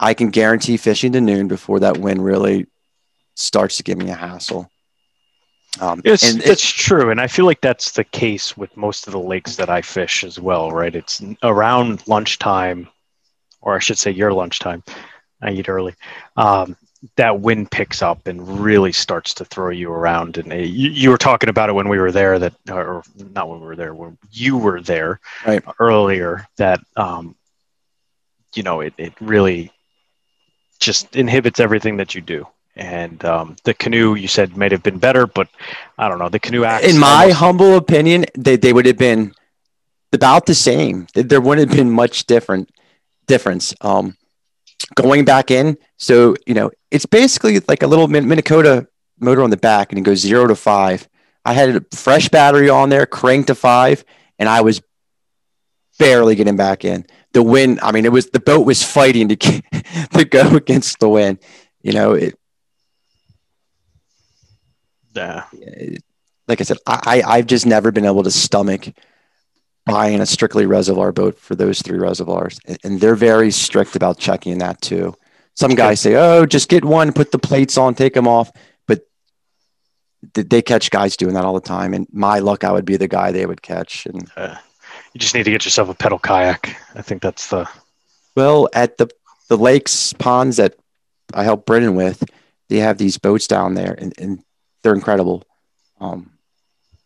I 0.00 0.14
can 0.14 0.30
guarantee 0.30 0.78
fishing 0.78 1.12
to 1.12 1.20
noon 1.20 1.46
before 1.46 1.80
that 1.80 1.98
wind 1.98 2.24
really 2.24 2.66
starts 3.34 3.76
to 3.76 3.82
give 3.82 3.98
me 3.98 4.08
a 4.08 4.14
hassle. 4.14 4.70
Um, 5.80 6.02
it's 6.04 6.32
and 6.32 6.42
it's 6.42 6.66
true, 6.66 7.10
and 7.10 7.20
I 7.20 7.26
feel 7.26 7.46
like 7.46 7.60
that's 7.60 7.92
the 7.92 8.04
case 8.04 8.56
with 8.56 8.76
most 8.76 9.06
of 9.06 9.12
the 9.12 9.18
lakes 9.18 9.56
that 9.56 9.68
I 9.68 9.82
fish 9.82 10.22
as 10.22 10.38
well. 10.38 10.70
Right? 10.70 10.94
It's 10.94 11.22
around 11.42 12.06
lunchtime, 12.06 12.88
or 13.60 13.74
I 13.74 13.80
should 13.80 13.98
say 13.98 14.10
your 14.10 14.32
lunchtime. 14.32 14.82
I 15.42 15.50
eat 15.50 15.68
early. 15.68 15.94
Um, 16.36 16.76
that 17.16 17.40
wind 17.40 17.70
picks 17.70 18.02
up 18.02 18.26
and 18.26 18.60
really 18.60 18.92
starts 18.92 19.34
to 19.34 19.44
throw 19.44 19.70
you 19.70 19.90
around. 19.90 20.38
And 20.38 20.52
uh, 20.52 20.56
you, 20.56 20.90
you, 20.90 21.10
were 21.10 21.18
talking 21.18 21.50
about 21.50 21.68
it 21.68 21.74
when 21.74 21.88
we 21.88 21.98
were 21.98 22.12
there, 22.12 22.38
that 22.38 22.54
or 22.70 23.02
not 23.16 23.48
when 23.48 23.60
we 23.60 23.66
were 23.66 23.76
there, 23.76 23.94
when 23.94 24.16
you 24.30 24.56
were 24.56 24.80
there 24.80 25.20
right. 25.46 25.62
earlier. 25.78 26.46
That 26.56 26.80
um, 26.96 27.36
you 28.54 28.62
know, 28.62 28.80
it 28.80 28.94
it 28.96 29.12
really 29.20 29.72
just 30.80 31.16
inhibits 31.16 31.60
everything 31.60 31.98
that 31.98 32.14
you 32.14 32.20
do. 32.20 32.46
And 32.76 33.24
um, 33.24 33.56
the 33.64 33.74
canoe, 33.74 34.14
you 34.14 34.26
said, 34.26 34.56
might 34.56 34.72
have 34.72 34.82
been 34.82 34.98
better, 34.98 35.26
but 35.26 35.48
I 35.96 36.08
don't 36.08 36.18
know. 36.18 36.28
The 36.28 36.40
canoe 36.40 36.64
acts. 36.64 36.86
In 36.86 36.98
my 36.98 37.22
almost- 37.24 37.38
humble 37.38 37.76
opinion, 37.76 38.26
they, 38.36 38.56
they 38.56 38.72
would 38.72 38.86
have 38.86 38.98
been 38.98 39.32
about 40.12 40.46
the 40.46 40.54
same. 40.54 41.06
There 41.14 41.40
wouldn't 41.40 41.68
have 41.68 41.76
been 41.76 41.90
much 41.90 42.26
different 42.26 42.70
difference. 43.26 43.74
Um, 43.80 44.16
going 44.94 45.24
back 45.24 45.50
in, 45.50 45.76
so 45.98 46.36
you 46.46 46.54
know, 46.54 46.70
it's 46.90 47.06
basically 47.06 47.60
like 47.68 47.82
a 47.82 47.86
little 47.86 48.08
Minn 48.08 48.42
Kota 48.42 48.86
motor 49.20 49.42
on 49.42 49.50
the 49.50 49.56
back, 49.56 49.90
and 49.90 49.98
it 49.98 50.02
goes 50.02 50.18
zero 50.20 50.46
to 50.46 50.54
five. 50.54 51.08
I 51.44 51.52
had 51.52 51.76
a 51.76 51.96
fresh 51.96 52.28
battery 52.28 52.70
on 52.70 52.88
there, 52.88 53.06
cranked 53.06 53.48
to 53.48 53.54
five, 53.54 54.04
and 54.38 54.48
I 54.48 54.62
was 54.62 54.80
barely 55.98 56.34
getting 56.34 56.56
back 56.56 56.84
in. 56.84 57.06
The 57.32 57.42
wind, 57.42 57.80
I 57.82 57.92
mean, 57.92 58.04
it 58.04 58.12
was 58.12 58.30
the 58.30 58.40
boat 58.40 58.66
was 58.66 58.82
fighting 58.82 59.28
to 59.28 59.36
to 60.12 60.24
go 60.24 60.56
against 60.56 61.00
the 61.00 61.08
wind. 61.08 61.38
You 61.82 61.92
know, 61.92 62.12
it. 62.14 62.38
Yeah. 65.14 65.44
Like 66.46 66.60
I 66.60 66.64
said, 66.64 66.78
I 66.86 67.22
I've 67.26 67.46
just 67.46 67.66
never 67.66 67.90
been 67.90 68.04
able 68.04 68.22
to 68.22 68.30
stomach 68.30 68.92
buying 69.86 70.20
a 70.20 70.26
strictly 70.26 70.66
reservoir 70.66 71.12
boat 71.12 71.38
for 71.38 71.54
those 71.54 71.82
three 71.82 71.98
reservoirs, 71.98 72.58
and 72.82 73.00
they're 73.00 73.14
very 73.14 73.50
strict 73.50 73.96
about 73.96 74.18
checking 74.18 74.58
that 74.58 74.80
too. 74.80 75.14
Some 75.54 75.74
guys 75.74 76.00
say, 76.00 76.16
"Oh, 76.16 76.46
just 76.46 76.68
get 76.68 76.84
one, 76.84 77.12
put 77.12 77.30
the 77.30 77.38
plates 77.38 77.78
on, 77.78 77.94
take 77.94 78.14
them 78.14 78.26
off," 78.26 78.50
but 78.86 79.02
they 80.34 80.62
catch 80.62 80.90
guys 80.90 81.16
doing 81.16 81.34
that 81.34 81.44
all 81.44 81.54
the 81.54 81.60
time. 81.60 81.94
And 81.94 82.06
my 82.12 82.40
luck, 82.40 82.64
I 82.64 82.72
would 82.72 82.84
be 82.84 82.96
the 82.96 83.08
guy 83.08 83.30
they 83.30 83.46
would 83.46 83.62
catch. 83.62 84.06
And 84.06 84.30
uh, 84.36 84.56
you 85.12 85.18
just 85.18 85.34
need 85.34 85.44
to 85.44 85.50
get 85.50 85.64
yourself 85.64 85.88
a 85.88 85.94
pedal 85.94 86.18
kayak. 86.18 86.76
I 86.94 87.02
think 87.02 87.22
that's 87.22 87.48
the 87.48 87.68
well 88.36 88.68
at 88.74 88.98
the 88.98 89.08
the 89.48 89.56
lakes 89.56 90.12
ponds 90.14 90.56
that 90.56 90.74
I 91.32 91.44
help 91.44 91.66
Brennan 91.66 91.94
with. 91.94 92.24
They 92.68 92.78
have 92.78 92.98
these 92.98 93.18
boats 93.18 93.46
down 93.46 93.74
there, 93.74 93.94
and, 93.96 94.12
and 94.18 94.42
they're 94.84 94.94
incredible. 94.94 95.42
Um, 95.98 96.30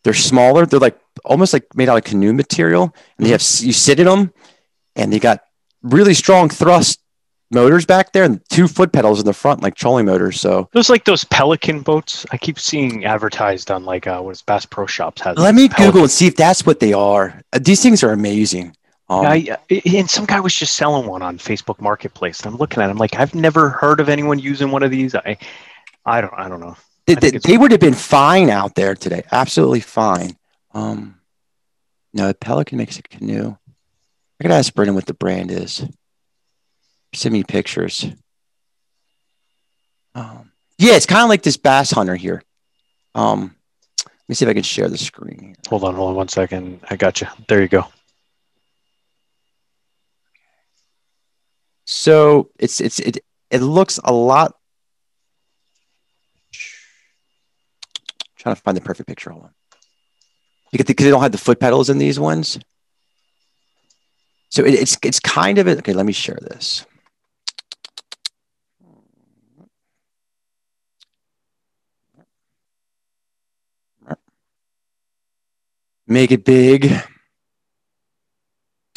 they're 0.03 0.13
smaller. 0.13 0.67
They're 0.67 0.79
like 0.79 0.99
almost 1.25 1.53
like 1.53 1.73
made 1.75 1.89
out 1.89 1.97
of 1.97 2.03
canoe 2.03 2.33
material, 2.33 2.93
and 3.17 3.25
they 3.25 3.31
have 3.31 3.41
you 3.41 3.73
sit 3.73 3.99
in 3.99 4.05
them, 4.05 4.31
and 4.95 5.11
they 5.11 5.19
got 5.19 5.41
really 5.81 6.13
strong 6.13 6.49
thrust 6.49 6.99
motors 7.51 7.85
back 7.85 8.11
there 8.11 8.25
and 8.25 8.41
two 8.49 8.67
foot 8.67 8.91
pedals 8.91 9.19
in 9.19 9.25
the 9.25 9.33
front 9.33 9.63
like 9.63 9.73
trolling 9.73 10.05
motors 10.05 10.39
so 10.39 10.69
those 10.73 10.87
like 10.87 11.03
those 11.05 11.23
pelican 11.23 11.81
boats 11.81 12.23
i 12.31 12.37
keep 12.37 12.59
seeing 12.59 13.05
advertised 13.05 13.71
on 13.71 13.85
like 13.85 14.05
uh 14.05 14.19
what 14.21 14.29
is 14.31 14.43
bass 14.43 14.67
pro 14.67 14.85
shops 14.85 15.19
has 15.21 15.35
let 15.37 15.55
me 15.55 15.67
pelican. 15.67 15.85
google 15.87 16.01
and 16.01 16.11
see 16.11 16.27
if 16.27 16.35
that's 16.35 16.63
what 16.63 16.79
they 16.79 16.93
are 16.93 17.41
uh, 17.53 17.59
these 17.59 17.81
things 17.81 18.03
are 18.03 18.11
amazing 18.11 18.75
um, 19.11 19.25
I, 19.25 19.57
and 19.85 20.07
some 20.07 20.25
guy 20.25 20.39
was 20.39 20.53
just 20.53 20.75
selling 20.75 21.07
one 21.07 21.23
on 21.23 21.39
facebook 21.39 21.81
marketplace 21.81 22.41
and 22.41 22.53
i'm 22.53 22.59
looking 22.59 22.83
at 22.83 22.89
it 22.89 22.91
i'm 22.91 22.97
like 22.97 23.15
i've 23.15 23.33
never 23.33 23.69
heard 23.69 23.99
of 23.99 24.09
anyone 24.09 24.37
using 24.37 24.69
one 24.69 24.83
of 24.83 24.91
these 24.91 25.15
i 25.15 25.35
i 26.05 26.21
don't 26.21 26.33
i 26.33 26.47
don't 26.47 26.59
know 26.59 26.75
they, 27.15 27.29
they, 27.31 27.37
they 27.37 27.57
would 27.57 27.71
have 27.71 27.79
been 27.79 27.93
fine 27.93 28.49
out 28.49 28.75
there 28.75 28.95
today 28.95 29.23
absolutely 29.31 29.79
fine 29.79 30.37
um 30.73 31.19
no 32.13 32.33
pelican 32.33 32.77
makes 32.77 32.97
a 32.97 33.03
canoe 33.03 33.55
i 34.39 34.43
gotta 34.43 34.55
ask 34.55 34.73
brendan 34.73 34.95
what 34.95 35.05
the 35.05 35.13
brand 35.13 35.51
is 35.51 35.85
send 37.13 37.33
me 37.33 37.43
pictures. 37.43 38.05
Um, 40.15 40.51
yeah, 40.77 40.95
it's 40.95 41.05
kind 41.05 41.23
of 41.23 41.29
like 41.29 41.43
this 41.43 41.57
bass 41.57 41.91
hunter 41.91 42.15
here. 42.15 42.43
Um, 43.15 43.55
let 44.05 44.29
me 44.29 44.35
see 44.35 44.45
if 44.45 44.49
I 44.49 44.53
can 44.53 44.63
share 44.63 44.89
the 44.89 44.97
screen. 44.97 45.39
Here. 45.39 45.55
Hold 45.69 45.83
on, 45.83 45.95
hold 45.95 46.09
on 46.09 46.15
one 46.15 46.27
second. 46.27 46.81
I 46.89 46.95
got 46.95 47.21
you. 47.21 47.27
There 47.47 47.61
you 47.61 47.67
go. 47.67 47.85
So 51.85 52.49
it's 52.59 52.79
it's 52.79 52.99
it 52.99 53.19
it 53.49 53.61
looks 53.61 53.99
a 54.03 54.13
lot. 54.13 54.55
Trying 58.39 58.55
to 58.55 58.61
find 58.61 58.75
the 58.75 58.81
perfect 58.81 59.07
picture. 59.07 59.29
Hold 59.29 59.45
on. 59.45 59.53
Because 60.71 60.85
they 60.85 61.09
don't 61.09 61.21
have 61.21 61.31
the 61.31 61.37
foot 61.37 61.59
pedals 61.59 61.89
in 61.89 61.97
these 61.97 62.19
ones. 62.19 62.59
So 64.49 64.65
it, 64.65 64.73
it's 64.73 64.97
it's 65.03 65.19
kind 65.19 65.57
of 65.57 65.67
it. 65.67 65.79
Okay, 65.79 65.93
let 65.93 66.05
me 66.05 66.13
share 66.13 66.39
this. 66.41 66.85
make 76.09 76.31
it 76.31 76.43
big. 76.43 76.91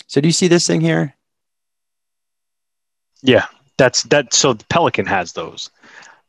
So 0.07 0.20
do 0.20 0.28
you 0.28 0.33
see 0.33 0.48
this 0.48 0.66
thing 0.66 0.81
here? 0.81 1.14
Yeah, 3.22 3.46
that's 3.78 4.02
that. 4.05 4.35
So 4.35 4.55
the 4.55 4.64
Pelican 4.64 5.07
has 5.07 5.33
those. 5.33 5.70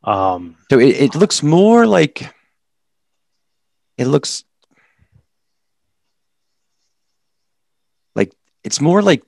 Um, 0.04 0.56
so 0.70 0.78
it, 0.78 1.00
it 1.00 1.14
looks 1.14 1.42
more 1.42 1.86
like 1.86 2.32
it 3.96 4.06
looks 4.06 4.44
like 8.14 8.32
it's 8.62 8.80
more 8.80 9.02
like 9.02 9.22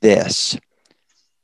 this, 0.00 0.56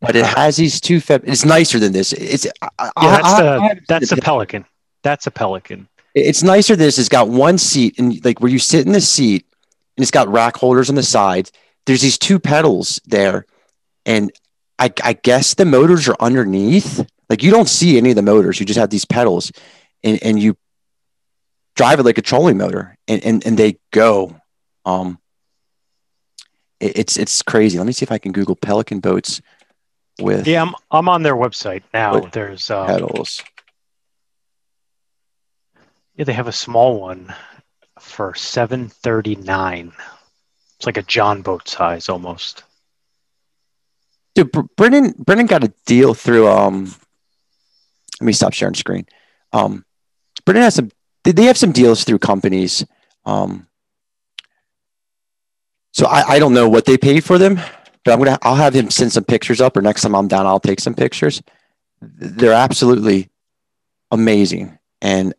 but 0.01 0.17
it 0.17 0.25
has 0.25 0.57
these 0.57 0.81
two. 0.81 1.01
Fe- 1.01 1.21
it's 1.25 1.45
nicer 1.45 1.79
than 1.79 1.93
this. 1.93 2.13
It's 2.13 2.45
yeah, 2.45 2.69
that's 2.97 3.27
I, 3.27 3.43
the 3.43 3.49
I, 3.49 3.81
that's 3.89 4.11
the 4.11 4.17
Pelican. 4.17 4.65
That's 5.03 5.27
a 5.27 5.31
Pelican. 5.31 5.89
It's 6.15 6.43
nicer. 6.43 6.77
This 6.77 6.99
it's 6.99 7.09
got 7.09 7.29
one 7.29 7.59
seat 7.59 7.99
and 7.99 8.23
like 8.25 8.41
where 8.41 8.51
you 8.51 8.59
sit 8.59 8.87
in 8.87 8.93
the 8.93 9.01
seat, 9.01 9.47
and 9.97 10.03
it's 10.03 10.11
got 10.11 10.29
rack 10.29 10.57
holders 10.57 10.89
on 10.89 10.97
the 10.97 11.03
sides. 11.03 11.53
There's 11.87 12.03
these 12.03 12.19
two 12.19 12.39
pedals 12.39 13.01
there, 13.07 13.47
and 14.05 14.31
I, 14.79 14.93
I 15.05 15.13
guess 15.13 15.55
the 15.55 15.65
motors 15.65 16.09
are 16.09 16.17
underneath. 16.21 17.07
Like 17.29 17.43
you 17.43 17.51
don't 17.51 17.69
see 17.69 17.97
any 17.97 18.11
of 18.11 18.17
the 18.17 18.23
motors. 18.23 18.59
You 18.59 18.67
just 18.67 18.79
have 18.79 18.91
these 18.91 19.05
pedals, 19.05 19.53
and 20.03 20.23
and 20.23 20.41
you 20.41 20.57
drive 21.77 21.99
it 21.99 22.05
like 22.05 22.19
a 22.19 22.23
trolling 22.23 22.59
motor, 22.59 22.97
and 23.09 23.25
and, 23.25 23.47
and 23.47 23.59
they 23.59 23.79
go. 23.91 24.37
Um, 24.85 25.19
it, 26.79 26.99
it's 26.99 27.17
it's 27.17 27.43
crazy. 27.43 27.79
Let 27.79 27.87
me 27.87 27.93
see 27.93 28.05
if 28.05 28.13
I 28.13 28.19
can 28.19 28.33
Google 28.33 28.57
Pelican 28.57 29.01
boats 29.01 29.41
with. 30.21 30.47
Yeah, 30.47 30.63
I'm 30.63 30.75
I'm 30.91 31.09
on 31.09 31.23
their 31.23 31.37
website 31.37 31.83
now. 31.93 32.21
There's 32.21 32.71
uh, 32.71 32.87
pedals. 32.87 33.43
Yeah, 36.17 36.25
they 36.25 36.33
have 36.33 36.49
a 36.49 36.53
small 36.53 37.01
one 37.01 37.35
for 37.99 38.35
seven 38.35 38.89
thirty 38.89 39.37
nine. 39.37 39.93
It's 40.77 40.87
like 40.87 40.97
a 40.97 41.03
John 41.03 41.43
boat 41.43 41.69
size 41.69 42.09
almost. 42.09 42.65
Dude, 44.35 44.51
Brennan 44.77 45.15
Brennan 45.19 45.47
got 45.47 45.65
a 45.65 45.73
deal 45.87 46.15
through 46.15 46.49
um. 46.49 46.95
Let 48.21 48.27
me 48.27 48.33
stop 48.35 48.53
sharing 48.53 48.75
screen. 48.75 49.07
Um, 49.53 49.85
Brennan 50.51 50.65
has 50.65 50.75
some. 50.75 50.91
They 51.23 51.45
have 51.45 51.57
some 51.57 51.71
deals 51.71 52.03
through 52.03 52.19
companies. 52.19 52.85
Um, 53.25 53.69
so 55.93 56.07
I, 56.07 56.23
I 56.23 56.39
don't 56.41 56.55
know 56.55 56.69
what 56.69 56.87
they 56.87 56.99
paid 56.99 57.23
for 57.23 57.39
them, 57.39 57.61
but 58.05 58.13
I'm 58.13 58.19
gonna 58.19 58.37
I'll 58.43 58.57
have 58.57 58.75
him 58.75 58.91
send 58.91 59.13
some 59.13 59.23
pictures 59.23 59.61
up, 59.61 59.77
or 59.77 59.81
next 59.81 60.03
time 60.03 60.17
I'm 60.17 60.27
down, 60.27 60.47
I'll 60.47 60.59
take 60.59 60.81
some 60.81 60.95
pictures. 60.95 61.41
They're 62.03 62.53
absolutely 62.53 63.31
amazing, 64.11 64.77
and 65.01 65.35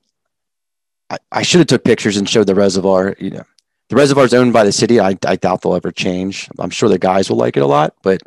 I, 1.09 1.17
I 1.29 1.41
should 1.41 1.59
have 1.59 1.67
took 1.67 1.83
pictures 1.83 2.15
and 2.15 2.29
showed 2.29 2.47
the 2.47 2.55
reservoir. 2.55 3.13
You 3.19 3.31
know, 3.31 3.43
the 3.89 3.97
reservoir 3.97 4.23
is 4.23 4.33
owned 4.33 4.53
by 4.53 4.63
the 4.63 4.71
city. 4.71 5.01
I, 5.01 5.17
I 5.25 5.35
doubt 5.35 5.61
they'll 5.61 5.75
ever 5.75 5.91
change. 5.91 6.47
I'm 6.57 6.69
sure 6.69 6.87
the 6.87 6.97
guys 6.97 7.29
will 7.29 7.35
like 7.35 7.57
it 7.57 7.63
a 7.63 7.67
lot, 7.67 7.95
but 8.01 8.21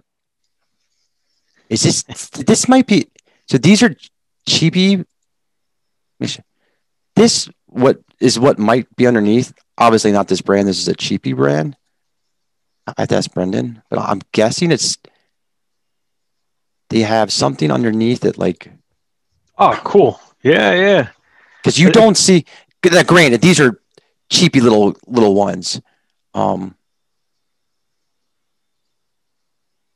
is 1.70 1.82
this 1.82 2.02
this 2.30 2.68
might 2.68 2.86
be 2.86 3.06
so? 3.46 3.56
These 3.56 3.82
are 3.82 3.96
cheapy. 4.46 5.06
This 7.16 7.48
what 7.66 8.00
is 8.20 8.38
what 8.38 8.58
might 8.58 8.94
be 8.96 9.06
underneath. 9.06 9.52
Obviously, 9.78 10.12
not 10.12 10.28
this 10.28 10.40
brand. 10.40 10.68
This 10.68 10.80
is 10.80 10.88
a 10.88 10.94
cheapy 10.94 11.32
brand. 11.32 11.76
I 12.86 12.94
have 12.98 13.08
to 13.08 13.16
ask 13.16 13.32
Brendan, 13.32 13.82
but 13.88 13.98
I'm 13.98 14.20
guessing 14.32 14.70
it's 14.70 14.98
they 16.90 17.00
have 17.00 17.32
something 17.32 17.70
underneath 17.70 18.24
it, 18.24 18.38
like. 18.38 18.70
Oh, 19.56 19.80
cool! 19.84 20.20
Yeah, 20.42 20.74
yeah. 20.74 21.08
Because 21.62 21.78
you 21.78 21.90
don't 21.90 22.16
see 22.16 22.44
Now, 22.84 23.02
granted, 23.02 23.40
these 23.40 23.60
are 23.60 23.80
cheapy 24.30 24.60
little 24.60 24.96
little 25.06 25.34
ones. 25.34 25.80
Um, 26.34 26.74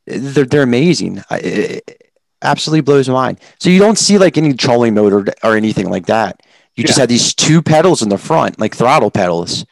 they're 0.06 0.46
they're 0.46 0.62
amazing. 0.62 1.22
I, 1.28 1.38
it 1.38 2.12
absolutely 2.40 2.82
blows 2.82 3.08
my 3.08 3.14
mind. 3.14 3.40
So 3.58 3.68
you 3.68 3.78
don't 3.78 3.98
see 3.98 4.18
like 4.18 4.38
any 4.38 4.54
trolling 4.54 4.94
motor 4.94 5.26
or 5.42 5.56
anything 5.56 5.90
like 5.90 6.06
that. 6.06 6.40
You 6.78 6.84
just 6.84 6.96
Yeah. 6.96 7.02
have 7.02 7.08
these 7.08 7.34
two 7.34 7.60
pedals 7.60 8.02
in 8.02 8.08
the 8.08 8.16
front, 8.18 8.60
like 8.60 8.72
throttle 8.74 9.10
pedals, 9.10 9.66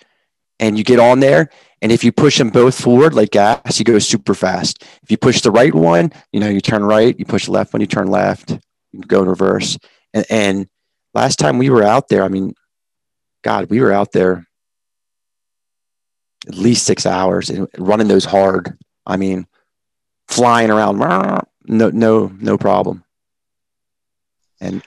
and 0.58 0.76
you 0.76 0.82
get 0.82 0.98
on 0.98 1.20
there. 1.20 1.50
And 1.80 1.92
if 1.92 2.02
you 2.02 2.10
push 2.10 2.36
them 2.38 2.50
both 2.50 2.80
forward 2.80 3.14
like 3.14 3.30
gas, 3.30 3.78
you 3.78 3.84
go 3.84 4.00
super 4.00 4.34
fast. 4.34 4.82
If 5.04 5.10
you 5.10 5.16
push 5.16 5.40
the 5.40 5.52
right 5.52 5.72
one, 5.72 6.10
you 6.32 6.40
know 6.40 6.48
you 6.48 6.60
turn 6.60 6.82
right. 6.84 7.16
You 7.16 7.24
push 7.24 7.44
the 7.46 7.52
left 7.52 7.72
one, 7.72 7.80
you 7.80 7.86
turn 7.86 8.08
left. 8.08 8.58
You 8.92 9.00
go 9.02 9.22
in 9.22 9.28
reverse. 9.28 9.78
And, 10.12 10.26
and 10.28 10.68
last 11.14 11.38
time 11.38 11.58
we 11.58 11.70
were 11.70 11.84
out 11.84 12.08
there, 12.08 12.24
I 12.24 12.28
mean, 12.28 12.54
God, 13.44 13.70
we 13.70 13.80
were 13.80 13.92
out 13.92 14.10
there 14.10 14.44
at 16.48 16.56
least 16.56 16.86
six 16.86 17.06
hours 17.06 17.50
and 17.50 17.68
running 17.78 18.08
those 18.08 18.24
hard. 18.24 18.76
I 19.06 19.16
mean, 19.16 19.46
flying 20.26 20.70
around, 20.70 20.98
no, 21.66 21.90
no, 21.90 22.32
no 22.40 22.58
problem. 22.58 23.04
And 24.60 24.82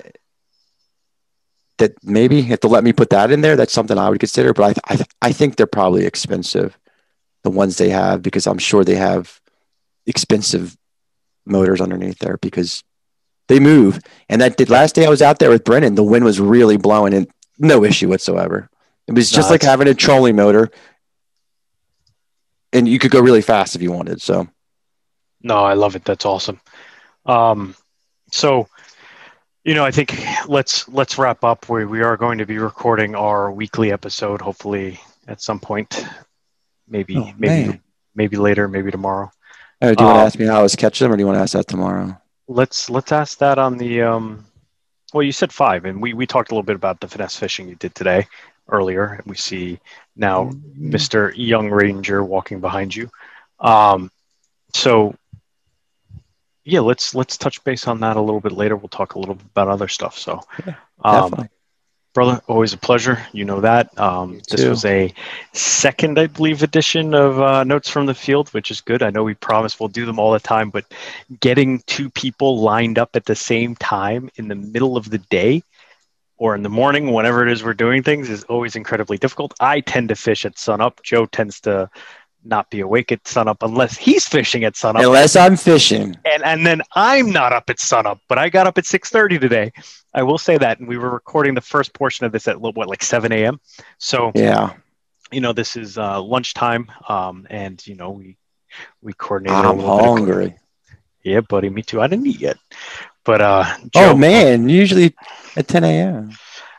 that 1.79 2.01
maybe 2.03 2.51
if 2.51 2.59
they'll 2.61 2.71
let 2.71 2.83
me 2.83 2.93
put 2.93 3.09
that 3.09 3.31
in 3.31 3.41
there, 3.41 3.55
that's 3.55 3.73
something 3.73 3.97
I 3.97 4.09
would 4.09 4.19
consider. 4.19 4.53
But 4.53 4.77
I, 4.87 4.93
I, 4.93 5.05
I 5.21 5.31
think 5.31 5.55
they're 5.55 5.65
probably 5.67 6.05
expensive, 6.05 6.77
the 7.43 7.49
ones 7.49 7.77
they 7.77 7.89
have, 7.89 8.21
because 8.21 8.47
I'm 8.47 8.57
sure 8.57 8.83
they 8.83 8.95
have 8.95 9.41
expensive 10.05 10.77
motors 11.45 11.81
underneath 11.81 12.19
there 12.19 12.37
because 12.37 12.83
they 13.47 13.59
move. 13.59 13.99
And 14.29 14.41
that 14.41 14.57
the 14.57 14.65
last 14.65 14.95
day 14.95 15.05
I 15.05 15.09
was 15.09 15.21
out 15.21 15.39
there 15.39 15.49
with 15.49 15.63
Brennan, 15.63 15.95
the 15.95 16.03
wind 16.03 16.23
was 16.23 16.39
really 16.39 16.77
blowing 16.77 17.13
and 17.13 17.27
no 17.57 17.83
issue 17.83 18.07
whatsoever. 18.07 18.69
It 19.07 19.13
was 19.13 19.31
just 19.31 19.49
No, 19.49 19.53
like 19.53 19.63
having 19.63 19.87
a 19.87 19.95
trolling 19.95 20.35
motor, 20.35 20.69
and 22.71 22.87
you 22.87 22.99
could 22.99 23.11
go 23.11 23.19
really 23.19 23.41
fast 23.41 23.75
if 23.75 23.81
you 23.81 23.91
wanted. 23.91 24.21
So 24.21 24.47
No, 25.41 25.63
I 25.63 25.73
love 25.73 25.95
it. 25.95 26.05
That's 26.05 26.25
awesome. 26.25 26.61
Um, 27.25 27.75
so, 28.31 28.67
you 29.63 29.73
know, 29.73 29.83
I 29.85 29.91
think 29.91 30.17
let's 30.47 30.87
let's 30.89 31.17
wrap 31.17 31.43
up. 31.43 31.69
We 31.69 31.85
we 31.85 32.01
are 32.01 32.17
going 32.17 32.37
to 32.39 32.45
be 32.45 32.57
recording 32.59 33.15
our 33.15 33.51
weekly 33.51 33.91
episode, 33.91 34.41
hopefully 34.41 34.99
at 35.27 35.41
some 35.41 35.59
point, 35.59 36.05
maybe 36.87 37.17
Oh, 37.17 37.31
maybe 37.37 37.67
man. 37.67 37.81
maybe 38.15 38.37
later, 38.37 38.67
maybe 38.67 38.91
tomorrow. 38.91 39.31
Oh, 39.81 39.93
do 39.93 40.03
you 40.03 40.07
want 40.07 40.17
Um, 40.17 40.23
to 40.23 40.25
ask 40.25 40.39
me 40.39 40.45
how 40.45 40.59
I 40.59 40.63
was 40.63 40.75
catching 40.75 41.05
them, 41.05 41.13
or 41.13 41.17
do 41.17 41.21
you 41.21 41.27
want 41.27 41.37
to 41.37 41.41
ask 41.41 41.53
that 41.53 41.67
tomorrow? 41.67 42.17
Let's 42.47 42.89
let's 42.89 43.11
ask 43.11 43.37
that 43.39 43.57
on 43.59 43.77
the. 43.77 44.01
Um, 44.01 44.45
well, 45.13 45.23
you 45.23 45.31
said 45.31 45.51
five, 45.51 45.85
and 45.85 46.01
we 46.01 46.13
we 46.13 46.25
talked 46.25 46.51
a 46.51 46.53
little 46.53 46.63
bit 46.63 46.75
about 46.75 46.99
the 46.99 47.07
finesse 47.07 47.35
fishing 47.37 47.67
you 47.69 47.75
did 47.75 47.93
today 47.95 48.27
earlier. 48.69 49.13
And 49.13 49.25
we 49.25 49.35
see 49.35 49.79
now 50.15 50.51
Mr. 50.77 51.33
Young 51.35 51.69
Ranger 51.69 52.23
walking 52.23 52.59
behind 52.59 52.95
you. 52.95 53.09
Um, 53.59 54.11
so 54.73 55.15
yeah, 56.69 56.79
let's 56.81 57.15
let's 57.15 57.37
touch 57.37 57.63
base 57.63 57.87
on 57.87 57.99
that 58.01 58.17
a 58.17 58.21
little 58.21 58.41
bit 58.41 58.51
later. 58.51 58.75
We'll 58.75 58.89
talk 58.89 59.15
a 59.15 59.19
little 59.19 59.35
bit 59.35 59.45
about 59.47 59.67
other 59.67 59.87
stuff. 59.87 60.17
So, 60.17 60.41
Yeah, 60.65 60.75
um, 61.03 61.49
brother, 62.13 62.41
always 62.47 62.73
a 62.73 62.77
pleasure. 62.77 63.25
You 63.33 63.45
know 63.45 63.61
that. 63.61 63.97
Um, 63.99 64.41
this 64.49 64.65
was 64.65 64.85
a 64.85 65.13
second, 65.53 66.19
I 66.19 66.27
believe, 66.27 66.63
edition 66.63 67.13
of 67.13 67.39
uh, 67.39 67.63
Notes 67.63 67.89
from 67.89 68.05
the 68.05 68.13
Field, 68.13 68.49
which 68.49 68.71
is 68.71 68.81
good. 68.81 69.03
I 69.03 69.09
know 69.09 69.23
we 69.23 69.33
promise 69.35 69.79
we'll 69.79 69.89
do 69.89 70.05
them 70.05 70.19
all 70.19 70.31
the 70.31 70.39
time, 70.39 70.69
but 70.69 70.85
getting 71.39 71.79
two 71.87 72.09
people 72.09 72.61
lined 72.61 72.99
up 72.99 73.15
at 73.15 73.25
the 73.25 73.35
same 73.35 73.75
time 73.75 74.29
in 74.35 74.47
the 74.47 74.55
middle 74.55 74.97
of 74.97 75.09
the 75.09 75.19
day 75.19 75.63
or 76.39 76.55
in 76.55 76.63
the 76.63 76.69
morning, 76.69 77.11
whenever 77.11 77.45
it 77.45 77.51
is 77.51 77.63
we're 77.63 77.73
doing 77.73 78.01
things, 78.01 78.29
is 78.29 78.45
always 78.45 78.75
incredibly 78.75 79.17
difficult. 79.17 79.53
I 79.59 79.81
tend 79.81 80.07
to 80.09 80.15
fish 80.15 80.45
at 80.45 80.57
sunup. 80.57 81.03
Joe 81.03 81.25
tends 81.25 81.59
to 81.61 81.89
not 82.43 82.69
be 82.69 82.79
awake 82.79 83.11
at 83.11 83.27
sunup 83.27 83.61
unless 83.63 83.97
he's 83.97 84.27
fishing 84.27 84.63
at 84.63 84.75
sunup 84.77 85.03
Unless 85.03 85.35
I'm 85.35 85.57
fishing. 85.57 86.15
and 86.25 86.43
and 86.43 86.65
then 86.65 86.81
I'm 86.95 87.31
not 87.31 87.51
up 87.53 87.69
at 87.69 87.79
sunup, 87.79 88.19
but 88.27 88.37
I 88.37 88.49
got 88.49 88.65
up 88.67 88.77
at 88.77 88.85
6:30 88.85 89.39
today. 89.39 89.71
I 90.13 90.23
will 90.23 90.37
say 90.37 90.57
that, 90.57 90.79
and 90.79 90.87
we 90.87 90.97
were 90.97 91.09
recording 91.09 91.53
the 91.53 91.61
first 91.61 91.93
portion 91.93 92.25
of 92.25 92.31
this 92.31 92.47
at 92.47 92.59
what 92.59 92.75
like 92.87 93.03
7 93.03 93.31
a.m. 93.31 93.59
So 93.97 94.31
Yeah, 94.35 94.73
you 95.31 95.41
know 95.41 95.53
this 95.53 95.75
is 95.75 95.97
uh, 95.97 96.21
lunchtime, 96.21 96.89
um, 97.07 97.45
and 97.49 97.85
you 97.85 97.95
know 97.95 98.11
we 98.11 98.37
we 99.01 99.13
coordinated. 99.13 99.65
a 99.65 99.69
I'm 99.69 99.79
hungry. 99.79 100.55
yeah, 101.23 101.41
buddy, 101.41 101.69
me 101.69 101.81
too. 101.81 102.01
I 102.01 102.07
didn't 102.07 102.25
eat 102.27 102.39
yet, 102.39 102.57
but 103.25 103.41
uh, 103.41 103.65
Joe, 103.93 104.11
Oh 104.11 104.15
man, 104.15 104.69
usually 104.69 105.13
at 105.57 105.67
10 105.67 105.83
a.m. 105.83 106.31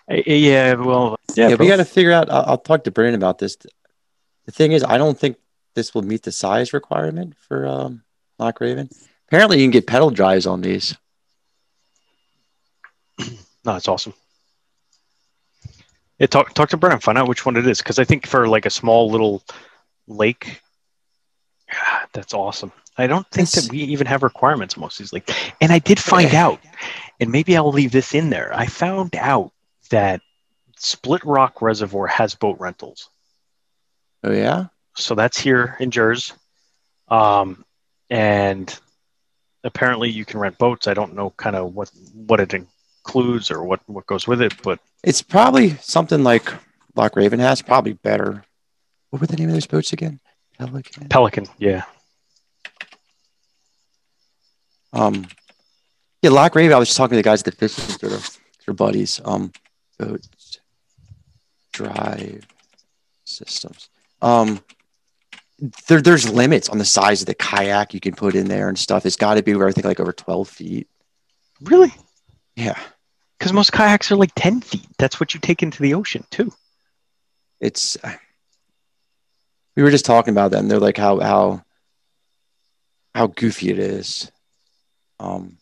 eh, 0.09 0.23
yeah, 0.27 0.75
well, 0.75 1.19
Yeah, 1.35 1.49
yeah, 1.51 1.55
we 1.57 1.69
got 1.69 1.77
to 1.77 1.85
figure 1.85 2.13
out. 2.13 2.31
I'll, 2.31 2.45
I'll 2.47 2.59
talk 2.59 2.85
to 2.85 2.91
Brandon 2.91 3.21
about 3.21 3.39
this. 3.39 3.57
The 4.47 4.53
thing 4.53 4.73
is, 4.73 4.83
I 4.83 4.97
don't 4.99 5.19
think 5.19 5.37
this 5.75 5.95
will 5.95 6.03
meet 6.03 6.23
the 6.23 6.33
size 6.33 6.73
requirement 6.73 7.35
for 7.49 7.66
um, 7.66 8.03
Loch 8.39 8.61
Raven. 8.61 8.89
Apparently, 9.29 9.59
you 9.59 9.64
can 9.64 9.71
get 9.71 9.87
pedal 9.87 10.11
drives 10.11 10.47
on 10.47 10.61
these. 10.61 10.97
No, 13.62 13.77
it's 13.77 13.89
awesome. 13.89 14.14
Yeah, 16.18 16.27
talk 16.29 16.55
talk 16.55 16.71
to 16.71 16.79
Brennan, 16.79 17.01
find 17.01 17.18
out 17.18 17.29
which 17.29 17.45
one 17.45 17.57
it 17.59 17.66
is, 17.66 17.79
because 17.79 17.99
I 17.99 18.05
think 18.05 18.27
for 18.27 18.49
like 18.49 18.64
a 18.64 18.71
small 18.71 19.11
little 19.11 19.43
lake, 20.09 20.62
that's 22.14 22.33
awesome. 22.33 22.73
I 22.97 23.07
don't 23.07 23.27
think 23.31 23.49
It's- 23.49 23.66
that 23.66 23.71
we 23.73 23.81
even 23.81 24.07
have 24.07 24.23
requirements 24.23 24.79
most 24.79 24.99
of 24.99 25.05
these 25.05 25.12
lakes. 25.12 25.33
And 25.61 25.73
I 25.73 25.79
did 25.79 25.99
find 26.01 26.35
out, 26.35 26.59
and 27.21 27.31
maybe 27.31 27.55
I'll 27.55 27.71
leave 27.71 27.93
this 27.93 28.14
in 28.14 28.31
there. 28.31 28.51
I 28.55 28.64
found 28.64 29.14
out 29.14 29.53
that 29.91 30.23
Split 30.79 31.23
Rock 31.25 31.61
Reservoir 31.61 32.07
has 32.07 32.35
boat 32.35 32.59
rentals. 32.59 33.11
Oh 34.25 34.33
yeah, 34.33 34.68
So 35.01 35.15
that's 35.15 35.39
here 35.39 35.77
in 35.81 35.91
Jersey. 35.91 36.33
Um, 37.09 37.65
and 38.09 38.79
apparently 39.65 40.11
you 40.11 40.25
can 40.25 40.41
rent 40.41 40.59
boats. 40.59 40.87
I 40.87 40.95
don't 40.95 41.15
know 41.15 41.31
kind 41.31 41.57
of 41.57 41.75
what 41.75 41.91
what 42.15 42.41
it 42.41 42.55
includes 42.55 43.51
or 43.51 43.65
what 43.65 43.81
what 43.87 44.07
goes 44.07 44.27
with 44.27 44.41
it, 44.43 44.55
but 44.63 44.79
it's 45.03 45.23
probably 45.23 45.77
something 45.77 46.23
like 46.23 46.53
Loch 46.95 47.17
Raven 47.17 47.41
has. 47.41 47.63
Probably 47.63 47.95
better. 47.95 48.45
What 49.11 49.21
were 49.21 49.27
the 49.27 49.37
name 49.37 49.49
of 49.49 49.55
those 49.55 49.67
boats 49.67 49.93
again? 49.93 50.21
Pelican. 50.59 51.09
Pelican, 51.09 51.47
yeah. 51.59 51.85
Um, 54.93 55.27
yeah, 56.23 56.31
Loch 56.31 56.55
Raven. 56.55 56.75
I 56.75 56.79
was 56.79 56.89
just 56.89 56.99
talking 56.99 57.13
to 57.13 57.17
the 57.17 57.23
guys 57.23 57.41
at 57.41 57.47
the 57.47 57.53
fishing 57.53 57.85
store, 57.85 58.19
their 58.67 58.75
buddies. 58.75 59.21
Um, 59.25 59.53
boats, 59.99 60.61
drive 61.73 62.47
systems. 63.25 63.89
Um, 64.21 64.61
there, 65.89 66.01
there's 66.01 66.29
limits 66.29 66.69
on 66.69 66.79
the 66.79 66.85
size 66.85 67.21
of 67.23 67.27
the 67.27 67.35
kayak 67.35 67.93
you 67.95 68.01
can 68.01 68.15
put 68.15 68.35
in 68.35 68.49
there 68.49 68.69
and 68.69 68.79
stuff. 68.79 69.05
It's 69.07 69.17
got 69.17 69.35
to 69.35 69.43
be, 69.43 69.55
I 69.55 69.73
think, 69.73 69.85
like 69.85 70.01
over 70.01 70.13
12 70.13 70.49
feet. 70.49 70.89
Really? 71.63 71.93
Yeah, 72.57 72.79
Because 73.39 73.53
most 73.53 73.73
kayaks 73.73 74.11
are 74.11 74.17
like 74.17 74.33
10 74.35 74.61
feet. 74.63 74.87
That's 74.99 75.21
what 75.21 75.35
you 75.35 75.41
take 75.41 75.63
into 75.63 75.83
the 75.83 75.95
ocean, 75.95 76.25
too. 76.31 76.53
it's. 77.61 77.97
We 79.77 79.83
were 79.85 79.91
just 79.91 80.05
talking 80.05 80.33
about 80.35 80.51
that, 80.51 80.59
and 80.61 80.71
They're 80.71 80.81
like 80.81 80.97
how 80.99 81.21
how 81.21 81.63
how 83.15 83.29
goofy 83.29 83.71
it 83.71 83.79
is. 83.79 84.31
Um, 85.21 85.57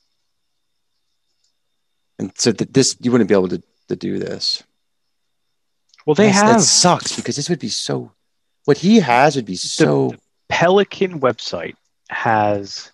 and 2.19 2.33
so 2.37 2.53
th- 2.53 2.71
this 2.73 2.97
you 3.01 3.13
wouldn't 3.13 3.29
be 3.29 3.35
able 3.35 3.49
to, 3.49 3.63
to 3.89 3.97
do 3.97 4.19
this. 4.19 4.63
Well, 6.07 6.15
they 6.15 6.27
That's- 6.27 6.43
have 6.43 6.57
That 6.57 6.63
sucks 6.63 7.17
because 7.17 7.37
this 7.37 7.49
would 7.51 7.59
be 7.61 7.69
so. 7.69 8.13
What 8.69 8.77
he 8.77 9.01
has 9.01 9.35
would 9.35 9.47
be 9.47 9.57
so. 9.57 10.15
Pelican 10.51 11.21
website 11.21 11.77
has. 12.11 12.93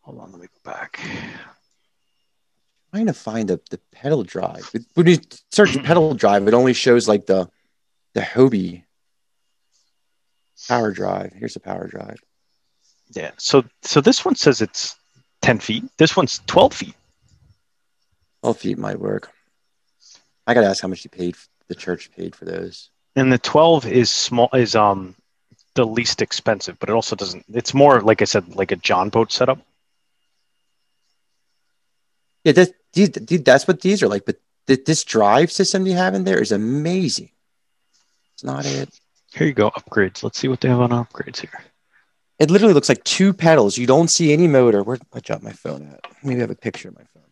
Hold 0.00 0.18
on, 0.18 0.32
let 0.32 0.40
me 0.40 0.46
go 0.46 0.70
back. 0.72 0.98
trying 2.90 3.04
to 3.04 3.12
find 3.12 3.50
the, 3.50 3.60
the 3.68 3.78
pedal 3.92 4.24
drive. 4.24 4.66
When 4.94 5.08
you 5.08 5.18
search 5.52 5.76
pedal 5.84 6.14
drive, 6.14 6.48
it 6.48 6.54
only 6.54 6.72
shows 6.72 7.06
like 7.06 7.26
the 7.26 7.50
the 8.14 8.22
Hobie 8.22 8.84
power 10.68 10.90
drive. 10.90 11.34
Here's 11.34 11.52
the 11.52 11.60
power 11.60 11.86
drive. 11.86 12.16
Yeah. 13.10 13.32
So 13.36 13.62
so 13.82 14.00
this 14.00 14.24
one 14.24 14.36
says 14.36 14.62
it's 14.62 14.96
10 15.42 15.58
feet. 15.58 15.84
This 15.98 16.16
one's 16.16 16.40
12 16.46 16.72
feet. 16.72 16.94
12 18.40 18.56
feet 18.56 18.78
might 18.78 18.98
work. 18.98 19.30
I 20.46 20.54
gotta 20.54 20.68
ask 20.68 20.80
how 20.80 20.88
much 20.88 21.04
you 21.04 21.10
paid. 21.10 21.36
The 21.68 21.74
church 21.74 22.10
paid 22.10 22.34
for 22.34 22.46
those. 22.46 22.88
And 23.16 23.32
the 23.32 23.38
12 23.38 23.86
is 23.86 24.10
small 24.10 24.50
is 24.52 24.76
um 24.76 25.16
the 25.74 25.86
least 25.86 26.22
expensive, 26.22 26.78
but 26.78 26.88
it 26.88 26.92
also 26.92 27.16
doesn't 27.16 27.44
it's 27.48 27.74
more 27.74 28.00
like 28.00 28.22
I 28.22 28.26
said 28.26 28.54
like 28.54 28.72
a 28.72 28.76
John 28.76 29.08
boat 29.08 29.32
setup. 29.32 29.58
Yeah, 32.44 32.52
that, 32.52 32.74
dude, 32.92 33.26
dude, 33.26 33.44
that's 33.44 33.66
what 33.66 33.80
these 33.80 34.02
are 34.02 34.08
like. 34.08 34.24
But 34.24 34.36
th- 34.68 34.84
this 34.84 35.02
drive 35.02 35.50
system 35.50 35.84
you 35.86 35.94
have 35.94 36.14
in 36.14 36.22
there 36.22 36.40
is 36.40 36.52
amazing. 36.52 37.30
It's 38.34 38.44
not 38.44 38.64
it. 38.64 38.88
Here 39.32 39.48
you 39.48 39.52
go, 39.52 39.70
upgrades. 39.70 40.22
Let's 40.22 40.38
see 40.38 40.46
what 40.46 40.60
they 40.60 40.68
have 40.68 40.80
on 40.80 40.90
upgrades 40.90 41.40
here. 41.40 41.64
It 42.38 42.50
literally 42.50 42.74
looks 42.74 42.88
like 42.88 43.02
two 43.02 43.32
pedals. 43.32 43.76
You 43.78 43.86
don't 43.86 44.08
see 44.08 44.32
any 44.32 44.46
motor. 44.46 44.82
Where 44.82 44.96
did 44.96 45.06
I 45.12 45.20
dropped 45.20 45.42
my 45.42 45.52
phone 45.52 45.88
at? 45.88 46.00
Maybe 46.22 46.38
I 46.38 46.42
have 46.42 46.50
a 46.50 46.54
picture 46.54 46.88
of 46.90 46.94
my 46.96 47.04
phone. 47.14 47.22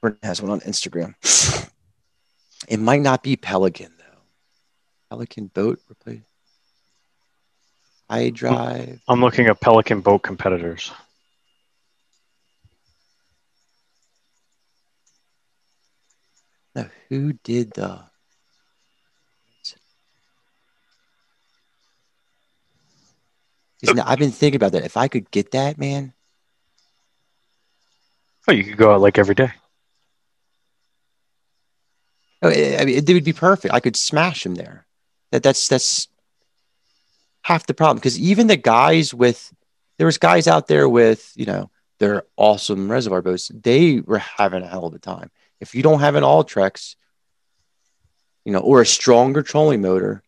Brent 0.00 0.18
has 0.22 0.40
one 0.40 0.50
on 0.50 0.60
Instagram. 0.60 1.14
It 2.68 2.78
might 2.78 3.00
not 3.00 3.22
be 3.22 3.36
Pelican. 3.36 3.90
Pelican 5.10 5.48
boat 5.48 5.80
replace. 5.90 6.22
I 8.08 8.30
drive. 8.30 9.00
I'm 9.08 9.20
looking 9.20 9.46
at 9.46 9.60
Pelican 9.60 10.00
boat 10.02 10.22
competitors. 10.22 10.92
Now, 16.74 16.86
who 17.08 17.32
did 17.32 17.72
the? 17.74 18.00
Isn't 23.82 23.98
I've 23.98 24.18
been 24.18 24.30
thinking 24.30 24.56
about 24.56 24.72
that. 24.72 24.84
If 24.84 24.96
I 24.96 25.08
could 25.08 25.30
get 25.30 25.52
that, 25.52 25.78
man, 25.78 26.12
Oh, 28.48 28.52
you 28.52 28.64
could 28.64 28.76
go 28.76 28.92
out 28.92 29.00
like 29.00 29.18
every 29.18 29.34
day. 29.34 29.50
oh, 32.42 32.48
I 32.48 32.78
I 32.80 32.84
mean, 32.84 32.96
it 32.96 33.08
would 33.12 33.24
be 33.24 33.32
perfect. 33.32 33.72
I 33.74 33.80
could 33.80 33.96
smash 33.96 34.44
him 34.44 34.54
there. 34.54 34.86
That 35.32 35.42
that's 35.42 35.68
that's 35.68 36.08
half 37.42 37.66
the 37.66 37.74
problem. 37.74 37.98
Because 37.98 38.18
even 38.18 38.46
the 38.46 38.56
guys 38.56 39.14
with 39.14 39.52
there 39.98 40.06
was 40.06 40.18
guys 40.18 40.48
out 40.48 40.66
there 40.66 40.88
with 40.88 41.32
you 41.36 41.46
know 41.46 41.70
their 41.98 42.24
awesome 42.36 42.90
reservoir 42.90 43.22
boats. 43.22 43.50
They 43.54 44.00
were 44.00 44.18
having 44.18 44.62
a 44.62 44.66
hell 44.66 44.86
of 44.86 44.94
a 44.94 44.98
time. 44.98 45.30
If 45.60 45.74
you 45.74 45.82
don't 45.82 46.00
have 46.00 46.14
an 46.14 46.24
Ultrex, 46.24 46.96
you 48.44 48.52
know, 48.52 48.60
or 48.60 48.80
a 48.80 48.86
stronger 48.86 49.42
trolling 49.42 49.82
motor, 49.82 50.22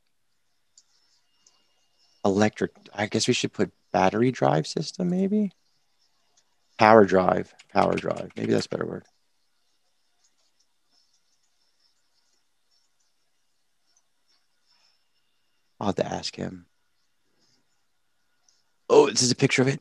electric. 2.25 2.73
I 2.95 3.07
guess 3.07 3.27
we 3.27 3.35
should 3.35 3.53
put 3.53 3.73
battery 3.93 4.31
drive 4.31 4.67
system, 4.67 5.11
maybe. 5.11 5.53
Power 6.79 7.05
drive, 7.05 7.55
power 7.73 7.95
drive. 7.95 8.31
Maybe 8.37 8.53
that's 8.53 8.67
better 8.67 8.87
word. 8.87 9.05
I'll 15.83 15.89
have 15.89 15.97
to 15.97 16.07
ask 16.07 16.37
him. 16.37 16.67
Oh, 18.89 19.11
this 19.11 19.21
is 19.21 19.33
a 19.33 19.37
picture 19.37 19.63
of 19.63 19.69
it. 19.69 19.81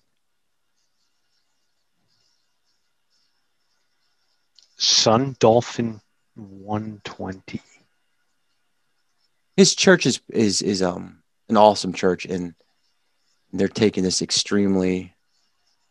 Sun 4.78 5.36
Dolphin 5.40 6.02
120. 6.34 7.62
His 9.56 9.76
church 9.76 10.08
is 10.08 10.22
is 10.30 10.64
is 10.64 10.82
um 10.82 11.22
an 11.50 11.58
awesome 11.58 11.94
church, 11.94 12.26
and 12.26 12.56
they're 13.54 13.68
taking 13.68 14.04
this 14.04 14.24
extremely. 14.24 15.14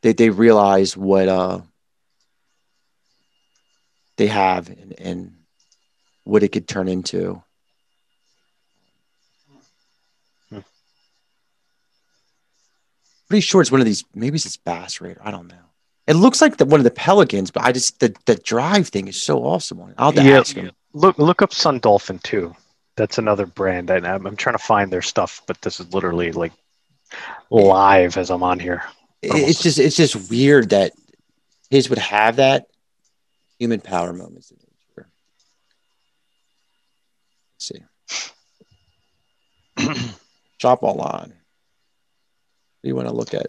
They 0.02 0.12
they 0.12 0.30
realize 0.30 0.96
what 0.96 1.28
uh 1.28 1.61
they 4.16 4.26
have 4.26 4.70
and, 4.70 4.92
and 4.98 5.36
what 6.24 6.42
it 6.42 6.48
could 6.48 6.66
turn 6.66 6.88
into. 6.88 7.44
Pretty 13.30 13.40
sure 13.42 13.60
it's 13.60 13.70
one 13.70 13.80
of 13.80 13.86
these. 13.86 14.04
Maybe 14.12 14.34
it's 14.34 14.56
Bass 14.56 15.00
Raider. 15.00 15.20
I 15.24 15.30
don't 15.30 15.46
know. 15.46 15.54
It 16.08 16.14
looks 16.14 16.40
like 16.42 16.56
the, 16.56 16.64
one 16.64 16.80
of 16.80 16.84
the 16.84 16.90
Pelicans, 16.90 17.52
but 17.52 17.62
I 17.62 17.70
just 17.70 18.00
the, 18.00 18.12
the 18.26 18.34
drive 18.34 18.88
thing 18.88 19.06
is 19.06 19.22
so 19.22 19.44
awesome 19.44 19.80
on 19.80 19.90
it. 19.90 19.94
I'll 19.98 20.10
have 20.10 20.24
Yeah, 20.26 20.40
ask 20.40 20.56
him. 20.56 20.72
Look 20.94 21.16
look 21.16 21.40
up 21.40 21.52
Sun 21.54 21.78
Dolphin 21.78 22.18
too. 22.18 22.56
That's 22.96 23.18
another 23.18 23.46
brand. 23.46 23.88
I, 23.92 23.98
I'm, 23.98 24.26
I'm 24.26 24.34
trying 24.36 24.56
to 24.56 24.62
find 24.62 24.92
their 24.92 25.00
stuff, 25.02 25.42
but 25.46 25.62
this 25.62 25.78
is 25.78 25.94
literally 25.94 26.32
like 26.32 26.52
live 27.50 28.16
as 28.16 28.30
I'm 28.30 28.42
on 28.42 28.58
here. 28.58 28.82
It- 29.22 29.30
It's 29.50 29.62
just 29.62 29.78
it's 29.78 29.94
just 29.96 30.28
weird 30.28 30.70
that 30.70 30.92
his 31.70 31.88
would 31.88 31.98
have 32.00 32.36
that 32.36 32.66
human 33.60 33.80
power 33.80 34.12
moments 34.12 34.50
in 34.50 34.56
nature. 34.56 35.08
Let's 37.54 37.68
see. 39.76 40.10
Shop 40.58 40.82
online. 40.82 41.28
What 41.28 41.39
do 42.82 42.88
you 42.88 42.96
want 42.96 43.08
to 43.08 43.14
look 43.14 43.34
at? 43.34 43.48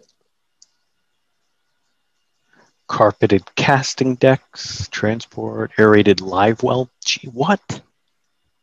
Carpeted 2.88 3.42
casting 3.54 4.16
decks, 4.16 4.88
transport, 4.90 5.72
aerated 5.78 6.20
live 6.20 6.62
well. 6.62 6.90
Gee, 7.04 7.28
what? 7.28 7.80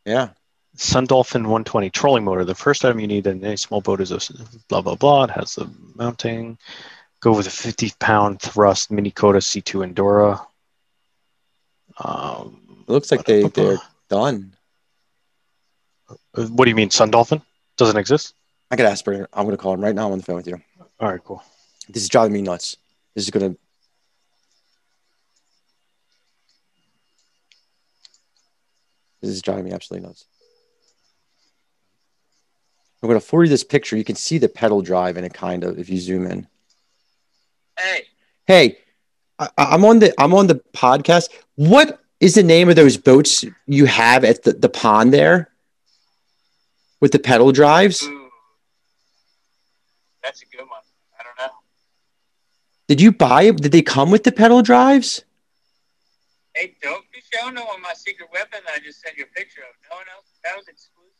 Yeah. 0.05 0.29
Sun 0.75 1.05
Dolphin 1.05 1.43
120 1.43 1.89
trolling 1.89 2.23
motor. 2.23 2.45
The 2.45 2.55
first 2.55 2.85
item 2.85 2.99
you 2.99 3.07
need 3.07 3.25
in 3.27 3.43
any 3.43 3.57
small 3.57 3.81
boat 3.81 4.01
is 4.01 4.11
a 4.11 4.19
blah 4.67 4.81
blah 4.81 4.95
blah. 4.95 5.23
It 5.25 5.31
has 5.31 5.55
the 5.55 5.69
mounting. 5.95 6.57
Go 7.21 7.35
with 7.35 7.47
a 7.47 7.51
50 7.51 7.91
pound 7.99 8.39
thrust 8.39 8.91
Minn 8.91 9.09
Kota 9.11 9.39
C2 9.39 9.93
Endura. 9.93 10.45
Um, 11.97 12.85
It 12.87 12.91
looks 12.91 13.11
like 13.11 13.25
they 13.25 13.43
they're 13.43 13.77
done. 14.09 14.55
Uh, 16.09 16.45
What 16.45 16.65
do 16.65 16.69
you 16.69 16.75
mean, 16.75 16.91
Sun 16.91 17.11
Dolphin? 17.11 17.41
Doesn't 17.77 17.97
exist? 17.97 18.35
I 18.71 18.75
could 18.75 18.85
ask 18.85 19.03
Bernard. 19.03 19.27
I'm 19.33 19.45
gonna 19.45 19.57
call 19.57 19.73
him 19.73 19.81
right 19.81 19.95
now. 19.95 20.07
I'm 20.07 20.11
on 20.13 20.19
the 20.19 20.23
phone 20.23 20.35
with 20.35 20.47
you. 20.47 20.61
All 20.99 21.09
right, 21.09 21.23
cool. 21.23 21.43
This 21.87 22.03
is 22.03 22.09
driving 22.09 22.33
me 22.33 22.41
nuts. 22.41 22.77
This 23.15 23.23
is 23.25 23.31
gonna. 23.31 23.55
This 29.21 29.31
is 29.31 29.41
driving 29.41 29.65
me 29.65 29.71
absolutely 29.71 30.07
nuts. 30.07 30.25
I'm 33.01 33.09
gonna 33.09 33.19
forward 33.19 33.45
you 33.45 33.49
this 33.49 33.63
picture. 33.63 33.97
You 33.97 34.03
can 34.03 34.15
see 34.15 34.37
the 34.37 34.49
pedal 34.49 34.81
drive 34.81 35.17
in 35.17 35.23
it, 35.23 35.33
kind 35.33 35.63
of, 35.63 35.79
if 35.79 35.89
you 35.89 35.97
zoom 35.97 36.25
in. 36.25 36.47
Hey, 37.77 38.03
Hey, 38.49 38.79
I, 39.37 39.49
I'm 39.57 39.85
on 39.85 39.99
the 39.99 40.11
I'm 40.19 40.33
on 40.33 40.47
the 40.47 40.55
podcast. 40.73 41.29
What 41.53 41.99
is 42.19 42.33
the 42.33 42.41
name 42.41 42.67
of 42.67 42.75
those 42.75 42.97
boats 42.97 43.45
you 43.67 43.85
have 43.85 44.23
at 44.23 44.41
the, 44.41 44.53
the 44.53 44.69
pond 44.69 45.13
there 45.13 45.51
with 46.99 47.11
the 47.11 47.19
pedal 47.19 47.51
drives? 47.51 48.03
Ooh, 50.19 50.23
that's 50.23 50.41
a 50.41 50.45
good 50.45 50.61
one. 50.61 50.81
I 51.19 51.23
don't 51.23 51.37
know. 51.37 51.53
Did 52.87 53.01
you 53.01 53.11
buy 53.11 53.43
it? 53.43 53.57
Did 53.57 53.71
they 53.71 53.81
come 53.81 54.11
with 54.11 54.23
the 54.23 54.31
pedal 54.31 54.61
drives? 54.61 55.23
Hey, 56.55 56.75
don't 56.81 57.03
be 57.11 57.21
showing 57.33 57.53
no 57.55 57.65
one 57.65 57.81
my 57.81 57.93
secret 57.93 58.29
weapon 58.33 58.59
that 58.65 58.73
I 58.75 58.79
just 58.79 59.01
sent 59.01 59.17
you 59.17 59.25
a 59.25 59.39
picture 59.39 59.61
of. 59.61 59.75
No 59.89 59.97
one 59.97 60.05
else. 60.15 60.25
That 60.43 60.57
was 60.57 60.67
exclusive. 60.67 61.11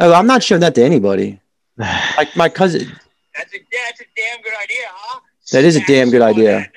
Oh, 0.00 0.12
I'm 0.14 0.26
not 0.26 0.42
showing 0.42 0.60
that 0.60 0.74
to 0.76 0.82
anybody. 0.82 1.40
Like 2.16 2.36
my 2.36 2.48
cousin. 2.48 2.92
That's 3.34 3.54
a 3.54 3.58
that's 3.58 4.00
a 4.00 4.04
damn 4.14 4.42
good 4.42 4.52
idea, 4.62 4.84
huh? 4.88 5.20
That 5.52 5.64
is 5.64 5.76
a 5.76 5.80
damn 5.86 6.10
good 6.10 6.22
idea. 6.22 6.70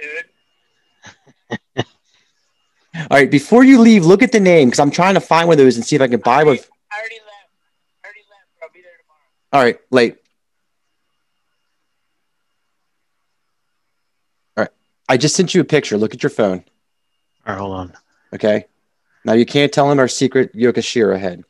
that. 1.76 1.86
All 3.12 3.18
right, 3.18 3.30
before 3.30 3.64
you 3.64 3.80
leave, 3.80 4.06
look 4.06 4.24
at 4.24 4.32
the 4.32 4.40
name 4.40 4.70
because 4.70 4.80
I'm 4.80 4.92
trying 4.92 5.16
to 5.16 5.20
find 5.20 5.48
one 5.48 5.56
of 5.60 5.64
those 5.64 5.76
and 5.76 5.86
see 5.86 5.96
if 5.98 6.02
I 6.02 6.08
can 6.08 6.22
buy 6.22 6.44
one. 6.44 6.56
I 6.56 6.98
already 6.98 7.16
left. 7.16 7.50
I 8.04 8.08
already 8.08 8.22
left. 8.30 8.48
But 8.58 8.66
I'll 8.66 8.72
be 8.74 8.82
there 8.82 8.92
tomorrow. 9.02 9.20
All 9.52 9.62
right, 9.64 9.80
late. 9.92 10.18
All 14.58 14.64
right, 14.64 14.72
I 15.08 15.18
just 15.18 15.36
sent 15.36 15.54
you 15.54 15.62
a 15.62 15.66
picture. 15.66 15.98
Look 15.98 16.14
at 16.14 16.24
your 16.24 16.30
phone. 16.30 16.64
All 17.46 17.54
right, 17.54 17.60
hold 17.60 17.76
on. 17.76 17.94
Okay. 18.34 18.66
Now 19.24 19.34
you 19.34 19.46
can't 19.46 19.72
tell 19.72 19.90
him 19.92 20.00
our 20.00 20.08
secret 20.08 20.54
Yokashira 20.56 21.20
head. 21.20 21.44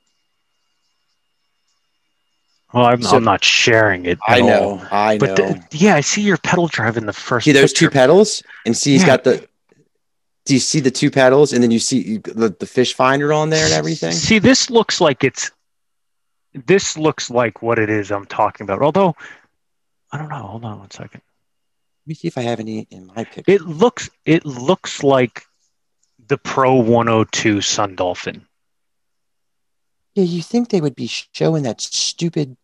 Well, 2.73 2.85
I'm, 2.85 3.01
So- 3.01 3.17
I'm 3.17 3.23
not 3.23 3.43
sharing 3.43 4.05
it. 4.05 4.19
I 4.27 4.41
know. 4.41 4.79
all. 4.81 4.87
I 4.91 5.13
know. 5.13 5.19
But 5.19 5.35
the- 5.37 5.63
yeah, 5.71 5.95
I 5.95 6.01
see 6.01 6.21
your 6.21 6.37
pedal 6.37 6.67
drive 6.67 6.97
in 6.97 7.05
the 7.05 7.13
first. 7.13 7.45
see 7.45 7.51
those 7.53 7.71
two 7.73 7.89
pedals, 7.89 8.43
and 8.65 8.75
see 8.75 8.91
he's 8.93 9.01
Yeah. 9.01 9.07
got 9.07 9.23
the. 9.23 9.47
Do 10.45 10.53
you 10.53 10.59
see 10.59 10.79
the 10.79 10.91
two 10.91 11.09
pedals, 11.09 11.53
and 11.53 11.63
then 11.63 11.71
you 11.71 11.79
see 11.79 12.17
the, 12.17 12.49
the 12.59 12.67
fish 12.67 12.93
finder 12.93 13.33
on 13.33 13.49
there 13.49 13.65
and 13.65 13.73
everything? 13.73 14.11
See, 14.11 14.37
this 14.39 14.69
looks 14.69 14.99
like 15.01 15.23
it's. 15.23 15.51
This 16.53 16.97
looks 16.97 17.29
like 17.29 17.61
what 17.61 17.79
it 17.79 17.89
is 17.89 18.11
I'm 18.11 18.25
talking 18.25 18.63
about. 18.65 18.81
Although, 18.81 19.15
I 20.11 20.17
don't 20.17 20.29
know. 20.29 20.35
Hold 20.35 20.63
on 20.65 20.79
one 20.79 20.91
second. 20.91 21.21
Let 22.05 22.09
me 22.09 22.13
see 22.15 22.27
if 22.27 22.37
I 22.37 22.41
have 22.41 22.59
any 22.59 22.87
in 22.91 23.07
my 23.07 23.23
picture. 23.23 23.51
It 23.51 23.61
looks. 23.61 24.09
It 24.25 24.45
looks 24.45 25.01
like 25.03 25.43
the 26.27 26.37
Pro 26.37 26.75
102 26.75 27.61
Sun 27.61 27.95
Dolphin. 27.95 28.45
yeah, 30.13 30.23
you 30.23 30.41
think 30.43 30.69
they 30.69 30.81
would 30.81 30.95
be 30.95 31.07
showing 31.07 31.63
that 31.63 31.81
stupid? 31.81 32.55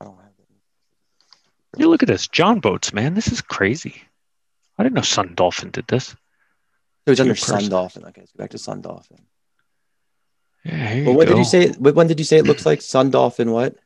I 0.00 0.04
don't 0.06 0.16
have 0.16 0.26
it. 0.38 1.80
You 1.80 1.88
look 1.88 2.02
at 2.02 2.08
this, 2.08 2.26
John 2.26 2.58
Boats, 2.60 2.92
man. 2.92 3.14
This 3.14 3.28
is 3.28 3.40
crazy. 3.40 4.02
I 4.76 4.82
didn't 4.82 4.96
know 4.96 5.02
Sun 5.02 5.34
Dolphin 5.36 5.70
did 5.70 5.86
this. 5.86 6.16
It 7.06 7.10
was 7.10 7.20
under 7.20 7.36
Sun 7.36 7.68
Dolphin. 7.68 8.04
Okay, 8.06 8.22
let's 8.22 8.32
go 8.32 8.42
back 8.42 8.50
to 8.50 8.58
Sun 8.58 8.80
Dolphin. 8.80 9.18
Yeah, 10.64 10.88
here 10.88 11.04
Well, 11.04 11.12
you 11.12 11.18
what 11.18 11.28
go. 11.28 11.34
did 11.34 11.38
you 11.38 11.44
say? 11.44 11.68
When 11.78 12.06
did 12.08 12.18
you 12.18 12.24
say 12.24 12.38
it 12.38 12.44
looks 12.46 12.66
like? 12.66 12.82
Sun 12.82 13.10
Dolphin. 13.10 13.52
What? 13.52 13.76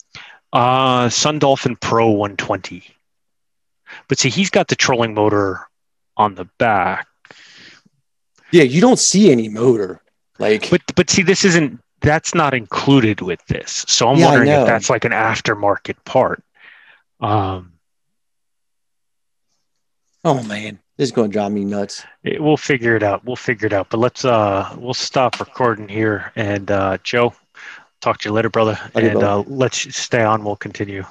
Uh, 0.53 1.09
Sun 1.11 1.41
Dolphin 1.41 1.77
Pro 1.77 2.09
120. 2.11 2.85
But 4.09 4.19
see, 4.19 4.29
he's 4.31 4.51
got 4.51 4.69
the 4.69 4.77
trolling 4.77 5.15
motor 5.15 5.61
on 6.17 6.35
the 6.35 6.45
back. 6.59 7.07
Yeah, 8.51 8.63
you 8.65 8.81
don't 8.81 8.99
see 8.99 9.31
any 9.31 9.49
motor. 9.49 10.01
Like, 10.39 10.71
But 10.71 10.83
but 10.95 11.11
see, 11.11 11.23
this 11.23 11.45
isn't. 11.45 11.81
That's 12.01 12.35
not 12.35 12.55
included 12.55 13.21
with 13.21 13.45
this. 13.47 13.85
So 13.89 14.09
I'm 14.09 14.19
Yeah, 14.19 14.27
wondering 14.27 14.49
if 14.51 14.67
that's 14.67 14.89
like 14.89 15.05
an 15.05 15.11
aftermarket 15.13 15.97
part. 16.05 16.43
Um, 17.21 17.73
oh 20.25 20.43
man, 20.45 20.79
This 20.97 21.09
is 21.09 21.13
going 21.13 21.31
to 21.31 21.33
drive 21.33 21.53
me 21.53 21.65
nuts. 21.65 22.05
It- 22.23 22.41
we'll 22.43 22.57
figure 22.57 22.95
it 22.97 23.03
out. 23.03 23.25
We'll 23.25 23.37
figure 23.37 23.67
it 23.67 23.73
out. 23.73 23.89
But 23.91 23.99
let's 23.99 24.25
uh 24.25 24.75
we'll 24.79 24.95
stop 24.95 25.41
recording 25.41 25.89
here 25.89 26.33
and 26.37 26.71
uh 26.71 26.99
Joe, 27.03 27.35
talk 28.01 28.19
to 28.19 28.29
you 28.29 28.33
later, 28.33 28.49
brother. 28.49 28.79
Okay, 28.95 29.09
and 29.09 29.19
brother. 29.19 29.27
uh 29.41 29.45
let's 29.47 29.95
stay 29.97 30.23
on. 30.23 30.45
We'll 30.45 30.57
continue. 30.57 31.05